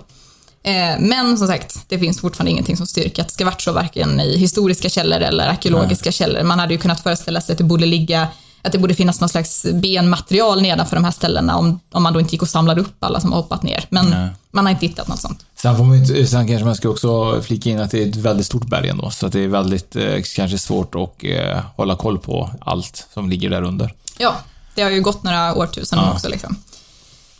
Eh, 0.63 0.99
men 0.99 1.37
som 1.37 1.47
sagt, 1.47 1.79
det 1.87 1.99
finns 1.99 2.21
fortfarande 2.21 2.51
ingenting 2.51 2.77
som 2.77 2.87
styrker 2.87 3.21
att 3.21 3.27
det 3.27 3.33
ska 3.33 3.45
varit 3.45 3.61
så, 3.61 3.71
varken 3.71 4.19
i 4.19 4.37
historiska 4.37 4.89
källor 4.89 5.19
eller 5.19 5.47
arkeologiska 5.47 6.11
källor. 6.11 6.43
Man 6.43 6.59
hade 6.59 6.73
ju 6.73 6.79
kunnat 6.79 7.03
föreställa 7.03 7.41
sig 7.41 7.53
att 7.53 7.57
det 7.57 7.63
borde 7.63 7.85
ligga 7.85 8.27
att 8.65 8.71
det 8.71 8.77
borde 8.77 8.93
finnas 8.93 9.19
någon 9.19 9.29
slags 9.29 9.65
benmaterial 9.73 10.61
nedanför 10.61 10.95
de 10.95 11.03
här 11.03 11.11
ställena 11.11 11.57
om, 11.57 11.79
om 11.91 12.03
man 12.03 12.13
då 12.13 12.19
inte 12.19 12.31
gick 12.31 12.41
och 12.41 12.49
samlade 12.49 12.81
upp 12.81 13.03
alla 13.03 13.19
som 13.19 13.31
har 13.31 13.41
hoppat 13.41 13.63
ner. 13.63 13.85
Men 13.89 14.09
Nej. 14.09 14.29
man 14.51 14.65
har 14.65 14.71
inte 14.71 14.85
hittat 14.85 15.07
något 15.07 15.19
sånt. 15.19 15.45
Sen, 15.55 15.77
får 15.77 15.83
man 15.83 15.95
inte, 15.95 16.27
sen 16.27 16.47
kanske 16.47 16.65
man 16.65 16.75
ska 16.75 16.89
också 16.89 17.41
flika 17.41 17.69
in 17.69 17.79
att 17.79 17.91
det 17.91 18.03
är 18.03 18.09
ett 18.09 18.15
väldigt 18.15 18.45
stort 18.45 18.67
berg 18.67 18.89
ändå, 18.89 19.09
så 19.09 19.25
att 19.25 19.31
det 19.33 19.39
är 19.39 19.47
väldigt 19.47 19.95
eh, 19.95 20.21
kanske 20.35 20.57
svårt 20.57 20.95
att 20.95 21.23
eh, 21.23 21.59
hålla 21.75 21.95
koll 21.95 22.19
på 22.19 22.49
allt 22.61 23.07
som 23.13 23.29
ligger 23.29 23.49
där 23.49 23.61
under. 23.61 23.93
Ja, 24.17 24.35
det 24.75 24.81
har 24.81 24.89
ju 24.89 25.01
gått 25.01 25.23
några 25.23 25.55
årtusenden 25.55 26.07
Ja. 26.07 26.13
också. 26.13 26.29
Liksom. 26.29 26.55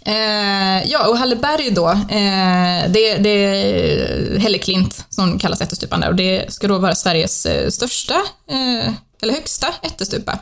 Eh, 0.06 0.92
ja, 0.92 1.08
och 1.08 1.18
Halleberg 1.18 1.72
då, 1.72 1.90
eh, 1.90 2.92
det, 2.92 3.18
det 3.18 3.30
är 3.30 4.40
Hälleklint 4.40 5.06
som 5.10 5.40
kallas 5.40 5.62
ättestupan 5.62 6.00
där 6.00 6.10
och 6.10 6.16
det 6.16 6.54
ska 6.54 6.68
då 6.68 6.78
vara 6.78 6.96
Sveriges 6.96 7.46
eh, 7.46 7.70
största, 7.70 8.14
eh, 8.50 8.94
eller 9.22 9.34
högsta 9.34 9.68
ättestupa. 9.82 10.40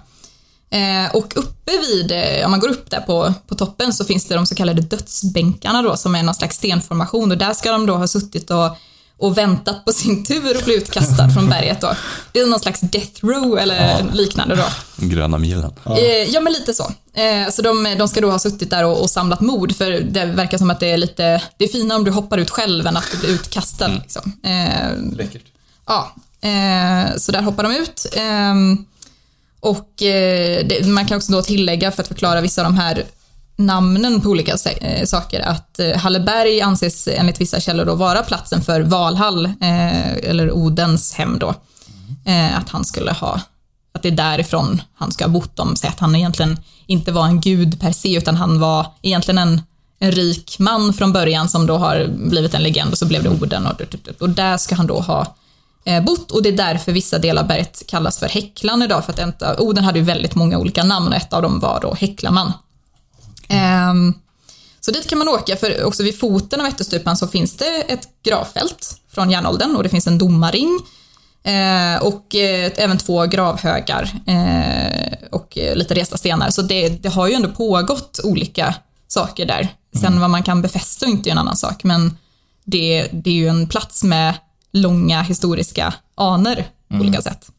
Eh, 0.70 1.16
och 1.16 1.38
uppe 1.38 1.72
vid, 1.78 2.12
eh, 2.12 2.46
om 2.46 2.52
man 2.52 2.60
går 2.60 2.70
upp 2.70 2.90
där 2.90 3.02
på, 3.02 3.34
på 3.48 3.56
toppen 3.56 3.94
så 3.94 4.06
finns 4.06 4.26
det 4.26 4.36
de 4.36 4.46
så 4.46 4.56
kallade 4.56 4.82
dödsbänkarna 4.82 5.82
då 5.82 5.98
som 5.98 6.16
är 6.16 6.24
någon 6.24 6.36
slags 6.36 6.56
stenformation 6.56 7.32
och 7.32 7.38
där 7.38 7.54
ska 7.54 7.72
de 7.72 7.86
då 7.86 7.96
ha 7.96 8.08
suttit 8.08 8.52
och, 8.52 8.78
och 9.22 9.38
väntat 9.38 9.86
på 9.86 9.92
sin 9.92 10.24
tur 10.24 10.58
att 10.58 10.66
bli 10.66 10.76
utkastad 10.76 11.30
från 11.30 11.50
berget 11.50 11.82
då. 11.82 11.96
Det 12.32 12.40
är 12.40 12.48
någon 12.48 12.60
slags 12.60 12.82
death 12.82 13.26
row 13.26 13.60
eller 13.60 14.06
liknande 14.14 14.56
då. 14.56 14.64
Gröna 15.06 15.38
milen. 15.38 15.74
Ja, 15.84 16.00
ja 16.28 16.42
men 16.42 16.54
lite 16.54 16.74
så. 16.74 16.92
Eh, 17.14 17.50
så 17.52 17.62
de, 17.62 17.96
de 17.98 18.08
ska 18.08 18.22
då 18.22 18.32
ha 18.32 18.40
suttit 18.40 18.70
där 18.70 18.86
och, 18.86 19.02
och 19.02 19.10
samlat 19.10 19.42
mod, 19.42 19.76
för 19.76 19.92
det 19.92 20.26
verkar 20.26 20.58
som 20.58 20.70
att 20.70 20.80
det 20.80 20.92
är 20.92 20.98
lite, 20.98 21.42
det 21.58 21.64
är 21.64 21.68
finare 21.68 21.98
om 21.98 22.04
du 22.04 22.12
hoppar 22.12 22.38
ut 22.38 22.50
själv 22.50 22.88
än 22.88 22.98
att 22.98 23.12
du 23.12 23.18
blir 23.18 23.30
utkastad. 23.30 23.88
Liksom. 23.88 24.40
Eh, 24.44 25.16
Läckert. 25.16 25.44
ja, 25.88 26.16
eh, 26.42 27.18
så 27.18 27.32
där 27.32 27.42
hoppar 27.42 27.64
de 27.64 27.76
ut. 27.76 28.06
Ehm, 28.14 28.86
och 29.60 30.04
eh, 30.04 30.66
det, 30.66 30.88
man 30.88 31.06
kan 31.06 31.18
också 31.18 31.32
då 31.32 31.42
tillägga, 31.42 31.92
för 31.92 32.02
att 32.02 32.08
förklara 32.08 32.42
vissa 32.42 32.62
av 32.62 32.66
de 32.66 32.78
här 32.78 33.06
namnen 33.66 34.22
på 34.22 34.30
olika 34.30 34.56
eh, 34.82 35.06
saker, 35.06 35.40
att 35.40 35.80
eh, 35.80 35.98
Halleberg 35.98 36.62
anses 36.62 37.08
enligt 37.08 37.42
vissa 37.42 37.60
källor 37.60 37.86
då 37.86 37.96
vara 37.96 38.24
platsen 38.24 38.62
för 38.62 38.82
Valhall, 38.82 39.46
eh, 39.46 40.12
eller 40.12 40.52
Odens 40.52 41.14
hem 41.14 41.40
då. 41.40 41.56
Att 42.54 42.70
han 42.70 42.86
skulle 42.86 43.12
ha, 43.12 43.42
att 43.94 44.02
det 44.02 44.08
är 44.08 44.12
därifrån 44.12 44.82
han 44.96 45.12
ska 45.12 45.24
ha 45.24 45.30
bott. 45.30 45.60
om 45.60 45.76
säger 45.76 45.94
att 45.94 46.00
han 46.00 46.16
egentligen 46.16 46.60
inte 46.86 47.12
var 47.12 47.26
en 47.26 47.42
gud 47.42 47.80
per 47.80 47.92
se, 47.92 48.18
utan 48.18 48.36
han 48.36 48.60
var 48.60 48.86
egentligen 49.02 49.38
en, 49.38 49.62
en 50.00 50.12
rik 50.12 50.56
man 50.60 50.94
från 50.94 51.14
början 51.14 51.50
som 51.50 51.68
då 51.68 51.78
har 51.78 52.08
blivit 52.08 52.54
en 52.54 52.64
legend 52.64 52.92
och 52.92 52.98
så 52.98 53.06
blev 53.06 53.24
det 53.24 53.30
Oden 53.30 53.68
och, 53.68 53.82
och 54.20 54.30
där 54.30 54.58
ska 54.58 54.76
han 54.76 54.88
då 54.88 55.00
ha 55.00 55.36
bott 56.06 56.32
och 56.32 56.44
det 56.44 56.50
är 56.50 56.58
därför 56.58 56.92
vissa 56.92 57.20
delar 57.20 57.42
av 57.42 57.48
berget 57.48 57.84
kallas 57.88 58.20
för 58.20 58.28
Häcklan 58.28 58.82
idag, 58.82 59.06
för 59.06 59.24
att 59.24 59.60
Oden 59.60 59.84
hade 59.84 60.00
ju 60.00 60.06
väldigt 60.06 60.36
många 60.36 60.58
olika 60.58 60.84
namn 60.84 61.08
och 61.08 61.16
ett 61.16 61.34
av 61.34 61.42
dem 61.42 61.60
var 61.60 61.80
då 61.82 61.94
Häcklaman. 61.94 62.54
Ehm, 63.52 64.14
så 64.80 64.92
dit 64.92 65.10
kan 65.10 65.18
man 65.20 65.28
åka, 65.30 65.56
för 65.58 65.84
också 65.84 66.04
vid 66.04 66.20
foten 66.20 66.62
av 66.62 66.68
Ättestupan 66.68 67.18
så 67.18 67.28
finns 67.28 67.58
det 67.58 67.82
ett 67.82 68.08
gravfält 68.24 69.02
från 69.12 69.32
järnåldern 69.32 69.76
och 69.76 69.84
det 69.84 69.90
finns 69.90 70.08
en 70.08 70.18
domarring 70.18 70.80
eh, 71.44 72.02
och 72.04 72.36
eh, 72.36 72.72
även 72.76 72.98
två 72.98 73.26
gravhögar 73.26 74.12
eh, 74.28 75.28
och 75.32 75.58
eh, 75.58 75.76
lite 75.76 75.94
resta 75.94 76.18
stenar. 76.18 76.50
Så 76.50 76.62
det, 76.62 76.90
det 76.90 77.10
har 77.10 77.28
ju 77.28 77.34
ändå 77.34 77.50
pågått 77.50 78.20
olika 78.24 78.76
saker 79.08 79.46
där. 79.46 79.68
Sen 80.02 80.20
vad 80.20 80.30
man 80.30 80.44
kan 80.44 80.62
befästa 80.62 81.06
är 81.06 81.10
inte 81.10 81.30
en 81.30 81.38
annan 81.38 81.58
sak, 81.58 81.84
men 81.84 82.18
det, 82.64 83.08
det 83.12 83.30
är 83.30 83.34
ju 83.36 83.48
en 83.48 83.68
plats 83.68 84.04
med 84.04 84.34
långa 84.74 85.22
historiska 85.22 85.94
anor 86.16 86.56
på 86.56 86.96
Mm. 86.96 87.08
olika 87.08 87.22
sätt. 87.22 87.52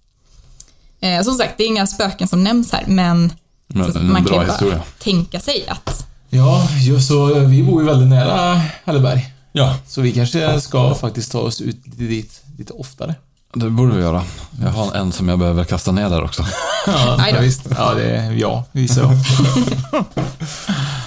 Eh, 1.00 1.22
som 1.22 1.35
sagt, 1.35 1.55
det 1.59 1.64
är 1.64 1.68
inga 1.68 1.87
spöken 1.87 2.28
som 2.28 2.44
nämns 2.44 2.72
här, 2.72 2.85
men, 2.87 3.33
Men 3.74 3.92
så 3.92 3.98
en 3.98 4.12
man 4.12 4.24
bra 4.24 4.32
kan 4.32 4.40
ju 4.40 4.46
bara 4.46 4.52
historia. 4.52 4.82
tänka 4.98 5.40
sig 5.40 5.64
att 5.68 6.06
Ja, 6.28 6.68
just 6.80 7.08
så 7.08 7.35
vi 7.35 7.62
bor 7.62 7.82
ju 7.82 7.87
väldigt 7.88 8.08
nära 8.08 8.62
Halleberg. 8.85 9.32
Ja. 9.52 9.76
Så 9.87 10.00
vi 10.00 10.12
kanske 10.12 10.61
ska 10.61 10.94
faktiskt 10.94 11.32
ta 11.32 11.38
oss 11.38 11.61
ut 11.61 11.76
dit 11.85 12.42
lite 12.58 12.72
oftare. 12.72 13.14
Det 13.54 13.70
borde 13.70 13.96
vi 13.96 14.02
göra. 14.02 14.22
Jag 14.62 14.70
har 14.70 14.94
en 14.94 15.12
som 15.12 15.28
jag 15.28 15.38
behöver 15.38 15.64
kasta 15.64 15.92
ner 15.92 16.11
där 16.11 16.24
också. 16.24 16.46
Ja, 16.87 17.26
då. 17.35 17.40
visst. 17.40 17.66
Ja, 17.76 17.94
det 17.94 18.16
är 18.16 18.32
ja, 18.32 18.64
vi 18.72 18.88
så. 18.88 19.00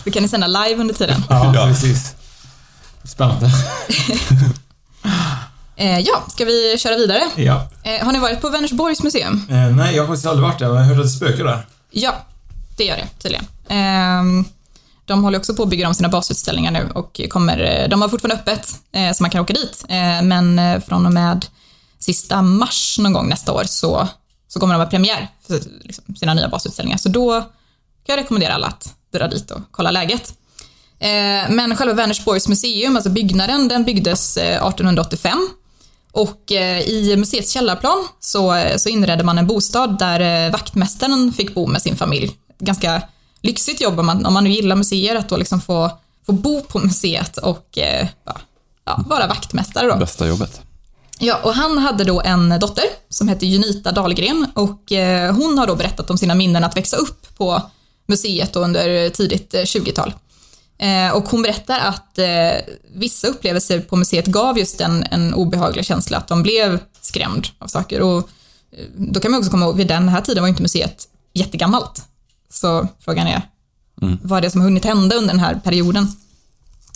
vi 0.04 0.12
kan 0.12 0.24
ni 0.24 0.30
sända 0.30 0.48
live 0.48 0.76
under 0.82 0.94
tiden. 0.94 1.24
Ja, 1.30 1.54
precis. 1.68 2.16
Spännande. 3.04 3.52
Eh, 5.78 6.00
ja, 6.00 6.24
ska 6.28 6.46
vi 6.46 6.76
köra 6.80 6.96
vidare? 6.98 7.22
Ja. 7.36 7.68
Eh, 7.84 8.06
har 8.06 8.12
ni 8.12 8.20
varit 8.20 8.42
på 8.42 8.50
Vänersborgs 8.50 9.04
museum? 9.04 9.48
Eh, 9.50 9.56
nej, 9.76 9.96
jag 9.96 10.04
har 10.04 10.08
faktiskt 10.08 10.26
aldrig 10.28 10.44
varit 10.48 10.60
där, 10.60 10.68
men 10.68 10.76
jag 10.78 10.84
har 10.84 10.90
hört 10.90 10.98
att 10.98 11.04
det 11.06 11.10
spökar 11.10 11.44
där. 11.44 11.66
Ja, 11.92 12.16
det 12.78 12.84
gör 12.84 12.96
det 12.98 13.08
tydligen. 13.22 13.46
Ehm, 13.68 14.46
de 15.06 15.24
håller 15.24 15.38
också 15.38 15.56
på 15.56 15.64
att 15.64 15.70
bygga 15.70 15.88
om 15.88 15.94
sina 15.94 16.10
basutställningar 16.10 16.72
nu 16.72 16.90
och 16.96 17.22
kommer, 17.30 17.82
eh, 17.84 17.90
de 17.90 18.02
har 18.02 18.10
fortfarande 18.10 18.42
öppet 18.42 18.70
eh, 18.92 19.12
så 19.14 19.24
man 19.24 19.30
kan 19.30 19.42
åka 19.42 19.54
dit. 19.54 19.86
Eh, 19.90 20.22
men 20.24 20.82
från 20.82 21.06
och 21.06 21.14
med 21.14 21.46
sista 22.00 22.42
mars 22.42 22.98
någon 23.00 23.14
gång 23.14 23.30
nästa 23.30 23.54
år 23.54 23.64
så, 23.64 24.08
så 24.48 24.60
kommer 24.60 24.74
de 24.74 24.80
ha 24.80 24.90
premiär 24.90 25.28
för 25.48 25.62
liksom, 25.82 26.16
sina 26.16 26.34
nya 26.34 26.50
basutställningar. 26.50 26.98
Så 26.98 27.10
då 27.10 27.42
kan 28.06 28.16
jag 28.16 28.18
rekommendera 28.18 28.54
alla 28.54 28.68
att 28.68 28.94
dra 29.14 29.28
dit 29.28 29.52
och 29.52 29.62
kolla 29.72 29.92
läget. 29.92 30.34
Eh, 31.00 31.50
Men 31.50 31.76
själva 31.76 31.94
Vänersborgs 31.94 32.48
museum, 32.48 32.96
alltså 32.96 33.10
byggnaden, 33.10 33.68
den 33.68 33.84
byggdes 33.84 34.38
1885 34.38 35.50
och 36.12 36.52
eh, 36.52 36.82
i 36.82 37.16
museets 37.18 37.52
källarplan 37.52 38.08
så, 38.20 38.64
så 38.78 38.90
inredde 38.90 39.24
man 39.24 39.38
en 39.38 39.48
bostad 39.48 40.00
där 40.00 40.46
eh, 40.46 40.52
vaktmästaren 40.52 41.34
fick 41.34 41.54
bo 41.56 41.68
med 41.68 41.82
sin 41.82 41.96
familj. 41.96 42.32
Ganska 42.60 43.02
lyxigt 43.42 43.82
jobb 43.82 44.00
om 44.00 44.06
man, 44.06 44.26
om 44.26 44.34
man 44.34 44.44
nu 44.44 44.50
gillar 44.50 44.76
museer, 44.76 45.16
att 45.16 45.30
då 45.30 45.38
liksom 45.38 45.62
få, 45.62 45.92
få 46.26 46.32
bo 46.32 46.62
på 46.62 46.80
museet 46.80 47.38
och 47.38 47.78
eh, 47.78 48.08
ja, 48.86 49.04
vara 49.08 49.28
vaktmästare 49.28 49.88
då. 49.88 49.96
Bästa 49.96 50.28
jobbet. 50.28 50.62
Ja, 51.20 51.40
och 51.44 51.54
han 51.54 51.78
hade 51.78 52.04
då 52.04 52.22
en 52.22 52.60
dotter 52.60 52.86
som 53.10 53.28
hette 53.28 53.46
Junita 53.46 53.92
Dahlgren 53.92 54.48
och 54.54 54.92
eh, 54.92 55.36
hon 55.36 55.58
har 55.58 55.68
då 55.68 55.76
berättat 55.76 56.10
om 56.10 56.18
sina 56.18 56.36
minnen 56.36 56.64
att 56.64 56.78
växa 56.78 56.98
upp 56.98 57.38
på 57.38 57.62
museet 58.08 58.56
under 58.56 59.10
tidigt 59.10 59.54
eh, 59.54 59.62
20-tal. 59.62 60.14
Eh, 60.78 61.16
och 61.16 61.30
hon 61.30 61.42
berättar 61.42 61.80
att 61.80 62.18
eh, 62.18 62.74
vissa 62.94 63.28
upplevelser 63.28 63.80
på 63.80 63.96
museet 63.96 64.26
gav 64.26 64.58
just 64.58 64.82
en, 64.82 65.04
en 65.04 65.34
obehaglig 65.34 65.86
känsla, 65.86 66.18
att 66.18 66.28
de 66.28 66.44
blev 66.44 66.80
skrämd 67.02 67.48
av 67.60 67.68
saker. 67.68 68.02
Och 68.02 68.18
eh, 68.72 68.86
då 68.98 69.20
kan 69.20 69.32
man 69.32 69.38
också 69.38 69.52
komma 69.52 69.66
ihåg, 69.66 69.78
vid 69.78 69.88
den 69.88 70.10
här 70.10 70.22
tiden 70.22 70.44
var 70.44 70.48
inte 70.48 70.62
museet 70.62 71.08
jättegammalt. 71.34 72.04
Så 72.50 72.88
frågan 73.00 73.28
är, 73.28 73.42
vad 74.22 74.38
är 74.38 74.42
det 74.42 74.52
som 74.52 74.62
har 74.62 74.68
hunnit 74.68 74.86
hända 74.86 75.16
under 75.16 75.34
den 75.34 75.40
här 75.40 75.56
perioden? 75.56 76.08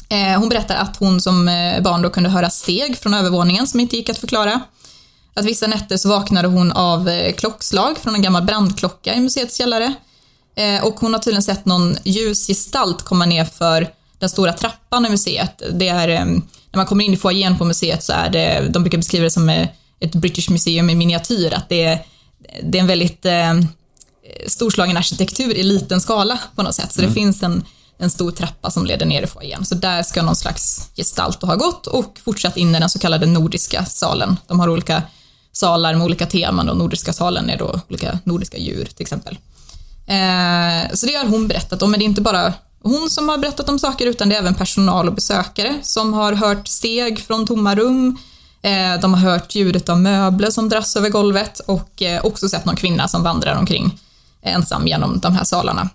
Eh, 0.10 0.40
hon 0.40 0.50
berättar 0.50 0.76
att 0.76 0.98
hon 0.98 1.22
som 1.22 1.48
eh, 1.48 1.82
barn 1.82 2.02
då 2.02 2.10
kunde 2.10 2.30
höra 2.30 2.50
steg 2.50 2.98
från 2.98 3.14
övervåningen 3.14 3.68
som 3.68 3.80
inte 3.80 3.96
gick 3.96 4.10
att 4.10 4.18
förklara. 4.18 4.62
Att 5.34 5.46
vissa 5.46 5.68
nätter 5.68 5.98
så 5.98 6.10
vaknade 6.10 6.48
hon 6.48 6.72
av 6.72 7.10
eh, 7.10 7.34
klockslag 7.34 7.98
från 7.98 8.16
en 8.16 8.22
gammal 8.22 8.44
brandklocka 8.44 9.14
i 9.14 9.20
museets 9.20 9.58
källare. 9.58 9.94
Eh, 10.56 10.84
och 10.84 11.00
hon 11.00 11.14
har 11.14 11.20
tydligen 11.20 11.44
sett 11.44 11.66
någon 11.66 11.98
ljus 12.04 12.48
gestalt 12.48 13.02
komma 13.02 13.26
ner 13.26 13.46
för 13.46 13.88
den 14.20 14.30
stora 14.30 14.54
trappan 14.54 15.06
i 15.06 15.10
museet. 15.10 15.62
Det 15.72 15.88
är, 15.88 16.08
när 16.26 16.76
man 16.76 16.86
kommer 16.86 17.06
in 17.06 17.14
i 17.14 17.18
foajén 17.18 17.58
på 17.58 17.66
museet 17.66 18.04
så 18.04 18.14
är 18.14 18.30
det, 18.30 18.70
de 18.70 18.84
brukar 18.84 18.98
beskriva 18.98 19.24
det 19.24 19.32
som 19.32 19.50
ett 20.00 20.16
British 20.16 20.50
Museum 20.50 20.90
i 20.90 20.96
miniatyr, 20.96 21.54
att 21.54 21.70
det 21.70 21.84
är, 21.84 22.06
det 22.64 22.78
är 22.78 22.82
en 22.82 22.88
väldigt 22.88 23.26
storslagen 24.48 24.98
arkitektur 24.98 25.54
i 25.58 25.64
liten 25.64 26.02
skala 26.02 26.40
på 26.56 26.64
något 26.64 26.76
sätt. 26.76 26.94
Så 26.94 27.02
det 27.02 27.12
finns 27.12 27.44
en, 27.44 27.66
en 27.98 28.10
stor 28.10 28.32
trappa 28.32 28.72
som 28.72 28.86
leder 28.86 29.06
ner 29.06 29.22
i 29.22 29.28
foajén. 29.28 29.66
Så 29.66 29.76
där 29.76 30.04
ska 30.04 30.22
någon 30.22 30.36
slags 30.36 30.90
gestalt 30.96 31.42
ha 31.42 31.56
gått 31.56 31.88
och 31.88 32.20
fortsatt 32.24 32.58
in 32.58 32.76
i 32.76 32.80
den 32.80 32.90
så 32.90 33.00
kallade 33.00 33.26
nordiska 33.26 33.86
salen. 33.86 34.38
De 34.48 34.60
har 34.60 34.70
olika 34.70 35.04
salar 35.52 35.94
med 35.94 36.06
olika 36.06 36.26
teman 36.26 36.70
och 36.70 36.78
nordiska 36.78 37.14
salen 37.14 37.50
är 37.50 37.58
då 37.58 37.80
olika 37.90 38.20
nordiska 38.24 38.58
djur 38.58 38.86
till 38.86 39.04
exempel. 39.04 39.38
Eh, 40.08 40.94
så 40.94 41.06
det 41.06 41.14
har 41.14 41.26
hon 41.26 41.48
berättat 41.48 41.82
om, 41.82 41.92
men 41.92 42.00
det 42.00 42.04
är 42.04 42.08
inte 42.08 42.22
bara 42.22 42.54
hon 42.84 43.10
som 43.10 43.30
har 43.30 43.38
berättat 43.38 43.70
om 43.70 43.80
saker 43.80 44.06
utan 44.06 44.30
det 44.30 44.36
är 44.36 44.40
även 44.40 44.56
personal 44.56 45.08
och 45.08 45.14
besökare 45.14 45.76
som 45.82 46.14
har 46.14 46.34
hört 46.34 46.68
steg 46.68 47.20
från 47.20 47.48
tomma 47.48 47.76
rum. 47.76 48.18
Eh, 48.62 49.02
de 49.02 49.14
har 49.14 49.32
hört 49.32 49.56
ljudet 49.56 49.90
av 49.90 50.00
möbler 50.00 50.52
som 50.52 50.70
dras 50.70 50.96
över 50.96 51.10
golvet 51.10 51.60
och 51.60 52.02
eh, 52.02 52.26
också 52.26 52.50
sett 52.50 52.66
någon 52.66 52.76
kvinna 52.76 53.08
som 53.08 53.24
vandrar 53.24 53.56
omkring 53.56 54.00
ensam 54.42 54.88
genom 54.88 55.20
de 55.20 55.34
här 55.34 55.44
salarna. 55.44 55.90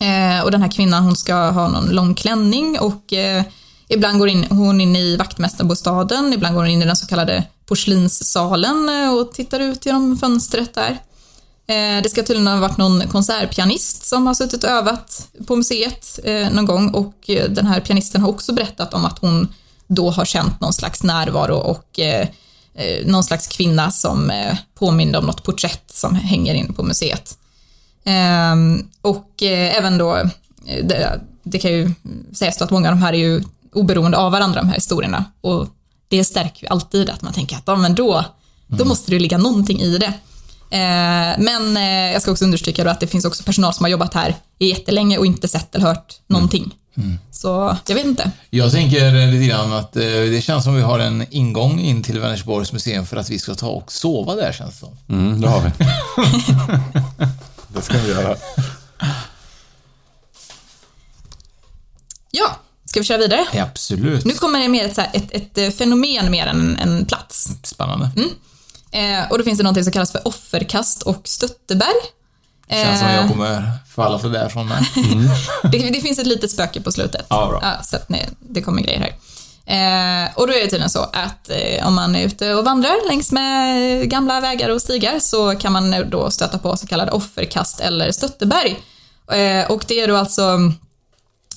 Eh, 0.00 0.44
och 0.44 0.50
den 0.50 0.62
här 0.62 0.70
kvinnan 0.70 1.04
hon 1.04 1.16
ska 1.16 1.34
ha 1.34 1.68
någon 1.68 1.88
lång 1.88 2.14
klänning 2.14 2.78
och 2.80 3.12
eh, 3.12 3.42
ibland 3.88 4.18
går 4.18 4.28
in, 4.28 4.46
hon 4.50 4.80
in 4.80 4.96
i 4.96 5.16
vaktmästarbostaden, 5.16 6.32
ibland 6.32 6.54
går 6.54 6.62
hon 6.62 6.70
in 6.70 6.82
i 6.82 6.86
den 6.86 6.96
så 6.96 7.06
kallade 7.06 7.44
porslinssalen 7.70 8.88
eh, 8.88 9.14
och 9.14 9.32
tittar 9.32 9.60
ut 9.60 9.86
genom 9.86 10.18
fönstret 10.18 10.74
där. 10.74 10.90
Eh, 11.66 12.02
det 12.02 12.10
ska 12.10 12.22
tydligen 12.22 12.46
ha 12.46 12.60
varit 12.60 12.76
någon 12.76 13.08
konsertpianist 13.08 14.06
som 14.06 14.26
har 14.26 14.34
suttit 14.34 14.64
och 14.64 14.70
övat 14.70 15.28
på 15.46 15.56
museet 15.56 16.18
eh, 16.24 16.50
någon 16.50 16.66
gång 16.66 16.90
och 16.90 17.14
den 17.48 17.66
här 17.66 17.80
pianisten 17.80 18.20
har 18.20 18.28
också 18.28 18.52
berättat 18.52 18.94
om 18.94 19.04
att 19.04 19.18
hon 19.18 19.54
då 19.86 20.10
har 20.10 20.24
känt 20.24 20.60
någon 20.60 20.72
slags 20.72 21.02
närvaro 21.02 21.54
och 21.54 22.00
någon 23.04 23.24
slags 23.24 23.46
kvinna 23.46 23.90
som 23.90 24.32
påminner 24.74 25.18
om 25.18 25.26
något 25.26 25.42
porträtt 25.42 25.92
som 25.92 26.14
hänger 26.14 26.54
inne 26.54 26.72
på 26.72 26.82
museet. 26.82 27.38
Ehm, 28.10 28.88
och 29.02 29.42
även 29.42 29.98
då, 29.98 30.22
det, 30.82 31.20
det 31.42 31.58
kan 31.58 31.70
ju 31.70 31.94
sägas 32.32 32.56
då 32.56 32.64
att 32.64 32.70
många 32.70 32.88
av 32.88 32.94
de 32.94 33.02
här 33.02 33.12
är 33.12 33.18
ju 33.18 33.42
oberoende 33.72 34.16
av 34.16 34.32
varandra, 34.32 34.60
de 34.60 34.68
här 34.68 34.74
historierna. 34.74 35.24
Och 35.40 35.68
det 36.08 36.24
stärker 36.24 36.62
ju 36.62 36.68
alltid 36.68 37.10
att 37.10 37.22
man 37.22 37.32
tänker 37.32 37.56
att 37.56 37.62
ja, 37.66 37.76
men 37.76 37.94
då, 37.94 38.24
då 38.66 38.76
mm. 38.76 38.88
måste 38.88 39.10
det 39.10 39.18
ligga 39.18 39.38
någonting 39.38 39.80
i 39.80 39.98
det. 39.98 40.12
Eh, 40.70 41.38
men 41.38 41.76
eh, 41.76 42.12
jag 42.12 42.22
ska 42.22 42.30
också 42.30 42.44
understryka 42.44 42.84
då 42.84 42.90
att 42.90 43.00
det 43.00 43.06
finns 43.06 43.24
också 43.24 43.44
personal 43.44 43.74
som 43.74 43.84
har 43.84 43.90
jobbat 43.90 44.14
här 44.14 44.34
jättelänge 44.58 45.18
och 45.18 45.26
inte 45.26 45.48
sett 45.48 45.74
eller 45.74 45.86
hört 45.86 46.14
någonting. 46.26 46.62
Mm. 46.62 47.08
Mm. 47.08 47.18
Så 47.30 47.76
jag 47.86 47.94
vet 47.94 48.06
inte. 48.06 48.30
Jag 48.50 48.72
tänker 48.72 49.26
lite 49.32 49.46
grann 49.46 49.72
att 49.72 49.96
eh, 49.96 50.02
det 50.02 50.44
känns 50.44 50.64
som 50.64 50.74
vi 50.74 50.82
har 50.82 50.98
en 50.98 51.24
ingång 51.30 51.80
in 51.80 52.02
till 52.02 52.20
Vänersborgs 52.20 52.72
museum 52.72 53.06
för 53.06 53.16
att 53.16 53.30
vi 53.30 53.38
ska 53.38 53.54
ta 53.54 53.68
och 53.68 53.92
sova 53.92 54.34
där 54.34 54.52
känns 54.52 54.70
det 54.70 54.76
som. 54.76 54.96
Mm, 55.08 55.40
det 55.40 55.48
har 55.48 55.62
vi. 55.62 55.70
det 57.74 57.82
ska 57.82 57.98
vi 57.98 58.08
göra. 58.08 58.36
Ja, 62.30 62.56
ska 62.84 63.00
vi 63.00 63.06
köra 63.06 63.18
vidare? 63.18 63.46
Absolut. 63.52 64.24
Nu 64.24 64.34
kommer 64.34 64.58
det 64.58 64.68
mer 64.68 64.84
ett, 64.84 64.98
ett, 65.32 65.58
ett 65.58 65.78
fenomen 65.78 66.30
mer 66.30 66.46
än 66.46 66.76
en 66.76 67.06
plats. 67.06 67.48
Spännande. 67.62 68.10
Mm. 68.16 68.30
Eh, 68.90 69.30
och 69.30 69.38
då 69.38 69.44
finns 69.44 69.58
det 69.58 69.64
någonting 69.64 69.84
som 69.84 69.92
kallas 69.92 70.12
för 70.12 70.28
offerkast 70.28 71.02
och 71.02 71.28
stötteberg. 71.28 72.00
Känns 72.70 72.98
som 72.98 73.08
jag 73.08 73.24
eh, 73.24 73.30
kommer 73.30 73.72
falla 73.94 74.18
för 74.18 74.28
det 74.28 74.50
från 74.50 74.68
mig. 74.68 74.90
Mm. 74.96 75.28
det, 75.62 75.78
det, 75.90 76.00
finns 76.00 76.18
ett 76.18 76.26
litet 76.26 76.50
spöke 76.50 76.80
på 76.80 76.92
slutet. 76.92 77.26
Ja, 77.28 77.48
bra. 77.48 77.60
Ja, 77.62 77.82
så 77.82 77.96
att 77.96 78.08
nej, 78.08 78.28
det 78.40 78.62
kommer 78.62 78.82
grejer 78.82 79.00
här. 79.00 79.14
Eh, 79.70 80.28
och 80.34 80.46
då 80.46 80.52
är 80.52 80.58
det 80.58 80.70
tydligen 80.70 80.90
så 80.90 81.02
att 81.02 81.50
eh, 81.50 81.86
om 81.86 81.94
man 81.94 82.14
är 82.14 82.26
ute 82.26 82.54
och 82.54 82.64
vandrar 82.64 83.08
längs 83.08 83.32
med 83.32 84.10
gamla 84.10 84.40
vägar 84.40 84.68
och 84.68 84.82
stigar 84.82 85.18
så 85.18 85.54
kan 85.56 85.72
man 85.72 86.10
då 86.10 86.30
stöta 86.30 86.58
på 86.58 86.76
så 86.76 86.86
kallade 86.86 87.12
offerkast 87.12 87.80
eller 87.80 88.12
stötteberg. 88.12 88.78
Eh, 89.32 89.70
och 89.70 89.84
det 89.88 90.00
är 90.00 90.08
då 90.08 90.16
alltså 90.16 90.42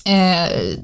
eh, 0.04 0.76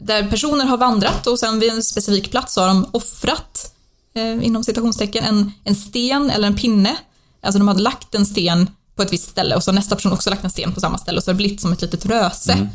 där 0.00 0.30
personer 0.30 0.64
har 0.64 0.76
vandrat 0.76 1.26
och 1.26 1.38
sen 1.38 1.60
vid 1.60 1.72
en 1.72 1.82
specifik 1.82 2.30
plats 2.30 2.54
så 2.54 2.60
har 2.60 2.68
de 2.68 2.86
offrat 2.92 3.74
eh, 4.14 4.46
inom 4.46 4.64
citationstecken, 4.64 5.24
en, 5.24 5.52
en 5.64 5.74
sten 5.74 6.30
eller 6.30 6.46
en 6.46 6.56
pinne. 6.56 6.96
Alltså 7.42 7.58
de 7.58 7.68
hade 7.68 7.82
lagt 7.82 8.14
en 8.14 8.26
sten 8.26 8.70
på 8.96 9.02
ett 9.02 9.12
visst 9.12 9.30
ställe 9.30 9.56
och 9.56 9.64
så 9.64 9.70
har 9.70 9.74
nästa 9.74 9.96
person 9.96 10.12
också 10.12 10.30
lagt 10.30 10.44
en 10.44 10.50
sten 10.50 10.72
på 10.72 10.80
samma 10.80 10.98
ställe 10.98 11.18
och 11.18 11.24
så 11.24 11.30
har 11.30 11.34
det 11.34 11.36
blivit 11.36 11.60
som 11.60 11.72
ett 11.72 11.82
litet 11.82 12.06
röse. 12.06 12.52
Mm. 12.52 12.68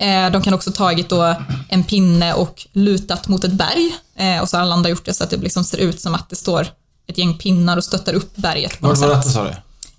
Eh, 0.00 0.30
de 0.30 0.42
kan 0.42 0.54
också 0.54 0.72
tagit 0.72 1.08
då 1.08 1.34
en 1.68 1.84
pinne 1.84 2.34
och 2.34 2.66
lutat 2.72 3.28
mot 3.28 3.44
ett 3.44 3.52
berg 3.52 3.96
eh, 4.16 4.40
och 4.40 4.48
så 4.48 4.56
har 4.56 4.62
alla 4.62 4.74
andra 4.74 4.90
gjort 4.90 5.04
det 5.04 5.14
så 5.14 5.24
att 5.24 5.30
det 5.30 5.36
liksom 5.36 5.64
ser 5.64 5.78
ut 5.78 6.00
som 6.00 6.14
att 6.14 6.28
det 6.28 6.36
står 6.36 6.66
ett 7.06 7.18
gäng 7.18 7.38
pinnar 7.38 7.76
och 7.76 7.84
stöttar 7.84 8.14
upp 8.14 8.36
berget. 8.36 8.82
Var 8.82 8.94
var 8.94 9.08
detta 9.08 9.22
sa 9.22 9.44
du? 9.44 9.50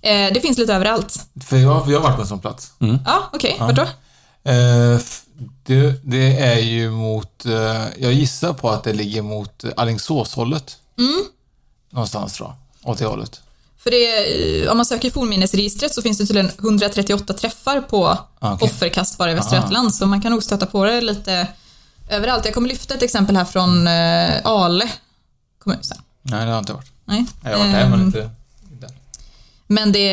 Eh, 0.08 0.32
det 0.32 0.40
finns 0.40 0.58
lite 0.58 0.74
överallt. 0.74 1.26
För 1.44 1.56
jag, 1.56 1.90
jag 1.90 2.00
har 2.00 2.08
varit 2.08 2.16
på 2.16 2.22
en 2.22 2.28
sån 2.28 2.40
plats. 2.40 2.72
Mm. 2.80 2.98
Ja, 3.06 3.22
okej. 3.32 3.54
Okay. 3.54 3.58
Ja. 3.58 3.66
Vart 3.66 3.76
då? 3.76 4.50
Eh, 4.50 5.00
det, 5.64 6.00
det, 6.04 6.38
är 6.38 6.58
ju 6.58 6.90
mot, 6.90 7.44
jag 7.98 8.12
gissar 8.12 8.52
på 8.52 8.70
att 8.70 8.84
det 8.84 8.92
ligger 8.92 9.22
mot 9.22 9.64
Alingsåshållet. 9.76 10.76
Mm. 10.98 11.24
Någonstans 11.90 12.40
jag, 12.40 12.54
åt 12.82 12.98
det 12.98 13.06
hållet. 13.06 13.40
För 13.82 13.90
det, 13.90 14.68
om 14.68 14.76
man 14.76 14.86
söker 14.86 15.08
i 15.08 15.10
fornminnesregistret 15.10 15.94
så 15.94 16.02
finns 16.02 16.18
det 16.18 16.26
tydligen 16.26 16.50
138 16.58 17.32
träffar 17.32 17.80
på 17.80 18.18
ah, 18.38 18.54
okay. 18.54 18.68
offerkast 18.68 19.18
bara 19.18 19.32
i 19.32 19.34
Västra 19.34 19.56
Götaland, 19.56 19.94
så 19.94 20.06
man 20.06 20.22
kan 20.22 20.32
nog 20.32 20.42
stöta 20.42 20.66
på 20.66 20.84
det 20.84 21.00
lite 21.00 21.46
överallt. 22.08 22.44
Jag 22.44 22.54
kommer 22.54 22.68
lyfta 22.68 22.94
ett 22.94 23.02
exempel 23.02 23.36
här 23.36 23.44
från 23.44 23.86
eh, 23.86 24.40
Ale 24.44 24.90
kommun 25.58 25.78
sen. 25.82 25.98
Nej, 26.22 26.46
det 26.46 26.52
har 26.52 26.58
inte 26.58 26.72
varit. 26.72 26.92
Nej. 27.04 27.24
Jag 27.42 27.50
har 27.50 27.58
varit 27.58 27.72
där, 27.72 27.88
men 27.88 28.00
inte 28.00 28.18
där. 28.18 28.30
Men 29.66 29.92
det, 29.92 30.12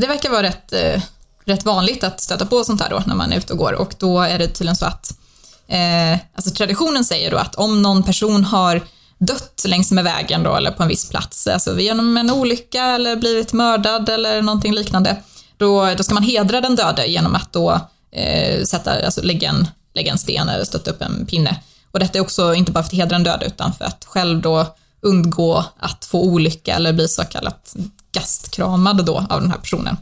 det 0.00 0.06
verkar 0.06 0.30
vara 0.30 0.42
rätt, 0.42 0.72
eh, 0.72 1.02
rätt 1.44 1.64
vanligt 1.64 2.04
att 2.04 2.20
stöta 2.20 2.46
på 2.46 2.64
sånt 2.64 2.80
här 2.80 2.90
då 2.90 3.02
när 3.06 3.14
man 3.14 3.32
är 3.32 3.38
ute 3.38 3.52
och 3.52 3.58
går 3.58 3.72
och 3.72 3.94
då 3.98 4.20
är 4.20 4.38
det 4.38 4.48
tydligen 4.48 4.76
så 4.76 4.86
att 4.86 5.18
eh, 5.66 6.12
alltså 6.12 6.50
traditionen 6.50 7.04
säger 7.04 7.30
då 7.30 7.36
att 7.36 7.54
om 7.54 7.82
någon 7.82 8.02
person 8.02 8.44
har 8.44 8.82
dött 9.26 9.64
längs 9.66 9.90
med 9.90 10.04
vägen 10.04 10.42
då, 10.42 10.56
eller 10.56 10.70
på 10.70 10.82
en 10.82 10.88
viss 10.88 11.08
plats, 11.08 11.46
alltså 11.46 11.80
genom 11.80 12.16
en 12.16 12.30
olycka 12.30 12.84
eller 12.84 13.16
blivit 13.16 13.52
mördad 13.52 14.08
eller 14.08 14.42
någonting 14.42 14.74
liknande, 14.74 15.16
då, 15.56 15.94
då 15.94 16.02
ska 16.02 16.14
man 16.14 16.22
hedra 16.22 16.60
den 16.60 16.76
döde 16.76 17.06
genom 17.06 17.34
att 17.34 17.52
då 17.52 17.80
eh, 18.12 18.64
sätta, 18.64 19.04
alltså 19.04 19.22
lägga, 19.22 19.48
en, 19.48 19.66
lägga 19.94 20.12
en 20.12 20.18
sten 20.18 20.48
eller 20.48 20.64
stötta 20.64 20.90
upp 20.90 21.02
en 21.02 21.26
pinne. 21.26 21.60
Och 21.90 21.98
detta 21.98 22.18
är 22.18 22.22
också 22.22 22.54
inte 22.54 22.72
bara 22.72 22.84
för 22.84 22.88
att 22.88 22.96
hedra 22.96 23.16
den 23.16 23.22
döde, 23.24 23.46
utan 23.46 23.72
för 23.72 23.84
att 23.84 24.04
själv 24.04 24.40
då 24.40 24.66
undgå 25.00 25.64
att 25.78 26.04
få 26.04 26.22
olycka 26.22 26.74
eller 26.74 26.92
bli 26.92 27.08
så 27.08 27.24
kallat 27.24 27.76
gastkramad 28.12 29.04
då 29.04 29.26
av 29.30 29.40
den 29.40 29.50
här 29.50 29.58
personen. 29.58 29.96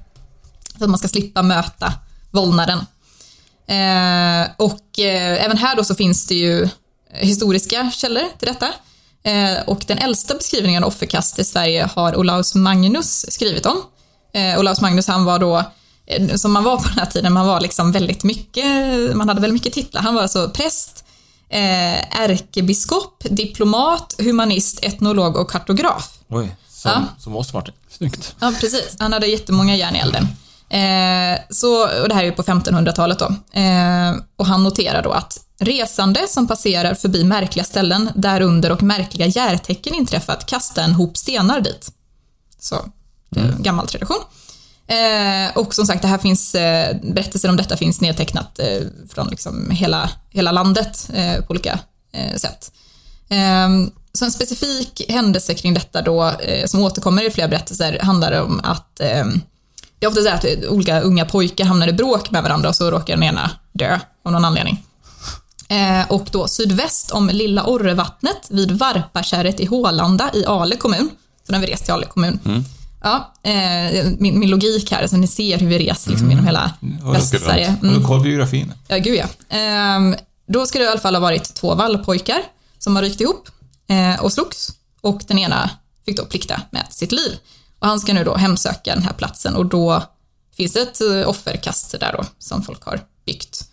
Så 0.79 0.85
att 0.85 0.91
man 0.91 0.99
ska 0.99 1.09
slippa 1.09 1.43
möta 1.43 1.93
vålnaden. 2.31 2.79
Eh, 3.67 4.51
och 4.57 4.99
eh, 4.99 5.45
även 5.45 5.59
här 5.59 5.77
då 5.77 5.85
så 5.85 5.95
finns 5.95 6.27
det 6.27 6.35
ju 6.35 6.69
historiska 7.13 7.91
källor 7.95 8.39
till 8.39 8.49
detta. 8.49 8.69
Eh, 9.25 9.63
och 9.67 9.85
den 9.87 9.99
äldsta 9.99 10.35
beskrivningen 10.35 10.85
av 10.85 10.89
offerkast 10.89 11.39
i 11.39 11.45
Sverige 11.45 11.89
har 11.95 12.17
Olaus 12.17 12.55
Magnus 12.55 13.27
skrivit 13.29 13.67
om. 13.67 13.83
Eh, 14.35 14.59
Olaus 14.59 14.81
Magnus 14.81 15.07
han 15.07 15.25
var 15.25 15.39
då, 15.39 15.65
eh, 16.07 16.35
som 16.35 16.53
man 16.53 16.65
var 16.65 16.77
på 16.77 16.89
den 16.89 16.99
här 16.99 17.07
tiden, 17.07 17.33
man 17.33 17.47
var 17.47 17.61
liksom 17.61 17.93
väldigt 17.93 18.25
mycket, 18.25 18.65
man 19.17 19.29
hade 19.29 19.41
väldigt 19.41 19.55
mycket 19.55 19.73
titlar. 19.73 20.03
Han 20.03 20.15
var 20.15 20.23
alltså 20.23 20.51
präst, 20.55 21.05
ärkebiskop, 22.11 23.25
diplomat, 23.31 24.15
humanist, 24.19 24.85
etnolog 24.85 25.37
och 25.37 25.51
kartograf. 25.51 26.19
Oj, 26.29 26.57
som, 26.69 26.91
ja. 26.91 27.03
som 27.19 27.37
oss 27.37 27.53
Martin. 27.53 27.75
Snyggt. 27.91 28.35
Ja, 28.41 28.53
precis. 28.61 28.97
Han 28.99 29.13
hade 29.13 29.27
jättemånga 29.27 29.77
järn 29.77 29.97
i 29.97 29.99
elden. 29.99 30.29
Eh, 30.73 31.41
så, 31.51 31.83
och 32.03 32.09
det 32.09 32.15
här 32.15 32.23
är 32.23 32.27
ju 32.27 32.33
på 32.33 32.43
1500-talet 32.43 33.19
då. 33.19 33.27
Eh, 33.61 34.15
och 34.37 34.47
han 34.47 34.65
noterar 34.65 35.03
då 35.03 35.11
att 35.11 35.39
resande 35.65 36.29
som 36.29 36.49
passerar 36.49 36.95
förbi 36.95 37.25
märkliga 37.25 37.65
ställen 37.65 38.11
därunder 38.15 38.73
och 38.73 38.83
märkliga 38.83 39.27
järtecken 39.27 39.95
inträffat 39.95 40.47
kastar 40.47 40.83
en 40.83 40.93
hop 40.93 41.17
stenar 41.17 41.61
dit. 41.61 41.89
Så, 42.59 42.77
det 43.31 43.41
är 43.41 43.45
en 43.45 43.51
mm. 43.51 43.63
gammal 43.63 43.87
tradition. 43.87 44.21
Eh, 44.87 45.57
och 45.57 45.75
som 45.75 45.87
sagt, 45.87 46.03
det 46.03 46.09
här 46.09 46.19
finns, 46.19 46.55
eh, 46.55 46.97
berättelser 47.03 47.49
om 47.49 47.57
detta 47.57 47.77
finns 47.77 48.01
nedtecknat 48.01 48.59
eh, 48.59 48.83
från 49.09 49.29
liksom 49.29 49.71
hela, 49.71 50.11
hela 50.31 50.53
landet 50.53 51.11
eh, 51.15 51.45
på 51.45 51.51
olika 51.51 51.79
eh, 52.13 52.37
sätt. 52.37 52.73
Ehm, 53.29 53.91
så 54.13 54.25
en 54.25 54.31
specifik 54.31 55.03
händelse 55.09 55.55
kring 55.55 55.75
detta 55.75 56.03
då, 56.03 56.25
eh, 56.25 56.67
som 56.67 56.81
återkommer 56.81 57.27
i 57.27 57.31
flera 57.31 57.49
berättelser, 57.49 57.99
handlar 57.99 58.43
om 58.43 58.61
att 58.65 59.01
ehm, 59.01 59.41
det 59.99 60.07
är 60.07 60.09
ofta 60.09 60.23
så 60.23 60.29
att 60.29 60.45
olika 60.69 61.01
unga 61.01 61.25
pojkar 61.25 61.65
hamnar 61.65 61.89
i 61.89 61.93
bråk 61.93 62.31
med 62.31 62.43
varandra 62.43 62.69
och 62.69 62.77
så 62.77 62.91
råkar 62.91 63.15
den 63.15 63.23
ena 63.23 63.51
dö 63.73 63.99
av 64.25 64.33
någon 64.33 64.45
anledning. 64.45 64.87
Eh, 65.73 66.11
och 66.11 66.29
då 66.33 66.49
sydväst 66.49 67.11
om 67.11 67.29
Lilla 67.29 67.67
Orrevattnet 67.67 68.47
vid 68.49 68.71
Varpakärret 68.73 69.61
i 69.61 69.65
Hålanda 69.65 70.31
i 70.35 70.45
Ale 70.47 70.77
kommun. 70.77 71.11
Så 71.47 71.53
när 71.53 71.61
vi 71.61 71.67
rest 71.67 71.85
till 71.85 71.95
Ale 71.95 72.07
kommun. 72.07 72.39
Mm. 72.45 72.65
Ja, 73.03 73.35
eh, 73.43 74.07
min, 74.19 74.39
min, 74.39 74.51
logik 74.51 74.93
här, 74.93 75.07
så 75.07 75.17
ni 75.17 75.27
ser 75.27 75.59
hur 75.59 75.69
vi 75.69 75.79
reser 75.79 76.11
liksom, 76.11 76.27
mm. 76.27 76.31
genom 76.31 76.47
hela 76.47 76.73
mm. 76.83 77.13
Västsverige. 77.13 77.67
Mm. 77.67 77.89
Har 77.89 78.01
du 78.01 78.07
koll 78.07 78.21
på 78.21 78.29
geografin? 78.29 78.75
Ja, 78.89 78.97
gud 78.97 79.19
ja. 79.19 79.57
Eh, 79.57 80.17
då 80.47 80.67
ska 80.67 80.79
det 80.79 80.85
i 80.85 80.89
alla 80.89 81.01
fall 81.01 81.15
ha 81.15 81.21
varit 81.21 81.55
två 81.55 81.75
vallpojkar 81.75 82.43
som 82.79 82.97
har 82.97 83.03
rykt 83.03 83.21
ihop 83.21 83.49
eh, 83.89 84.25
och 84.25 84.33
slogs 84.33 84.73
och 85.01 85.23
den 85.27 85.39
ena 85.39 85.71
fick 86.07 86.17
då 86.17 86.25
plikta 86.25 86.63
med 86.71 86.87
sitt 86.91 87.13
liv. 87.13 87.39
Och 87.79 87.87
han 87.87 88.01
ska 88.01 88.15
nu 88.15 88.25
då 88.25 88.37
hemsöka 88.37 88.95
den 88.95 89.03
här 89.03 89.13
platsen 89.13 89.55
och 89.55 89.67
då 89.67 90.03
finns 90.57 90.73
det 90.73 90.81
ett 90.81 91.01
eh, 91.01 91.29
offerkast 91.29 92.01
där 92.01 92.15
då 92.19 92.25
som 92.39 92.63
folk 92.63 92.85
har 92.85 93.01
byggt. 93.27 93.72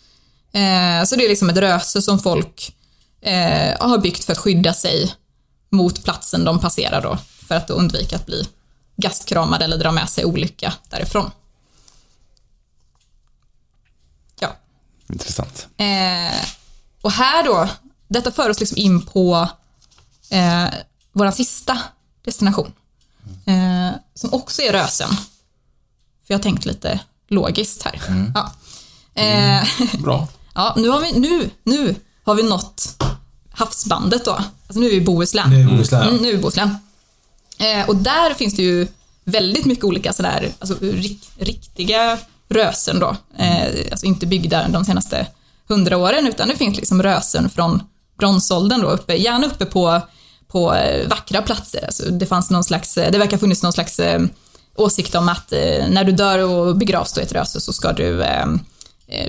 Eh, 0.51 1.03
så 1.05 1.15
det 1.15 1.25
är 1.25 1.29
liksom 1.29 1.49
ett 1.49 1.57
röse 1.57 2.01
som 2.01 2.19
folk 2.19 2.75
eh, 3.21 3.87
har 3.87 3.97
byggt 3.97 4.23
för 4.23 4.33
att 4.33 4.39
skydda 4.39 4.73
sig 4.73 5.15
mot 5.69 6.03
platsen 6.03 6.43
de 6.43 6.59
passerar 6.59 7.01
då, 7.01 7.17
för 7.47 7.55
att 7.55 7.69
undvika 7.69 8.15
att 8.15 8.25
bli 8.25 8.47
gastkramad 8.95 9.61
eller 9.61 9.77
dra 9.77 9.91
med 9.91 10.09
sig 10.09 10.25
olycka 10.25 10.73
därifrån. 10.89 11.31
Ja. 14.39 14.55
Intressant. 15.09 15.67
Eh, 15.77 16.45
och 17.01 17.11
här 17.11 17.43
då, 17.43 17.69
detta 18.07 18.31
för 18.31 18.49
oss 18.49 18.59
liksom 18.59 18.77
in 18.77 19.05
på 19.05 19.49
eh, 20.29 20.65
vår 21.11 21.31
sista 21.31 21.79
destination. 22.21 22.73
Eh, 23.45 23.91
som 24.13 24.33
också 24.33 24.61
är 24.61 24.71
Rösen. 24.71 25.09
För 25.09 26.33
jag 26.33 26.37
har 26.37 26.43
tänkt 26.43 26.65
lite 26.65 26.99
logiskt 27.27 27.83
här. 27.83 28.01
Mm. 28.07 28.31
Ja. 28.35 28.51
Eh, 29.13 29.81
mm. 29.81 30.03
Bra 30.03 30.27
ja, 30.55 30.73
nu 30.77 30.89
har 30.89 31.01
vi, 31.01 31.11
nu, 31.11 31.49
nu 31.63 31.95
har 32.23 32.35
vi 32.35 32.43
nått 32.43 33.03
havsbandet 33.51 34.25
då. 34.25 34.31
Alltså 34.31 34.79
nu 34.79 34.85
är 34.85 34.89
vi 34.89 34.95
i 34.95 35.01
Bohuslän. 35.01 35.49
Nu 35.49 35.61
är 35.61 35.65
vi 35.65 35.71
i 35.71 35.75
Bohuslän. 35.75 36.07
Mm, 36.07 36.21
nu 36.21 36.27
är 36.27 36.31
vi 36.31 36.37
i 36.37 36.41
Bohuslän. 36.41 36.77
Eh, 37.59 37.89
och 37.89 37.95
där 37.95 38.33
finns 38.33 38.55
det 38.55 38.63
ju 38.63 38.87
väldigt 39.23 39.65
mycket 39.65 39.85
olika 39.85 40.13
sådär, 40.13 40.51
alltså 40.59 40.75
rik, 40.81 41.29
riktiga 41.37 42.17
rösen 42.49 42.99
då. 42.99 43.15
Eh, 43.37 43.91
alltså 43.91 44.05
inte 44.05 44.25
byggda 44.25 44.67
de 44.67 44.85
senaste 44.85 45.27
hundra 45.67 45.97
åren, 45.97 46.27
utan 46.27 46.47
det 46.47 46.55
finns 46.55 46.77
liksom 46.77 47.03
rösen 47.03 47.49
från 47.49 47.83
bronsåldern 48.19 48.81
då, 48.81 48.87
uppe, 48.87 49.15
gärna 49.15 49.47
uppe 49.47 49.65
på, 49.65 50.01
på 50.47 50.75
eh, 50.75 51.07
vackra 51.07 51.41
platser. 51.41 51.85
Alltså 51.85 52.11
det 52.11 52.25
fanns 52.25 52.49
någon 52.49 52.63
slags, 52.63 52.97
eh, 52.97 53.11
det 53.11 53.17
verkar 53.17 53.31
ha 53.31 53.39
funnits 53.39 53.63
någon 53.63 53.73
slags 53.73 53.99
eh, 53.99 54.21
åsikt 54.75 55.15
om 55.15 55.29
att 55.29 55.51
när 55.89 56.03
du 56.03 56.11
dör 56.11 56.39
och 56.39 56.77
begravs 56.77 57.13
då 57.13 57.21
i 57.21 57.23
ett 57.23 57.33
röse 57.33 57.61
så 57.61 57.73
ska 57.73 57.91
du 57.91 58.23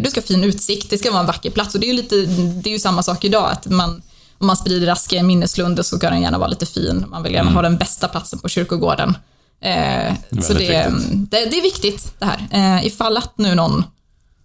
du 0.01 0.11
ska 0.11 0.21
ha 0.21 0.27
fin 0.27 0.45
utsikt, 0.45 0.91
det 0.91 0.99
ska 0.99 1.11
vara 1.11 1.21
en 1.21 1.27
vacker 1.27 1.51
plats 1.51 1.75
och 1.75 1.81
det 1.81 1.87
är 1.87 1.89
ju 1.89 1.95
lite, 1.97 2.17
det 2.63 2.71
är 2.71 2.73
ju 2.73 2.79
samma 2.79 3.03
sak 3.03 3.25
idag 3.25 3.51
att 3.51 3.67
man 3.67 4.03
om 4.39 4.47
man 4.47 4.57
sprider 4.57 4.89
aska 4.89 5.17
i 5.17 5.19
en 5.19 5.27
minneslund 5.27 5.87
så 5.87 5.97
ska 5.97 6.11
den 6.11 6.23
gärna 6.23 6.39
vara 6.39 6.49
lite 6.49 6.67
fin. 6.67 7.05
Man 7.09 7.23
vill 7.23 7.33
gärna 7.33 7.43
Mm. 7.51 7.55
ha 7.55 7.63
den 7.63 7.77
bästa 7.77 8.09
platsen 8.09 8.39
på 8.39 8.49
kyrkogården. 8.49 9.17
Eh, 9.61 10.15
så 10.43 10.53
det, 10.53 10.93
det, 11.13 11.45
det 11.45 11.59
är 11.59 11.63
viktigt 11.63 12.13
det 12.19 12.25
här. 12.27 12.49
Eh, 12.51 12.87
ifall 12.87 13.17
att 13.17 13.39
nu 13.39 13.55
någon, 13.55 13.85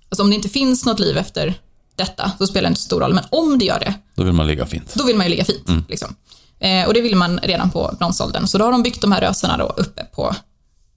alltså 0.10 0.24
om 0.24 0.30
det 0.30 0.36
inte 0.36 0.50
finns 0.50 0.86
något 0.86 1.00
liv 1.00 1.18
efter 1.18 1.54
detta 1.96 2.32
så 2.38 2.48
spelar 2.48 2.62
det 2.62 2.68
inte 2.72 2.82
så 2.82 2.86
stor 2.86 3.00
roll, 3.02 3.14
men 3.14 3.24
om 3.32 3.60
det 3.60 3.66
gör 3.66 3.80
det, 3.80 3.94
Då 4.16 4.24
vill 4.24 4.34
man 4.34 4.48
ligga 4.48 4.66
fint. 4.66 4.94
då 4.94 5.04
vill 5.04 5.16
man 5.16 5.26
ju 5.26 5.30
ligga 5.30 5.46
fint. 5.46 5.70
Mm. 5.70 5.84
Liksom. 5.90 6.16
Eh, 6.60 6.88
och 6.88 6.94
det 6.94 7.02
vill 7.02 7.16
man 7.16 7.40
redan 7.44 7.70
på 7.72 7.96
bronsåldern. 8.00 8.48
Så 8.48 8.58
då 8.58 8.66
har 8.66 8.72
de 8.72 8.84
byggt 8.84 9.02
de 9.02 9.12
här 9.12 9.22
rösarna 9.22 9.58
då 9.58 9.66
uppe 9.78 10.04
på 10.04 10.36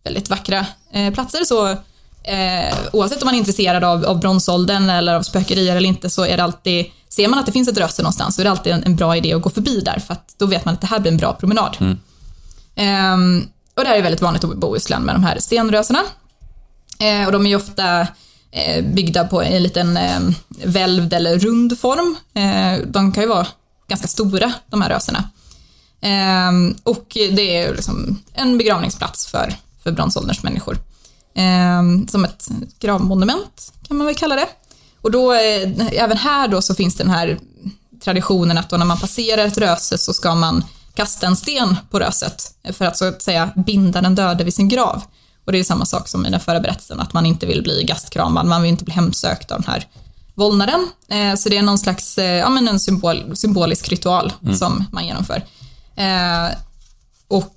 väldigt 0.05 0.31
vackra 0.31 0.67
eh, 0.93 1.15
platser. 1.15 1.45
Så 1.45 1.77
eh, 2.29 2.79
oavsett 2.93 3.23
om 3.23 3.27
man 3.27 3.35
är 3.35 3.39
intresserad 3.39 3.85
av, 3.85 4.05
av 4.05 4.21
bronsåldern 4.21 4.91
eller 4.91 5.15
av 5.15 5.23
spökerier 5.23 5.77
eller 5.77 5.89
inte 5.89 6.11
så 6.11 6.25
är 6.25 6.37
det 6.37 6.43
alltid, 6.43 6.87
ser 7.09 7.29
man 7.29 7.39
att 7.39 7.47
det 7.47 7.53
finns 7.53 7.69
ett 7.69 7.79
röse 7.79 8.03
någonstans 8.03 8.35
så 8.35 8.43
är 8.43 8.45
det 8.45 8.51
alltid 8.51 8.73
en, 8.73 8.85
en 8.85 8.97
bra 8.97 9.17
idé 9.17 9.33
att 9.33 9.43
gå 9.43 9.51
förbi 9.51 9.81
där 9.81 9.99
för 10.07 10.13
att 10.13 10.35
då 10.39 10.47
vet 10.47 10.65
man 10.65 10.75
att 10.75 10.81
det 10.81 10.87
här 10.87 10.99
blir 10.99 11.13
en 11.13 11.19
bra 11.19 11.35
promenad. 11.35 11.77
Ehm, 12.75 13.49
och 13.75 13.85
det 13.85 13.89
här 13.89 13.97
är 13.97 14.03
väldigt 14.03 14.23
vanligt 14.23 14.45
i 14.45 14.47
Bohuslän 14.47 15.03
med 15.03 15.15
de 15.15 15.25
här 15.25 15.39
stenrösarna. 15.39 16.03
Eh, 17.01 17.27
och 17.27 17.33
de 17.33 17.47
är 17.47 17.51
ju 17.51 17.57
ofta 17.57 18.01
eh, 18.51 18.85
byggda 18.85 19.25
på 19.25 19.43
en 19.43 19.63
liten 19.63 19.97
eh, 19.97 20.21
välvd 20.65 21.13
eller 21.13 21.39
rund 21.39 21.79
form. 21.79 22.17
Eh, 22.35 22.87
de 22.87 23.13
kan 23.13 23.23
ju 23.23 23.29
vara 23.29 23.47
ganska 23.89 24.09
stora, 24.09 24.53
de 24.71 24.83
här 24.83 24.91
rösarna. 24.91 25.25
Ehm, 26.01 26.77
och 26.83 27.07
det 27.11 27.57
är 27.57 27.75
liksom 27.75 28.23
en 28.33 28.59
begravningsplats 28.59 29.27
för, 29.27 29.55
för 29.83 29.93
bronsålderns 29.93 30.43
människor. 30.43 30.79
Ehm, 31.35 32.09
som 32.09 32.25
ett 32.25 32.49
gravmonument 32.81 33.73
kan 33.89 33.97
man 33.97 34.07
väl 34.07 34.17
kalla 34.17 34.37
det. 34.37 34.49
Och 35.03 35.11
då, 35.11 35.33
eh, 35.33 35.71
även 35.93 36.17
här 36.17 36.49
då 36.49 36.63
så 36.63 36.75
finns 36.75 36.95
den 36.97 37.11
här 37.11 37.39
traditionen 38.05 38.59
att 38.59 38.71
då 38.71 38.77
när 38.77 38.87
man 38.87 38.99
passerar 38.99 39.47
ett 39.47 39.59
röse 39.59 39.99
så 39.99 40.13
ska 40.13 40.35
man 40.35 40.65
kasta 40.95 41.27
en 41.27 41.37
sten 41.37 41.77
på 41.91 41.99
röset 41.99 42.55
för 42.73 42.85
att 42.85 42.97
så 42.97 43.05
att 43.05 43.23
säga 43.23 43.51
binda 43.67 44.01
den 44.01 44.15
döde 44.15 44.45
vid 44.45 44.55
sin 44.55 44.69
grav. 44.69 45.03
Och 45.45 45.53
det 45.53 45.59
är 45.59 45.65
samma 45.65 45.85
sak 45.85 46.09
som 46.09 46.27
i 46.27 46.31
den 46.31 46.41
förra 46.41 46.61
berättelsen, 46.61 47.01
att 47.01 47.13
man 47.13 47.27
inte 47.27 47.47
vill 47.47 47.63
bli 47.63 47.85
gastkramad, 47.85 48.47
man 48.47 48.63
vill 48.63 48.71
inte 48.71 48.85
bli 48.85 48.95
hemsökt 48.95 49.51
av 49.53 49.61
den 49.61 49.71
här 49.71 49.87
vålnaden. 50.35 50.89
Eh, 51.09 51.35
så 51.35 51.49
det 51.49 51.57
är 51.57 51.63
någon 51.63 51.79
slags, 51.79 52.19
eh, 52.19 52.25
ja 52.35 52.49
men 52.49 52.69
en 52.69 52.81
symbol, 52.81 53.37
symbolisk 53.37 53.89
ritual 53.89 54.33
Mm. 54.43 54.57
som 54.57 54.85
man 54.93 55.07
genomför. 55.07 55.43
Och, 57.29 57.55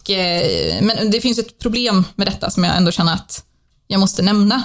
men 0.82 1.12
det 1.12 1.22
finns 1.22 1.40
ett 1.40 1.60
problem 1.60 2.06
med 2.16 2.28
detta 2.28 2.50
som 2.50 2.64
jag 2.64 2.78
ändå 2.78 2.92
känner 2.92 3.14
att 3.14 3.44
jag 3.92 4.00
måste 4.00 4.22
nämna. 4.22 4.64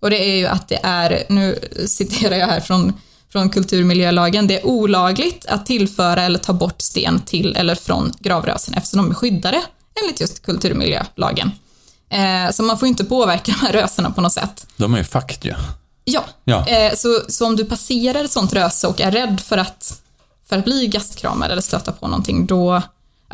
Och 0.00 0.10
det 0.10 0.30
är 0.30 0.36
ju 0.36 0.46
att 0.46 0.68
det 0.68 0.80
är, 0.82 1.26
nu 1.28 1.58
citerar 1.86 2.36
jag 2.36 2.46
här 2.46 2.60
från, 2.60 2.92
från 3.32 3.50
kulturmiljölagen, 3.50 4.46
det 4.46 4.60
är 4.60 4.66
olagligt 4.66 5.46
att 5.46 5.66
tillföra 5.66 6.22
eller 6.22 6.38
ta 6.38 6.52
bort 6.52 6.80
sten 6.82 7.20
till 7.20 7.56
eller 7.56 7.74
från 7.74 8.12
gravrösen 8.18 8.74
eftersom 8.74 8.96
de 8.98 9.10
är 9.10 9.14
skyddade 9.14 9.62
enligt 10.02 10.20
just 10.20 10.42
kulturmiljölagen. 10.42 11.50
Eh, 12.08 12.50
så 12.50 12.62
man 12.62 12.78
får 12.78 12.88
inte 12.88 13.04
påverka 13.04 13.52
de 13.52 13.66
här 13.66 13.72
rösena 13.72 14.10
på 14.10 14.20
något 14.20 14.32
sätt. 14.32 14.66
De 14.76 14.94
är 14.94 14.98
ju 14.98 15.04
fakt 15.04 15.44
ju. 15.44 15.54
Ja, 16.04 16.24
Ja. 16.44 16.66
Eh, 16.66 16.94
så, 16.94 17.20
så 17.28 17.46
om 17.46 17.56
du 17.56 17.64
passerar 17.64 18.24
ett 18.24 18.32
sånt 18.32 18.52
röse 18.52 18.86
och 18.86 19.00
är 19.00 19.10
rädd 19.10 19.40
för 19.40 19.58
att, 19.58 20.02
för 20.48 20.58
att 20.58 20.64
bli 20.64 20.86
gastkramad 20.86 21.50
eller 21.50 21.62
stöta 21.62 21.92
på 21.92 22.06
någonting, 22.06 22.46
då 22.46 22.82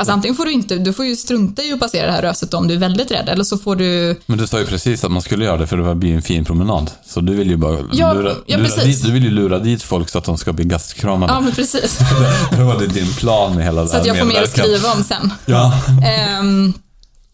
Alltså 0.00 0.12
antingen 0.12 0.34
får 0.34 0.44
du 0.44 0.52
inte, 0.52 0.76
du 0.76 0.92
får 0.92 1.04
ju 1.04 1.16
strunta 1.16 1.62
i 1.62 1.72
att 1.72 1.80
passera 1.80 2.06
det 2.06 2.12
här 2.12 2.22
röset 2.22 2.54
om 2.54 2.68
du 2.68 2.74
är 2.74 2.78
väldigt 2.78 3.10
rädd, 3.10 3.28
eller 3.28 3.44
så 3.44 3.58
får 3.58 3.76
du 3.76 4.20
Men 4.26 4.38
du 4.38 4.46
sa 4.46 4.58
ju 4.58 4.66
precis 4.66 5.04
att 5.04 5.10
man 5.10 5.22
skulle 5.22 5.44
göra 5.44 5.56
det 5.56 5.66
för 5.66 5.76
det 5.76 5.94
blir 5.94 6.14
en 6.14 6.22
fin 6.22 6.44
promenad. 6.44 6.90
Så 7.06 7.20
du 7.20 7.34
vill 7.34 7.50
ju 7.50 7.56
bara 7.56 7.78
Ja, 7.92 8.12
lura, 8.12 8.32
ja, 8.46 8.56
lura 8.56 8.82
dit, 8.84 9.02
du 9.02 9.12
vill 9.12 9.24
ju 9.24 9.30
lura 9.30 9.58
dit 9.58 9.82
folk 9.82 10.08
så 10.08 10.18
att 10.18 10.24
de 10.24 10.38
ska 10.38 10.52
bli 10.52 10.64
gastkramade. 10.64 11.32
Ja, 11.32 11.40
men 11.40 11.52
precis. 11.52 11.98
det 12.50 12.64
var 12.64 12.78
det 12.78 12.86
din 12.86 13.12
plan 13.12 13.60
i 13.60 13.62
hela 13.62 13.86
Så 13.86 13.96
att 13.96 14.06
jag 14.06 14.18
får 14.18 14.26
mer 14.26 14.42
att 14.42 14.50
skriva 14.50 14.92
om 14.92 15.02
sen. 15.02 15.32
Ja. 15.46 15.72
Ehm, 16.06 16.72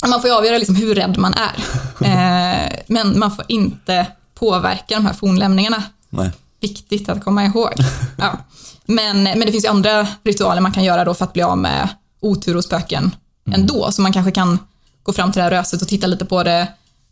man 0.07 0.21
får 0.21 0.31
ju 0.31 0.37
avgöra 0.37 0.59
liksom 0.59 0.77
hur 0.77 0.95
rädd 0.95 1.19
man 1.19 1.35
är. 1.35 1.65
Eh, 2.07 2.73
men 2.87 3.19
man 3.19 3.37
får 3.37 3.45
inte 3.49 4.07
påverka 4.35 4.95
de 4.95 5.07
här 5.07 5.15
fornlämningarna. 5.15 5.83
Nej. 6.11 6.31
Viktigt 6.61 7.09
att 7.09 7.25
komma 7.25 7.45
ihåg. 7.45 7.73
Ja. 8.19 8.39
Men, 8.87 9.23
men 9.23 9.41
det 9.41 9.53
finns 9.53 9.65
ju 9.65 9.69
andra 9.69 10.07
ritualer 10.25 10.61
man 10.61 10.73
kan 10.73 10.85
göra 10.85 11.05
då 11.05 11.15
för 11.15 11.25
att 11.25 11.33
bli 11.33 11.43
av 11.43 11.59
med 11.59 11.89
otur 12.21 12.57
och 12.57 12.65
spöken 12.65 13.11
ändå. 13.53 13.93
Så 13.93 14.03
man 14.03 14.13
kanske 14.13 14.31
kan 14.33 14.59
gå 15.03 15.13
fram 15.13 15.33
till 15.33 15.39
det 15.39 15.43
här 15.45 15.51
röset 15.51 15.83
och 15.83 15.89
titta 15.89 16.07
lite 16.07 16.25
på 16.25 16.43
det, 16.43 16.69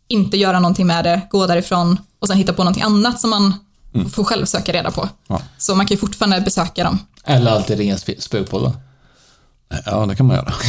inte 0.09 0.36
göra 0.36 0.61
någonting 0.61 0.86
med 0.86 1.05
det, 1.05 1.20
gå 1.30 1.46
därifrån 1.46 1.98
och 2.18 2.28
sen 2.28 2.36
hitta 2.36 2.52
på 2.52 2.62
någonting 2.64 2.82
annat 2.82 3.20
som 3.20 3.30
man 3.30 3.55
får 4.12 4.24
själv 4.24 4.46
söka 4.46 4.72
reda 4.72 4.90
på. 4.90 5.09
Ja. 5.26 5.42
Så 5.59 5.74
man 5.74 5.86
kan 5.86 5.94
ju 5.94 5.98
fortfarande 6.00 6.40
besöka 6.40 6.84
dem. 6.84 6.98
Eller 7.24 7.50
alltid 7.50 7.78
ringa 7.78 7.96
sp- 7.96 8.20
spökpodden. 8.20 8.72
Ja, 9.86 10.07
det 10.07 10.16
kan 10.16 10.26
man 10.26 10.36
göra. 10.36 10.52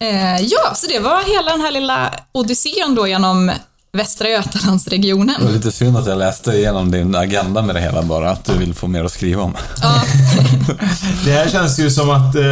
Eh, 0.00 0.40
ja, 0.40 0.74
så 0.74 0.86
det 0.86 0.98
var 0.98 1.22
hela 1.36 1.50
den 1.52 1.60
här 1.60 1.70
lilla 1.70 2.14
odyssén 2.32 2.94
då 2.94 3.06
genom 3.06 3.50
Västra 3.98 4.28
Götalandsregionen. 4.28 5.34
Det 5.38 5.44
var 5.46 5.52
lite 5.52 5.72
synd 5.72 5.96
att 5.96 6.06
jag 6.06 6.18
läste 6.18 6.52
igenom 6.52 6.90
din 6.90 7.14
agenda 7.14 7.62
med 7.62 7.74
det 7.74 7.80
hela 7.80 8.02
bara, 8.02 8.30
att 8.30 8.44
du 8.44 8.58
vill 8.58 8.74
få 8.74 8.86
mer 8.86 9.04
att 9.04 9.12
skriva 9.12 9.42
om. 9.42 9.56
Det 11.24 11.30
här 11.30 11.48
känns 11.48 11.78
ju 11.78 11.90
som 11.90 12.10
att 12.10 12.34
eh, 12.34 12.42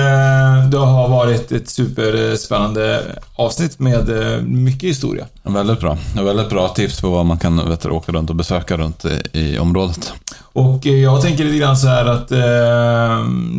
det 0.70 0.78
har 0.78 1.08
varit 1.08 1.52
ett 1.52 1.68
superspännande 1.68 3.02
avsnitt 3.36 3.78
med 3.78 4.32
eh, 4.34 4.42
mycket 4.42 4.90
historia. 4.90 5.26
Väldigt 5.42 5.80
bra. 5.80 5.98
Väldigt 6.14 6.48
bra 6.48 6.68
tips 6.68 7.00
på 7.00 7.10
vad 7.10 7.26
man 7.26 7.38
kan 7.38 7.68
vet, 7.68 7.86
åka 7.86 8.12
runt 8.12 8.30
och 8.30 8.36
besöka 8.36 8.76
runt 8.76 9.04
i, 9.04 9.20
i 9.32 9.58
området. 9.58 10.12
Och 10.52 10.86
eh, 10.86 10.94
jag 10.94 11.22
tänker 11.22 11.44
lite 11.44 11.58
grann 11.58 11.76
så 11.76 11.86
här 11.86 12.06
att 12.06 12.30
eh, 12.30 12.38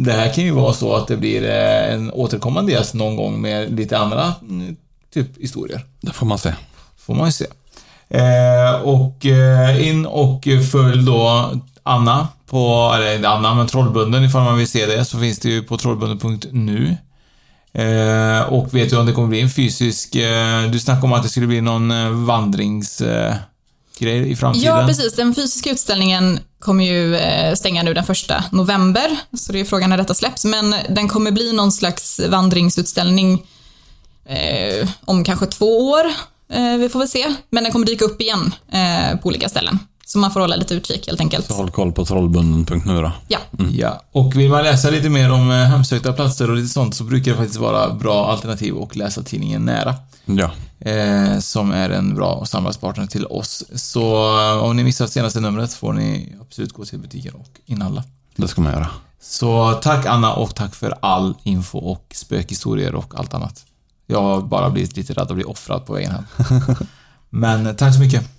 det 0.05 0.11
här 0.11 0.33
kan 0.33 0.43
ju 0.43 0.51
vara 0.51 0.73
så 0.73 0.95
att 0.95 1.07
det 1.07 1.17
blir 1.17 1.43
eh, 1.43 1.93
en 1.93 2.11
återkommande 2.11 2.71
gäst 2.71 2.93
någon 2.93 3.15
gång 3.15 3.41
med 3.41 3.79
lite 3.79 3.97
andra 3.97 4.33
mm, 4.41 4.75
typ 5.13 5.41
historier. 5.41 5.85
Det 6.01 6.11
får 6.11 6.25
man 6.25 6.37
se. 6.37 6.53
Får 6.97 7.15
man 7.15 7.25
ju 7.25 7.31
se. 7.31 7.45
Eh, 8.09 8.81
och 8.81 9.25
eh, 9.25 9.87
in 9.87 10.05
och 10.05 10.47
följ 10.71 11.05
då 11.05 11.51
Anna 11.83 12.27
på, 12.45 12.93
eller 12.95 13.15
inte 13.15 13.29
Anna, 13.29 13.53
men 13.53 13.67
Trollbunden 13.67 14.23
ifall 14.23 14.43
man 14.43 14.57
vill 14.57 14.67
se 14.67 14.85
det, 14.85 15.05
så 15.05 15.19
finns 15.19 15.39
det 15.39 15.49
ju 15.49 15.63
på 15.63 15.77
trollbunden.nu. 15.77 16.97
Eh, 17.73 18.41
och 18.41 18.73
vet 18.73 18.89
du 18.89 18.97
om 18.97 19.05
det 19.05 19.11
kommer 19.11 19.27
bli 19.27 19.41
en 19.41 19.49
fysisk, 19.49 20.15
eh, 20.15 20.63
du 20.71 20.79
snackade 20.79 21.07
om 21.07 21.13
att 21.13 21.23
det 21.23 21.29
skulle 21.29 21.47
bli 21.47 21.61
någon 21.61 21.91
eh, 21.91 22.09
vandrings 22.09 23.01
eh, 23.01 23.35
vandringsgrej 23.99 24.31
i 24.31 24.35
framtiden. 24.35 24.75
Ja, 24.75 24.87
precis. 24.87 25.15
Den 25.15 25.35
fysiska 25.35 25.69
utställningen 25.69 26.39
kommer 26.59 26.85
ju 26.85 27.17
stänga 27.55 27.83
nu 27.83 27.93
den 27.93 28.05
första 28.05 28.43
november, 28.51 29.17
så 29.37 29.51
det 29.51 29.59
är 29.59 29.65
frågan 29.65 29.89
när 29.89 29.97
detta 29.97 30.13
släpps. 30.13 30.45
Men 30.45 30.75
den 30.89 31.07
kommer 31.07 31.31
bli 31.31 31.53
någon 31.53 31.71
slags 31.71 32.19
vandringsutställning 32.29 33.43
eh, 34.25 34.89
om 35.05 35.23
kanske 35.23 35.45
två 35.45 35.89
år. 35.89 36.05
Eh, 36.49 36.77
vi 36.77 36.89
får 36.89 36.99
väl 36.99 37.07
se. 37.07 37.35
Men 37.49 37.63
den 37.63 37.71
kommer 37.73 37.85
dyka 37.85 38.05
upp 38.05 38.21
igen 38.21 38.53
eh, 38.71 39.19
på 39.19 39.27
olika 39.27 39.49
ställen. 39.49 39.79
Så 40.05 40.17
man 40.17 40.31
får 40.31 40.39
hålla 40.39 40.55
lite 40.55 40.73
utkik 40.73 41.07
helt 41.07 41.19
enkelt. 41.19 41.45
Så 41.47 41.53
håll 41.53 41.71
koll 41.71 41.91
på 41.91 42.05
trollbunden.nu 42.05 43.01
då. 43.01 43.11
Ja. 43.27 43.39
Ja, 43.71 44.01
och 44.11 44.35
vill 44.35 44.49
man 44.49 44.63
läsa 44.63 44.89
lite 44.89 45.09
mer 45.09 45.31
om 45.31 45.51
eh, 45.51 45.57
hemsökta 45.57 46.13
platser 46.13 46.49
och 46.49 46.55
lite 46.55 46.67
sånt 46.67 46.95
så 46.95 47.03
brukar 47.03 47.31
det 47.31 47.37
faktiskt 47.37 47.59
vara 47.59 47.93
bra 47.93 48.31
alternativ 48.31 48.77
att 48.77 48.95
läsa 48.95 49.23
tidningen 49.23 49.65
Nära. 49.65 49.95
Ja. 50.25 50.51
Eh, 50.91 51.39
som 51.39 51.71
är 51.71 51.89
en 51.89 52.15
bra 52.15 52.45
samarbetspartner 52.45 53.07
till 53.07 53.25
oss. 53.25 53.63
Så 53.75 54.37
eh, 54.39 54.63
om 54.63 54.75
ni 54.75 54.83
missar 54.83 55.07
senaste 55.07 55.39
numret 55.39 55.73
får 55.73 55.93
ni 55.93 56.35
absolut 56.41 56.73
gå 56.73 56.85
till 56.85 56.99
butiken 56.99 57.33
och 57.33 57.49
inhandla. 57.65 58.03
Det 58.35 58.47
ska 58.47 58.61
man 58.61 58.73
göra. 58.73 58.87
Så 59.21 59.73
tack 59.73 60.05
Anna 60.05 60.33
och 60.33 60.55
tack 60.55 60.75
för 60.75 60.97
all 60.99 61.35
info 61.43 61.77
och 61.77 62.05
spökhistorier 62.15 62.95
och 62.95 63.13
allt 63.19 63.33
annat. 63.33 63.65
Jag 64.07 64.21
har 64.21 64.41
bara 64.41 64.69
blivit 64.69 64.97
lite 64.97 65.13
rädd 65.13 65.31
att 65.31 65.35
bli 65.35 65.43
offrad 65.43 65.85
på 65.85 65.93
vägen 65.93 66.11
hem. 66.11 66.23
Men 67.29 67.75
tack 67.75 67.93
så 67.93 67.99
mycket. 67.99 68.36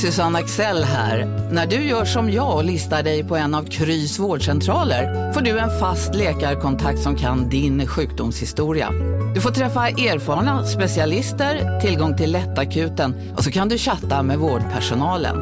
Susanne 0.00 0.38
Axel 0.38 0.84
här. 0.84 1.26
När 1.52 1.66
du 1.66 1.76
gör 1.76 2.04
som 2.04 2.30
jag 2.30 2.56
och 2.56 2.64
listar 2.64 3.02
dig 3.02 3.24
på 3.24 3.36
en 3.36 3.54
av 3.54 3.64
Krys 3.64 4.18
vårdcentraler 4.18 5.32
får 5.32 5.40
du 5.40 5.58
en 5.58 5.80
fast 5.80 6.14
läkarkontakt 6.14 7.02
som 7.02 7.16
kan 7.16 7.48
din 7.48 7.86
sjukdomshistoria. 7.86 8.90
Du 9.34 9.40
får 9.40 9.50
träffa 9.50 9.88
erfarna 9.88 10.66
specialister, 10.66 11.80
tillgång 11.80 12.16
till 12.16 12.32
lättakuten 12.32 13.34
och 13.36 13.44
så 13.44 13.50
kan 13.50 13.68
du 13.68 13.78
chatta 13.78 14.22
med 14.22 14.38
vårdpersonalen. 14.38 15.36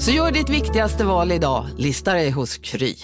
Så 0.00 0.10
gör 0.10 0.32
ditt 0.32 0.50
viktigaste 0.50 1.04
val 1.04 1.32
idag, 1.32 1.66
lista 1.78 2.12
dig 2.12 2.30
hos 2.30 2.56
Kry. 2.56 2.94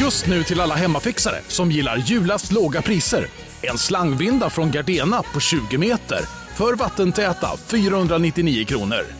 Just 0.00 0.26
nu 0.26 0.42
till 0.42 0.60
alla 0.60 0.74
hemmafixare 0.74 1.40
som 1.48 1.70
gillar 1.70 1.96
julast 1.96 2.52
låga 2.52 2.82
priser. 2.82 3.26
En 3.62 3.78
slangvinda 3.78 4.50
från 4.50 4.70
Gardena 4.70 5.22
på 5.22 5.40
20 5.40 5.78
meter 5.78 6.20
för 6.54 6.74
vattentäta 6.74 7.56
499 7.66 8.64
kronor. 8.64 9.19